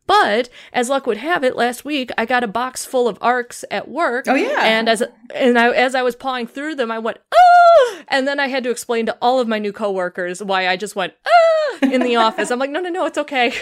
But 0.07 0.49
as 0.72 0.89
luck 0.89 1.07
would 1.07 1.18
have 1.18 1.43
it, 1.43 1.55
last 1.55 1.84
week 1.84 2.11
I 2.18 2.26
got 2.26 2.43
a 2.43 2.47
box 2.47 2.86
full 2.86 3.07
of 3.07 3.18
arcs 3.22 3.66
at 3.72 3.88
work. 3.88 4.26
Oh 4.28 4.36
yeah. 4.36 4.61
And 4.63 4.88
as 4.88 5.03
and 5.34 5.57
I, 5.57 5.72
as 5.72 5.95
I 5.95 6.03
was 6.03 6.16
pawing 6.16 6.47
through 6.47 6.76
them, 6.76 6.91
I 6.91 6.99
went 6.99 7.18
ah, 7.34 8.03
and 8.07 8.28
then 8.28 8.39
I 8.39 8.47
had 8.47 8.63
to 8.63 8.70
explain 8.70 9.05
to 9.07 9.18
all 9.22 9.39
of 9.39 9.47
my 9.47 9.59
new 9.59 9.74
coworkers 9.74 10.43
why 10.43 10.68
I 10.68 10.78
just 10.78 10.95
went 10.95 11.13
ah 11.26 11.78
in 11.82 12.01
the 12.01 12.16
office. 12.28 12.51
I'm 12.51 12.59
like, 12.59 12.70
no, 12.70 12.80
no, 12.82 12.89
no, 12.89 13.05
it's 13.05 13.18
okay. 13.18 13.53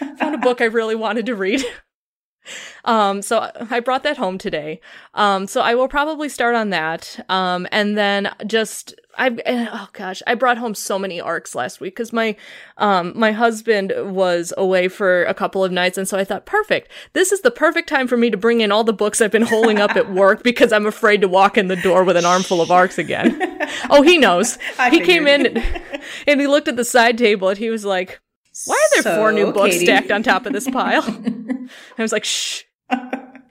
I 0.00 0.16
found 0.18 0.34
a 0.34 0.38
book 0.38 0.60
I 0.60 0.64
really 0.64 0.96
wanted 0.96 1.26
to 1.26 1.36
read. 1.36 1.64
Um, 2.84 3.22
so 3.22 3.50
I 3.70 3.80
brought 3.80 4.02
that 4.02 4.16
home 4.16 4.38
today. 4.38 4.80
Um, 5.14 5.46
so 5.46 5.60
I 5.60 5.74
will 5.74 5.88
probably 5.88 6.28
start 6.28 6.54
on 6.54 6.70
that. 6.70 7.24
Um, 7.28 7.66
and 7.70 7.96
then 7.96 8.34
just 8.46 8.94
I 9.16 9.36
oh 9.46 9.88
gosh, 9.92 10.22
I 10.26 10.34
brought 10.34 10.58
home 10.58 10.74
so 10.74 10.98
many 10.98 11.20
arcs 11.20 11.54
last 11.54 11.80
week 11.80 11.94
because 11.94 12.12
my 12.12 12.34
um 12.78 13.12
my 13.14 13.32
husband 13.32 13.92
was 13.96 14.54
away 14.56 14.88
for 14.88 15.24
a 15.24 15.34
couple 15.34 15.62
of 15.62 15.70
nights, 15.70 15.98
and 15.98 16.08
so 16.08 16.18
I 16.18 16.24
thought, 16.24 16.46
perfect. 16.46 16.90
This 17.12 17.32
is 17.32 17.42
the 17.42 17.50
perfect 17.50 17.88
time 17.88 18.08
for 18.08 18.16
me 18.16 18.30
to 18.30 18.36
bring 18.36 18.60
in 18.60 18.72
all 18.72 18.84
the 18.84 18.92
books 18.92 19.20
I've 19.20 19.30
been 19.30 19.42
holding 19.42 19.78
up 19.78 19.96
at 19.96 20.12
work 20.12 20.42
because 20.44 20.72
I'm 20.72 20.86
afraid 20.86 21.20
to 21.20 21.28
walk 21.28 21.58
in 21.58 21.68
the 21.68 21.76
door 21.76 22.04
with 22.04 22.16
an 22.16 22.24
armful 22.24 22.60
of 22.60 22.70
arcs 22.70 22.98
again. 22.98 23.38
oh, 23.90 24.02
he 24.02 24.16
knows. 24.16 24.58
I 24.78 24.90
he 24.90 25.00
came 25.00 25.26
in 25.26 25.46
and, 25.46 25.58
and 26.26 26.40
he 26.40 26.46
looked 26.46 26.68
at 26.68 26.76
the 26.76 26.84
side 26.84 27.18
table 27.18 27.50
and 27.50 27.58
he 27.58 27.70
was 27.70 27.84
like, 27.84 28.20
"Why 28.66 28.74
are 28.74 29.02
there 29.02 29.16
four 29.16 29.32
new 29.32 29.52
books 29.52 29.74
Katie. 29.74 29.86
stacked 29.86 30.10
on 30.10 30.22
top 30.22 30.46
of 30.46 30.52
this 30.52 30.68
pile?" 30.68 31.02
I 31.98 32.02
was 32.02 32.12
like, 32.12 32.24
"Shh, 32.24 32.62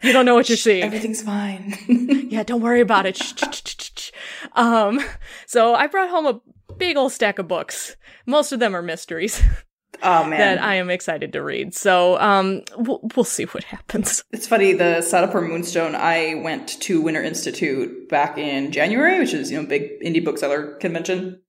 you 0.02 0.14
don't 0.14 0.26
know 0.26 0.36
what 0.36 0.50
you're 0.50 0.58
seeing." 0.58 0.84
Everything's 0.84 1.22
fine. 1.22 1.78
yeah, 2.30 2.44
don't 2.44 2.62
worry 2.62 2.82
about 2.82 3.06
it. 3.06 3.18
Shh, 3.18 3.34
shh, 3.36 3.44
shh, 3.52 3.76
shh, 3.78 3.92
shh. 3.96 4.12
Um, 4.54 5.00
so 5.46 5.74
I 5.76 5.88
brought 5.88 6.10
home 6.10 6.26
a 6.26 6.42
big 6.78 6.98
old 6.98 7.12
stack 7.12 7.40
of 7.40 7.48
books. 7.48 7.96
Most 8.26 8.52
of 8.52 8.60
them 8.60 8.76
are 8.76 8.82
mysteries 8.82 9.42
oh 10.04 10.24
man. 10.26 10.40
that 10.40 10.64
I 10.64 10.76
am 10.76 10.90
excited 10.90 11.34
to 11.34 11.44
read. 11.44 11.74
So 11.74 12.20
um, 12.20 12.64
we'll, 12.78 13.02
we'll 13.16 13.24
see 13.24 13.44
what 13.46 13.64
happens. 13.66 14.24
It's 14.32 14.48
funny, 14.48 14.74
the 14.74 15.02
setup 15.02 15.32
for 15.32 15.42
Moonstone, 15.42 15.96
I 15.96 16.36
went 16.36 16.80
to 16.82 17.02
Winter 17.02 17.22
Institute 17.22 18.10
back 18.10 18.38
in 18.38 18.72
January, 18.72 19.20
which 19.20 19.34
is, 19.34 19.52
you 19.52 19.62
know, 19.62 19.68
big 19.68 20.02
indie 20.02 20.24
bookseller 20.24 20.76
convention. 20.76 21.41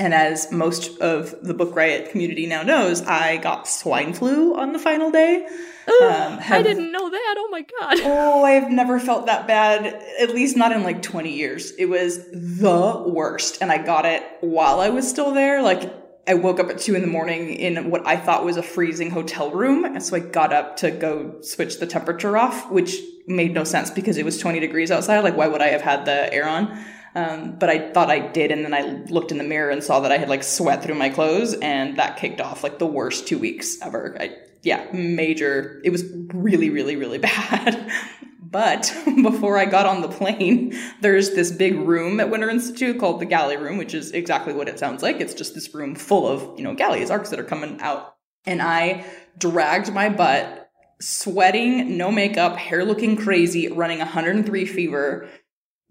And 0.00 0.14
as 0.14 0.50
most 0.50 0.98
of 1.00 1.34
the 1.42 1.52
Book 1.52 1.76
Riot 1.76 2.10
community 2.10 2.46
now 2.46 2.62
knows, 2.62 3.02
I 3.02 3.36
got 3.36 3.68
swine 3.68 4.14
flu 4.14 4.56
on 4.56 4.72
the 4.72 4.78
final 4.78 5.10
day. 5.10 5.46
Um, 5.46 6.38
I 6.48 6.62
didn't 6.62 6.90
know 6.90 7.10
that. 7.10 7.34
Oh 7.36 7.48
my 7.50 7.66
god. 7.78 8.00
Oh, 8.04 8.42
I've 8.42 8.70
never 8.70 8.98
felt 8.98 9.26
that 9.26 9.46
bad, 9.46 9.84
at 10.18 10.30
least 10.34 10.56
not 10.56 10.72
in 10.72 10.84
like 10.84 11.02
20 11.02 11.30
years. 11.30 11.72
It 11.72 11.84
was 11.84 12.18
the 12.32 13.04
worst. 13.06 13.60
And 13.60 13.70
I 13.70 13.76
got 13.76 14.06
it 14.06 14.24
while 14.40 14.80
I 14.80 14.88
was 14.88 15.06
still 15.06 15.32
there. 15.34 15.62
Like, 15.62 15.92
I 16.26 16.32
woke 16.32 16.60
up 16.60 16.70
at 16.70 16.78
two 16.78 16.94
in 16.94 17.02
the 17.02 17.06
morning 17.06 17.50
in 17.50 17.90
what 17.90 18.06
I 18.06 18.16
thought 18.16 18.44
was 18.44 18.56
a 18.56 18.62
freezing 18.62 19.10
hotel 19.10 19.50
room. 19.50 19.84
And 19.84 20.02
so 20.02 20.16
I 20.16 20.20
got 20.20 20.54
up 20.54 20.78
to 20.78 20.90
go 20.90 21.42
switch 21.42 21.78
the 21.78 21.86
temperature 21.86 22.38
off, 22.38 22.70
which 22.70 22.96
made 23.26 23.52
no 23.52 23.64
sense 23.64 23.90
because 23.90 24.16
it 24.16 24.24
was 24.24 24.38
20 24.38 24.60
degrees 24.60 24.90
outside. 24.90 25.20
Like, 25.20 25.36
why 25.36 25.46
would 25.48 25.60
I 25.60 25.68
have 25.68 25.82
had 25.82 26.06
the 26.06 26.32
air 26.32 26.48
on? 26.48 26.82
Um, 27.14 27.58
but 27.58 27.68
I 27.68 27.92
thought 27.92 28.10
I 28.10 28.20
did. 28.20 28.50
And 28.50 28.64
then 28.64 28.74
I 28.74 29.04
looked 29.10 29.32
in 29.32 29.38
the 29.38 29.44
mirror 29.44 29.70
and 29.70 29.82
saw 29.82 30.00
that 30.00 30.12
I 30.12 30.18
had 30.18 30.28
like 30.28 30.42
sweat 30.42 30.82
through 30.82 30.94
my 30.94 31.08
clothes. 31.08 31.54
And 31.54 31.98
that 31.98 32.16
kicked 32.16 32.40
off 32.40 32.62
like 32.62 32.78
the 32.78 32.86
worst 32.86 33.26
two 33.26 33.38
weeks 33.38 33.80
ever. 33.82 34.16
I, 34.20 34.36
yeah, 34.62 34.86
major. 34.92 35.80
It 35.84 35.90
was 35.90 36.04
really, 36.32 36.70
really, 36.70 36.96
really 36.96 37.18
bad. 37.30 37.90
But 38.50 38.92
before 39.22 39.58
I 39.58 39.64
got 39.64 39.86
on 39.86 40.02
the 40.02 40.08
plane, 40.08 40.76
there's 41.00 41.30
this 41.30 41.52
big 41.52 41.76
room 41.76 42.18
at 42.20 42.30
Winter 42.30 42.50
Institute 42.50 42.98
called 42.98 43.20
the 43.20 43.26
Galley 43.26 43.56
Room, 43.56 43.78
which 43.78 43.94
is 43.94 44.10
exactly 44.10 44.52
what 44.52 44.68
it 44.68 44.78
sounds 44.78 45.02
like. 45.02 45.20
It's 45.20 45.34
just 45.34 45.54
this 45.54 45.72
room 45.72 45.94
full 45.94 46.26
of, 46.26 46.58
you 46.58 46.64
know, 46.64 46.74
galleys, 46.74 47.10
arcs 47.10 47.30
that 47.30 47.38
are 47.38 47.44
coming 47.44 47.80
out. 47.80 48.16
And 48.46 48.60
I 48.60 49.04
dragged 49.38 49.92
my 49.92 50.08
butt, 50.08 50.70
sweating, 51.00 51.96
no 51.96 52.10
makeup, 52.10 52.56
hair 52.56 52.84
looking 52.84 53.16
crazy, 53.16 53.68
running 53.68 53.98
103 53.98 54.66
fever, 54.66 55.28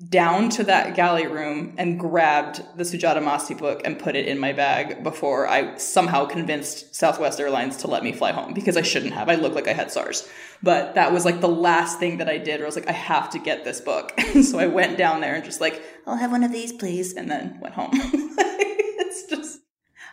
down 0.07 0.47
to 0.49 0.63
that 0.63 0.95
galley 0.95 1.27
room 1.27 1.73
and 1.77 1.99
grabbed 1.99 2.63
the 2.77 2.83
Sujata 2.83 3.21
Massey 3.21 3.53
book 3.53 3.81
and 3.83 3.99
put 3.99 4.15
it 4.15 4.27
in 4.27 4.39
my 4.39 4.53
bag 4.53 5.03
before 5.03 5.47
I 5.47 5.75
somehow 5.75 6.25
convinced 6.25 6.95
Southwest 6.95 7.39
Airlines 7.39 7.75
to 7.77 7.87
let 7.87 8.01
me 8.01 8.13
fly 8.13 8.31
home 8.31 8.53
because 8.53 8.77
I 8.77 8.81
shouldn't 8.81 9.13
have. 9.13 9.27
I 9.27 9.35
looked 9.35 9.55
like 9.55 9.67
I 9.67 9.73
had 9.73 9.91
SARS. 9.91 10.29
But 10.63 10.95
that 10.95 11.11
was 11.11 11.25
like 11.25 11.41
the 11.41 11.49
last 11.49 11.99
thing 11.99 12.17
that 12.17 12.29
I 12.29 12.37
did 12.37 12.59
where 12.59 12.65
I 12.65 12.67
was 12.67 12.75
like, 12.75 12.87
I 12.87 12.93
have 12.93 13.29
to 13.31 13.39
get 13.39 13.65
this 13.65 13.81
book. 13.81 14.17
so 14.43 14.57
I 14.57 14.67
went 14.67 14.97
down 14.97 15.19
there 15.19 15.35
and 15.35 15.43
just 15.43 15.59
like, 15.59 15.83
I'll 16.07 16.15
have 16.15 16.31
one 16.31 16.43
of 16.43 16.51
these, 16.53 16.71
please, 16.71 17.13
and 17.13 17.29
then 17.29 17.59
went 17.59 17.75
home. 17.75 17.91
it's 17.93 19.27
just, 19.27 19.59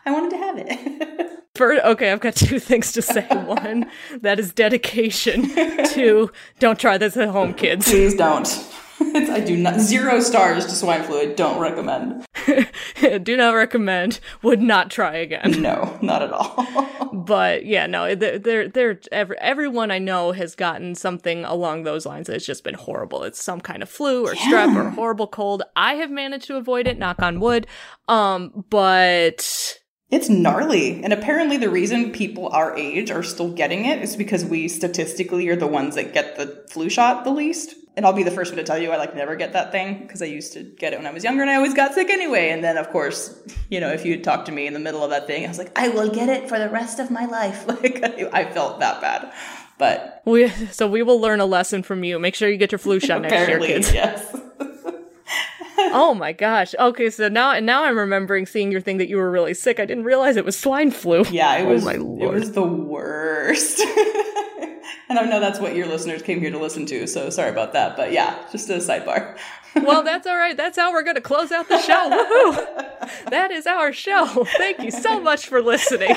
I 0.05 0.11
wanted 0.11 0.31
to 0.31 0.37
have 0.39 0.57
it. 0.59 1.31
For, 1.55 1.73
okay, 1.73 2.13
I've 2.13 2.21
got 2.21 2.35
two 2.35 2.59
things 2.59 2.93
to 2.93 3.03
say. 3.03 3.27
One, 3.29 3.91
that 4.21 4.39
is 4.39 4.53
dedication. 4.53 5.49
Two, 5.87 6.31
don't 6.59 6.79
try 6.79 6.99
this 6.99 7.17
at 7.17 7.31
home, 7.31 7.55
kids. 7.55 7.89
please 7.89 8.15
don't. 8.15 8.47
It's, 9.01 9.31
I 9.37 9.41
do 9.41 9.57
not, 9.57 9.81
zero 9.81 10.21
stars 10.21 10.67
to 10.67 10.73
swine 10.73 11.03
flu. 11.05 11.21
I 11.21 11.27
don't 11.27 11.59
recommend. 11.61 12.27
Do 13.23 13.37
not 13.37 13.55
recommend. 13.55 14.21
Would 14.43 14.63
not 14.63 14.91
try 14.91 15.17
again. 15.17 15.61
No, 15.61 15.99
not 16.03 16.23
at 16.23 16.33
all. 16.33 16.67
But 17.13 17.65
yeah, 17.67 17.87
no, 17.87 18.15
they're, 18.15 18.69
they're, 18.69 19.01
every, 19.11 19.39
everyone 19.39 19.91
I 19.91 19.99
know 19.99 20.33
has 20.33 20.55
gotten 20.55 20.95
something 20.95 21.45
along 21.45 21.83
those 21.83 22.07
lines 22.07 22.27
that's 22.29 22.45
just 22.47 22.63
been 22.63 22.75
horrible. 22.75 23.25
It's 23.25 23.43
some 23.43 23.61
kind 23.61 23.83
of 23.83 23.89
flu 23.89 24.27
or 24.27 24.35
strep 24.35 24.77
or 24.77 24.91
horrible 24.91 25.27
cold. 25.27 25.63
I 25.75 25.95
have 25.95 26.11
managed 26.11 26.47
to 26.49 26.57
avoid 26.57 26.87
it, 26.87 26.99
knock 26.99 27.21
on 27.23 27.41
wood. 27.41 27.67
Um, 28.07 28.65
but 28.71 29.79
It's 30.09 30.29
gnarly. 30.29 31.03
And 31.03 31.13
apparently, 31.13 31.57
the 31.57 31.69
reason 31.69 32.13
people 32.13 32.49
our 32.49 32.77
age 32.77 33.11
are 33.11 33.25
still 33.25 33.53
getting 33.53 33.87
it 33.87 34.03
is 34.03 34.15
because 34.15 34.45
we 34.45 34.69
statistically 34.69 35.49
are 35.49 35.57
the 35.57 35.67
ones 35.67 35.97
that 35.97 36.15
get 36.15 36.37
the 36.37 36.65
flu 36.71 36.89
shot 36.89 37.25
the 37.25 37.31
least. 37.31 37.75
And 37.97 38.05
I'll 38.05 38.13
be 38.13 38.23
the 38.23 38.31
first 38.31 38.53
one 38.53 38.59
to 38.59 38.63
tell 38.63 38.79
you 38.79 38.93
I 38.93 38.99
like 38.99 39.17
never 39.17 39.37
get 39.37 39.55
that 39.55 39.73
thing 39.73 40.03
because 40.03 40.21
I 40.21 40.27
used 40.27 40.53
to 40.53 40.63
get 40.63 40.93
it 40.93 40.99
when 40.99 41.07
I 41.07 41.13
was 41.13 41.25
younger 41.25 41.43
and 41.43 41.51
I 41.51 41.55
always 41.55 41.75
got 41.75 41.95
sick 41.95 42.11
anyway. 42.11 42.51
And 42.51 42.63
then, 42.63 42.77
of 42.77 42.91
course, 42.91 43.35
you 43.71 43.81
know, 43.81 43.89
if 43.89 44.05
you 44.05 44.23
talked 44.23 44.47
to 44.47 44.53
me 44.53 44.67
in 44.67 44.75
the 44.75 44.79
middle 44.79 45.03
of 45.03 45.11
that 45.11 45.27
thing, 45.27 45.45
I 45.45 45.49
was 45.49 45.59
like, 45.59 45.77
I 45.77 45.89
will 45.89 46.11
get 46.11 46.29
it 46.29 46.49
for 46.49 46.59
the 46.59 46.69
rest 46.69 47.01
of 47.01 47.11
my 47.11 47.25
life. 47.25 47.67
Like, 47.77 48.05
I, 48.05 48.41
I 48.41 48.53
felt 48.53 48.81
that 48.81 49.01
bad. 49.01 49.33
But 49.79 50.23
we, 50.25 50.49
so 50.49 50.89
we 50.89 51.03
will 51.03 51.21
learn 51.21 51.41
a 51.41 51.47
lesson 51.47 51.83
from 51.83 52.05
you. 52.05 52.19
Make 52.19 52.35
sure 52.35 52.49
you 52.49 52.57
get 52.57 52.71
your 52.71 52.79
flu 52.79 53.01
shot 53.01 53.23
next 53.23 53.49
year, 53.49 53.59
kids. 53.59 53.93
yes. 53.93 54.37
Oh 55.79 56.15
my 56.15 56.33
gosh. 56.33 56.75
Okay, 56.79 57.11
so 57.11 57.29
now 57.29 57.53
and 57.53 57.67
now 57.67 57.85
I'm 57.85 57.99
remembering 57.99 58.47
seeing 58.47 58.73
your 58.73 58.81
thing 58.81 58.99
that 58.99 59.09
you 59.09 59.17
were 59.17 59.31
really 59.31 59.55
sick. 59.55 59.79
I 59.81 59.85
didn't 59.87 60.05
realize 60.05 60.37
it 60.37 60.45
was 60.45 60.59
swine 60.59 60.91
flu. 60.91 61.25
Yeah, 61.31 61.55
it 61.57 61.65
oh 61.65 61.69
was. 61.69 61.83
Oh 61.83 61.87
my 61.87 61.97
Lord. 61.97 62.23
it 62.37 62.41
was 62.41 62.53
the 62.53 62.63
worst. 62.63 63.81
and 65.09 65.19
I 65.19 65.25
know 65.25 65.41
that's 65.41 65.61
what 65.61 65.77
your 65.77 65.87
listeners 65.87 66.23
came 66.23 66.41
here 66.41 66.51
to 66.51 66.59
listen 66.59 66.87
to, 66.87 67.07
so 67.07 67.31
sorry 67.31 67.51
about 67.51 67.73
that. 67.75 67.97
But 67.97 68.13
yeah, 68.13 68.37
just 68.51 68.69
a 68.71 68.75
sidebar. 68.75 69.37
well, 69.77 70.03
that's 70.05 70.27
all 70.27 70.37
right. 70.37 70.57
That's 70.57 70.79
how 70.79 70.93
we're 70.93 71.03
going 71.03 71.17
to 71.17 71.21
close 71.23 71.53
out 71.53 71.69
the 71.69 71.81
show. 71.81 72.11
Woohoo! 72.11 72.83
That 73.31 73.53
is 73.53 73.69
our 73.69 73.93
show. 73.93 74.45
Thank 74.57 74.83
you 74.83 74.91
so 74.91 75.21
much 75.21 75.47
for 75.47 75.63
listening. 75.63 76.17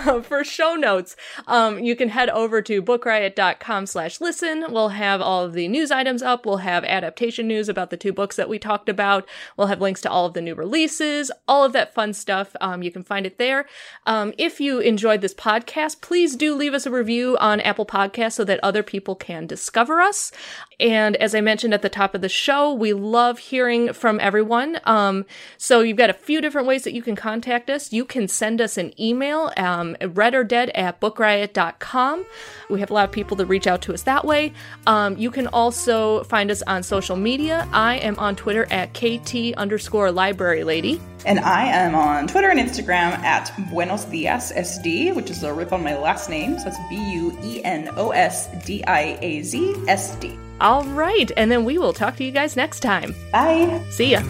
for 0.22 0.44
show 0.44 0.74
notes, 0.74 1.16
um, 1.46 1.78
you 1.78 1.96
can 1.96 2.08
head 2.08 2.28
over 2.30 2.62
to 2.62 2.82
bookriot.com 2.82 3.86
slash 3.86 4.20
listen. 4.20 4.64
We'll 4.68 4.90
have 4.90 5.20
all 5.20 5.44
of 5.44 5.52
the 5.52 5.68
news 5.68 5.90
items 5.90 6.22
up. 6.22 6.46
We'll 6.46 6.58
have 6.58 6.84
adaptation 6.84 7.46
news 7.46 7.68
about 7.68 7.90
the 7.90 7.96
two 7.96 8.12
books 8.12 8.36
that 8.36 8.48
we 8.48 8.58
talked 8.58 8.88
about. 8.88 9.28
We'll 9.56 9.68
have 9.68 9.80
links 9.80 10.00
to 10.02 10.10
all 10.10 10.26
of 10.26 10.34
the 10.34 10.40
new 10.40 10.54
releases, 10.54 11.30
all 11.46 11.64
of 11.64 11.72
that 11.72 11.94
fun 11.94 12.12
stuff. 12.12 12.54
Um, 12.60 12.82
you 12.82 12.90
can 12.90 13.02
find 13.02 13.26
it 13.26 13.38
there. 13.38 13.66
Um, 14.06 14.32
if 14.38 14.60
you 14.60 14.80
enjoyed 14.80 15.20
this 15.20 15.34
podcast, 15.34 16.00
please 16.00 16.36
do 16.36 16.54
leave 16.54 16.74
us 16.74 16.86
a 16.86 16.90
review 16.90 17.36
on 17.38 17.60
Apple 17.60 17.86
Podcasts 17.86 18.32
so 18.32 18.44
that 18.44 18.60
other 18.62 18.82
people 18.82 19.14
can 19.14 19.46
discover 19.46 20.00
us. 20.00 20.32
And 20.80 21.14
as 21.16 21.34
I 21.34 21.42
mentioned 21.42 21.74
at 21.74 21.82
the 21.82 21.90
top 21.90 22.14
of 22.14 22.22
the 22.22 22.28
show, 22.28 22.72
we 22.72 22.94
love 22.94 23.38
hearing 23.38 23.92
from 23.92 24.18
everyone. 24.18 24.80
Um, 24.84 25.26
so 25.58 25.80
you've 25.80 25.98
got 25.98 26.08
a 26.08 26.14
few 26.14 26.40
different 26.40 26.66
ways 26.66 26.84
that 26.84 26.94
you 26.94 27.02
can 27.02 27.14
contact 27.14 27.68
us. 27.68 27.92
You 27.92 28.06
can 28.06 28.28
send 28.28 28.60
us 28.60 28.78
an 28.78 28.98
email, 28.98 29.52
um, 29.58 29.96
read 30.00 30.34
or 30.34 30.42
dead 30.42 30.70
at 30.70 31.00
bookriot.com. 31.00 32.24
We 32.70 32.80
have 32.80 32.90
a 32.90 32.94
lot 32.94 33.04
of 33.04 33.12
people 33.12 33.36
that 33.36 33.46
reach 33.46 33.66
out 33.66 33.82
to 33.82 33.92
us 33.92 34.02
that 34.04 34.24
way. 34.24 34.54
Um, 34.86 35.18
you 35.18 35.30
can 35.30 35.46
also 35.48 36.24
find 36.24 36.50
us 36.50 36.62
on 36.62 36.82
social 36.82 37.16
media. 37.16 37.68
I 37.72 37.96
am 37.96 38.18
on 38.18 38.34
Twitter 38.34 38.66
at 38.70 38.94
KT 38.94 39.54
underscore 39.58 40.10
library 40.10 40.64
lady. 40.64 40.98
And 41.26 41.40
I 41.40 41.66
am 41.66 41.94
on 41.94 42.26
Twitter 42.26 42.48
and 42.48 42.58
Instagram 42.58 43.18
at 43.18 43.52
Buenos 43.70 44.04
Diaz 44.06 44.52
SD, 44.56 45.14
which 45.14 45.28
is 45.28 45.42
a 45.42 45.52
rip 45.52 45.72
on 45.72 45.84
my 45.84 45.98
last 45.98 46.30
name. 46.30 46.58
So 46.58 46.64
that's 46.64 46.78
B 46.88 46.96
U 47.12 47.38
E 47.42 47.62
N 47.62 47.90
O 47.96 48.10
S 48.12 48.48
D 48.64 48.82
I 48.84 49.18
A 49.20 49.42
Z 49.42 49.74
S 49.86 50.16
D. 50.16 50.38
All 50.60 50.84
right. 50.84 51.30
And 51.36 51.50
then 51.50 51.64
we 51.64 51.78
will 51.78 51.92
talk 51.92 52.16
to 52.16 52.24
you 52.24 52.32
guys 52.32 52.56
next 52.56 52.80
time. 52.80 53.14
Bye. 53.32 53.82
See 53.90 54.12
ya. 54.12 54.22